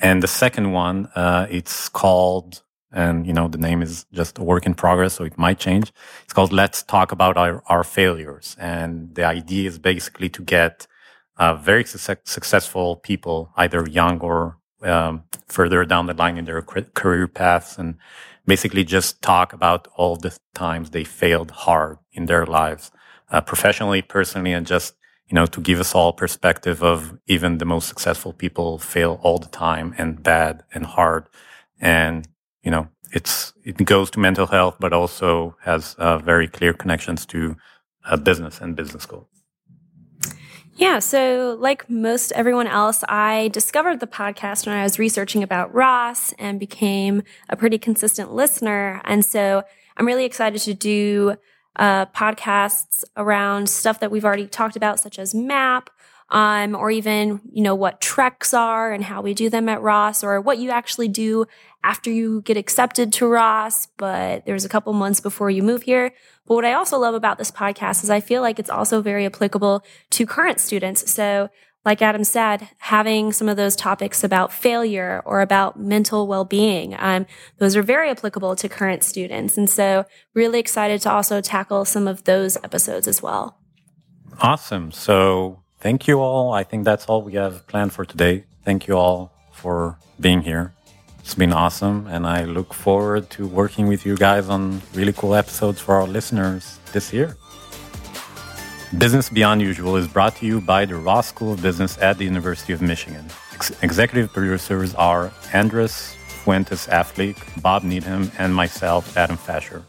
And 0.00 0.22
the 0.22 0.28
second 0.44 0.72
one, 0.72 0.98
uh, 1.14 1.46
it's 1.58 1.88
called, 1.88 2.62
and 2.92 3.26
you 3.26 3.32
know, 3.32 3.48
the 3.48 3.58
name 3.68 3.82
is 3.82 4.06
just 4.12 4.38
a 4.38 4.44
work 4.44 4.66
in 4.66 4.74
progress, 4.74 5.14
so 5.14 5.24
it 5.24 5.38
might 5.38 5.58
change. 5.58 5.92
It's 6.24 6.34
called 6.34 6.52
"Let's 6.52 6.82
Talk 6.82 7.12
About 7.12 7.36
Our, 7.36 7.62
our 7.68 7.84
Failures," 7.84 8.56
and 8.60 9.14
the 9.14 9.24
idea 9.24 9.68
is 9.68 9.78
basically 9.78 10.28
to 10.30 10.42
get 10.42 10.86
uh, 11.38 11.54
very 11.56 11.84
su- 11.84 12.24
successful 12.24 12.96
people, 12.96 13.50
either 13.56 13.88
young 13.88 14.20
or 14.20 14.58
um, 14.82 15.24
further 15.48 15.84
down 15.84 16.06
the 16.06 16.14
line 16.14 16.36
in 16.38 16.44
their 16.44 16.62
career 16.62 17.28
paths 17.28 17.78
and 17.78 17.96
basically 18.46 18.84
just 18.84 19.22
talk 19.22 19.52
about 19.52 19.88
all 19.96 20.16
the 20.16 20.36
times 20.54 20.90
they 20.90 21.04
failed 21.04 21.50
hard 21.50 21.98
in 22.12 22.26
their 22.26 22.46
lives, 22.46 22.90
uh, 23.30 23.40
professionally, 23.40 24.02
personally, 24.02 24.52
and 24.52 24.66
just 24.66 24.94
you 25.28 25.34
know, 25.34 25.46
to 25.46 25.60
give 25.60 25.80
us 25.80 25.94
all 25.94 26.12
perspective 26.12 26.82
of 26.82 27.18
even 27.26 27.58
the 27.58 27.64
most 27.64 27.88
successful 27.88 28.32
people 28.32 28.78
fail 28.78 29.18
all 29.22 29.38
the 29.38 29.48
time 29.48 29.94
and 29.98 30.22
bad 30.22 30.62
and 30.72 30.86
hard. 30.86 31.28
And, 31.80 32.28
you 32.62 32.70
know, 32.70 32.88
it's, 33.12 33.52
it 33.64 33.76
goes 33.84 34.10
to 34.10 34.20
mental 34.20 34.46
health, 34.46 34.76
but 34.78 34.92
also 34.92 35.56
has 35.62 35.94
uh, 35.98 36.18
very 36.18 36.46
clear 36.48 36.72
connections 36.72 37.26
to 37.26 37.56
uh, 38.04 38.16
business 38.16 38.60
and 38.60 38.76
business 38.76 39.02
school. 39.02 39.28
Yeah, 40.74 40.98
so 40.98 41.56
like 41.58 41.88
most 41.88 42.32
everyone 42.32 42.66
else, 42.66 43.02
I 43.08 43.48
discovered 43.48 43.98
the 43.98 44.06
podcast 44.06 44.66
when 44.66 44.76
I 44.76 44.82
was 44.82 44.98
researching 44.98 45.42
about 45.42 45.74
Ross 45.74 46.34
and 46.34 46.60
became 46.60 47.22
a 47.48 47.56
pretty 47.56 47.78
consistent 47.78 48.32
listener. 48.32 49.00
And 49.04 49.24
so 49.24 49.62
I'm 49.96 50.06
really 50.06 50.26
excited 50.26 50.60
to 50.62 50.74
do 50.74 51.36
uh, 51.76 52.06
podcasts 52.06 53.04
around 53.16 53.68
stuff 53.68 54.00
that 54.00 54.10
we've 54.10 54.24
already 54.24 54.46
talked 54.46 54.76
about, 54.76 54.98
such 54.98 55.18
as 55.18 55.34
MAP, 55.34 55.90
um, 56.30 56.74
or 56.74 56.90
even, 56.90 57.40
you 57.52 57.62
know, 57.62 57.74
what 57.74 58.00
treks 58.00 58.52
are 58.52 58.92
and 58.92 59.04
how 59.04 59.22
we 59.22 59.32
do 59.32 59.48
them 59.48 59.68
at 59.68 59.80
Ross, 59.80 60.24
or 60.24 60.40
what 60.40 60.58
you 60.58 60.70
actually 60.70 61.08
do 61.08 61.46
after 61.84 62.10
you 62.10 62.42
get 62.42 62.56
accepted 62.56 63.12
to 63.12 63.28
Ross, 63.28 63.86
but 63.96 64.44
there's 64.44 64.64
a 64.64 64.68
couple 64.68 64.92
months 64.92 65.20
before 65.20 65.50
you 65.50 65.62
move 65.62 65.82
here. 65.82 66.12
But 66.44 66.54
what 66.54 66.64
I 66.64 66.72
also 66.72 66.98
love 66.98 67.14
about 67.14 67.38
this 67.38 67.52
podcast 67.52 68.02
is 68.02 68.10
I 68.10 68.18
feel 68.18 68.42
like 68.42 68.58
it's 68.58 68.70
also 68.70 69.00
very 69.00 69.24
applicable 69.24 69.84
to 70.10 70.26
current 70.26 70.58
students. 70.58 71.08
So 71.12 71.48
like 71.86 72.02
Adam 72.02 72.24
said, 72.24 72.68
having 72.78 73.32
some 73.32 73.48
of 73.48 73.56
those 73.56 73.76
topics 73.76 74.24
about 74.24 74.52
failure 74.52 75.22
or 75.24 75.40
about 75.40 75.78
mental 75.78 76.26
well-being, 76.26 76.96
um, 76.98 77.26
those 77.58 77.76
are 77.76 77.82
very 77.82 78.10
applicable 78.10 78.56
to 78.56 78.68
current 78.68 79.04
students. 79.04 79.56
And 79.56 79.70
so 79.70 80.04
really 80.34 80.58
excited 80.58 81.00
to 81.02 81.12
also 81.12 81.40
tackle 81.40 81.84
some 81.84 82.08
of 82.08 82.24
those 82.24 82.56
episodes 82.64 83.06
as 83.06 83.22
well. 83.22 83.60
Awesome. 84.40 84.90
So 84.90 85.62
thank 85.78 86.08
you 86.08 86.18
all. 86.18 86.52
I 86.52 86.64
think 86.64 86.84
that's 86.84 87.06
all 87.06 87.22
we 87.22 87.34
have 87.34 87.64
planned 87.68 87.92
for 87.92 88.04
today. 88.04 88.46
Thank 88.64 88.88
you 88.88 88.98
all 88.98 89.32
for 89.52 89.96
being 90.18 90.42
here. 90.42 90.74
It's 91.20 91.36
been 91.36 91.52
awesome. 91.52 92.08
And 92.08 92.26
I 92.26 92.44
look 92.44 92.74
forward 92.74 93.30
to 93.30 93.46
working 93.46 93.86
with 93.86 94.04
you 94.04 94.16
guys 94.16 94.48
on 94.48 94.82
really 94.92 95.12
cool 95.12 95.36
episodes 95.36 95.80
for 95.80 95.94
our 95.94 96.08
listeners 96.08 96.80
this 96.92 97.12
year. 97.12 97.36
Business 98.94 99.28
Beyond 99.28 99.60
Usual 99.62 99.96
is 99.96 100.06
brought 100.06 100.36
to 100.36 100.46
you 100.46 100.60
by 100.60 100.84
the 100.84 100.94
Ross 100.94 101.26
School 101.26 101.52
of 101.52 101.60
Business 101.60 101.98
at 101.98 102.18
the 102.18 102.24
University 102.24 102.72
of 102.72 102.80
Michigan. 102.80 103.26
Ex- 103.52 103.72
executive 103.82 104.32
producers 104.32 104.94
are 104.94 105.32
Andres 105.52 106.14
Fuentes 106.44 106.86
Affleck, 106.86 107.36
Bob 107.60 107.82
Needham, 107.82 108.30
and 108.38 108.54
myself, 108.54 109.16
Adam 109.16 109.36
Fasher. 109.36 109.82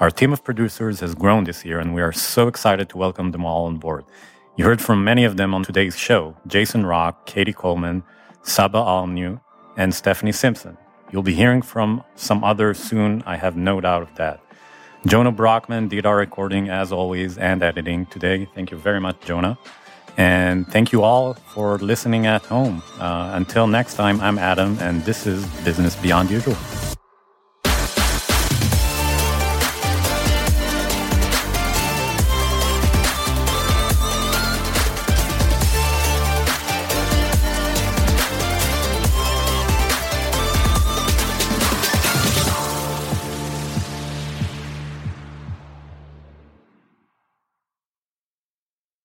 Our 0.00 0.10
team 0.10 0.32
of 0.32 0.42
producers 0.42 1.00
has 1.00 1.14
grown 1.14 1.44
this 1.44 1.62
year, 1.62 1.78
and 1.78 1.94
we 1.94 2.00
are 2.00 2.10
so 2.10 2.48
excited 2.48 2.88
to 2.88 2.96
welcome 2.96 3.32
them 3.32 3.44
all 3.44 3.66
on 3.66 3.76
board. 3.76 4.06
You 4.56 4.64
heard 4.64 4.80
from 4.80 5.04
many 5.04 5.24
of 5.24 5.36
them 5.36 5.52
on 5.54 5.62
today's 5.62 5.96
show 5.98 6.34
Jason 6.46 6.86
Rock, 6.86 7.26
Katie 7.26 7.52
Coleman, 7.52 8.02
Saba 8.42 8.78
Almnew, 8.78 9.42
and 9.76 9.94
Stephanie 9.94 10.32
Simpson. 10.32 10.78
You'll 11.12 11.22
be 11.22 11.34
hearing 11.34 11.60
from 11.60 12.02
some 12.14 12.42
others 12.42 12.78
soon, 12.78 13.22
I 13.26 13.36
have 13.36 13.58
no 13.58 13.82
doubt 13.82 14.02
of 14.02 14.14
that. 14.14 14.40
Jonah 15.06 15.30
Brockman 15.32 15.88
did 15.88 16.06
our 16.06 16.16
recording 16.16 16.68
as 16.68 16.90
always 16.90 17.38
and 17.38 17.62
editing 17.62 18.06
today. 18.06 18.48
Thank 18.54 18.70
you 18.72 18.76
very 18.76 19.00
much, 19.00 19.20
Jonah. 19.20 19.56
And 20.16 20.66
thank 20.66 20.90
you 20.90 21.04
all 21.04 21.34
for 21.34 21.78
listening 21.78 22.26
at 22.26 22.44
home. 22.44 22.82
Uh, 22.98 23.30
until 23.34 23.68
next 23.68 23.94
time, 23.94 24.20
I'm 24.20 24.38
Adam, 24.38 24.76
and 24.80 25.04
this 25.04 25.26
is 25.26 25.46
Business 25.64 25.94
Beyond 25.94 26.30
Usual. 26.30 26.56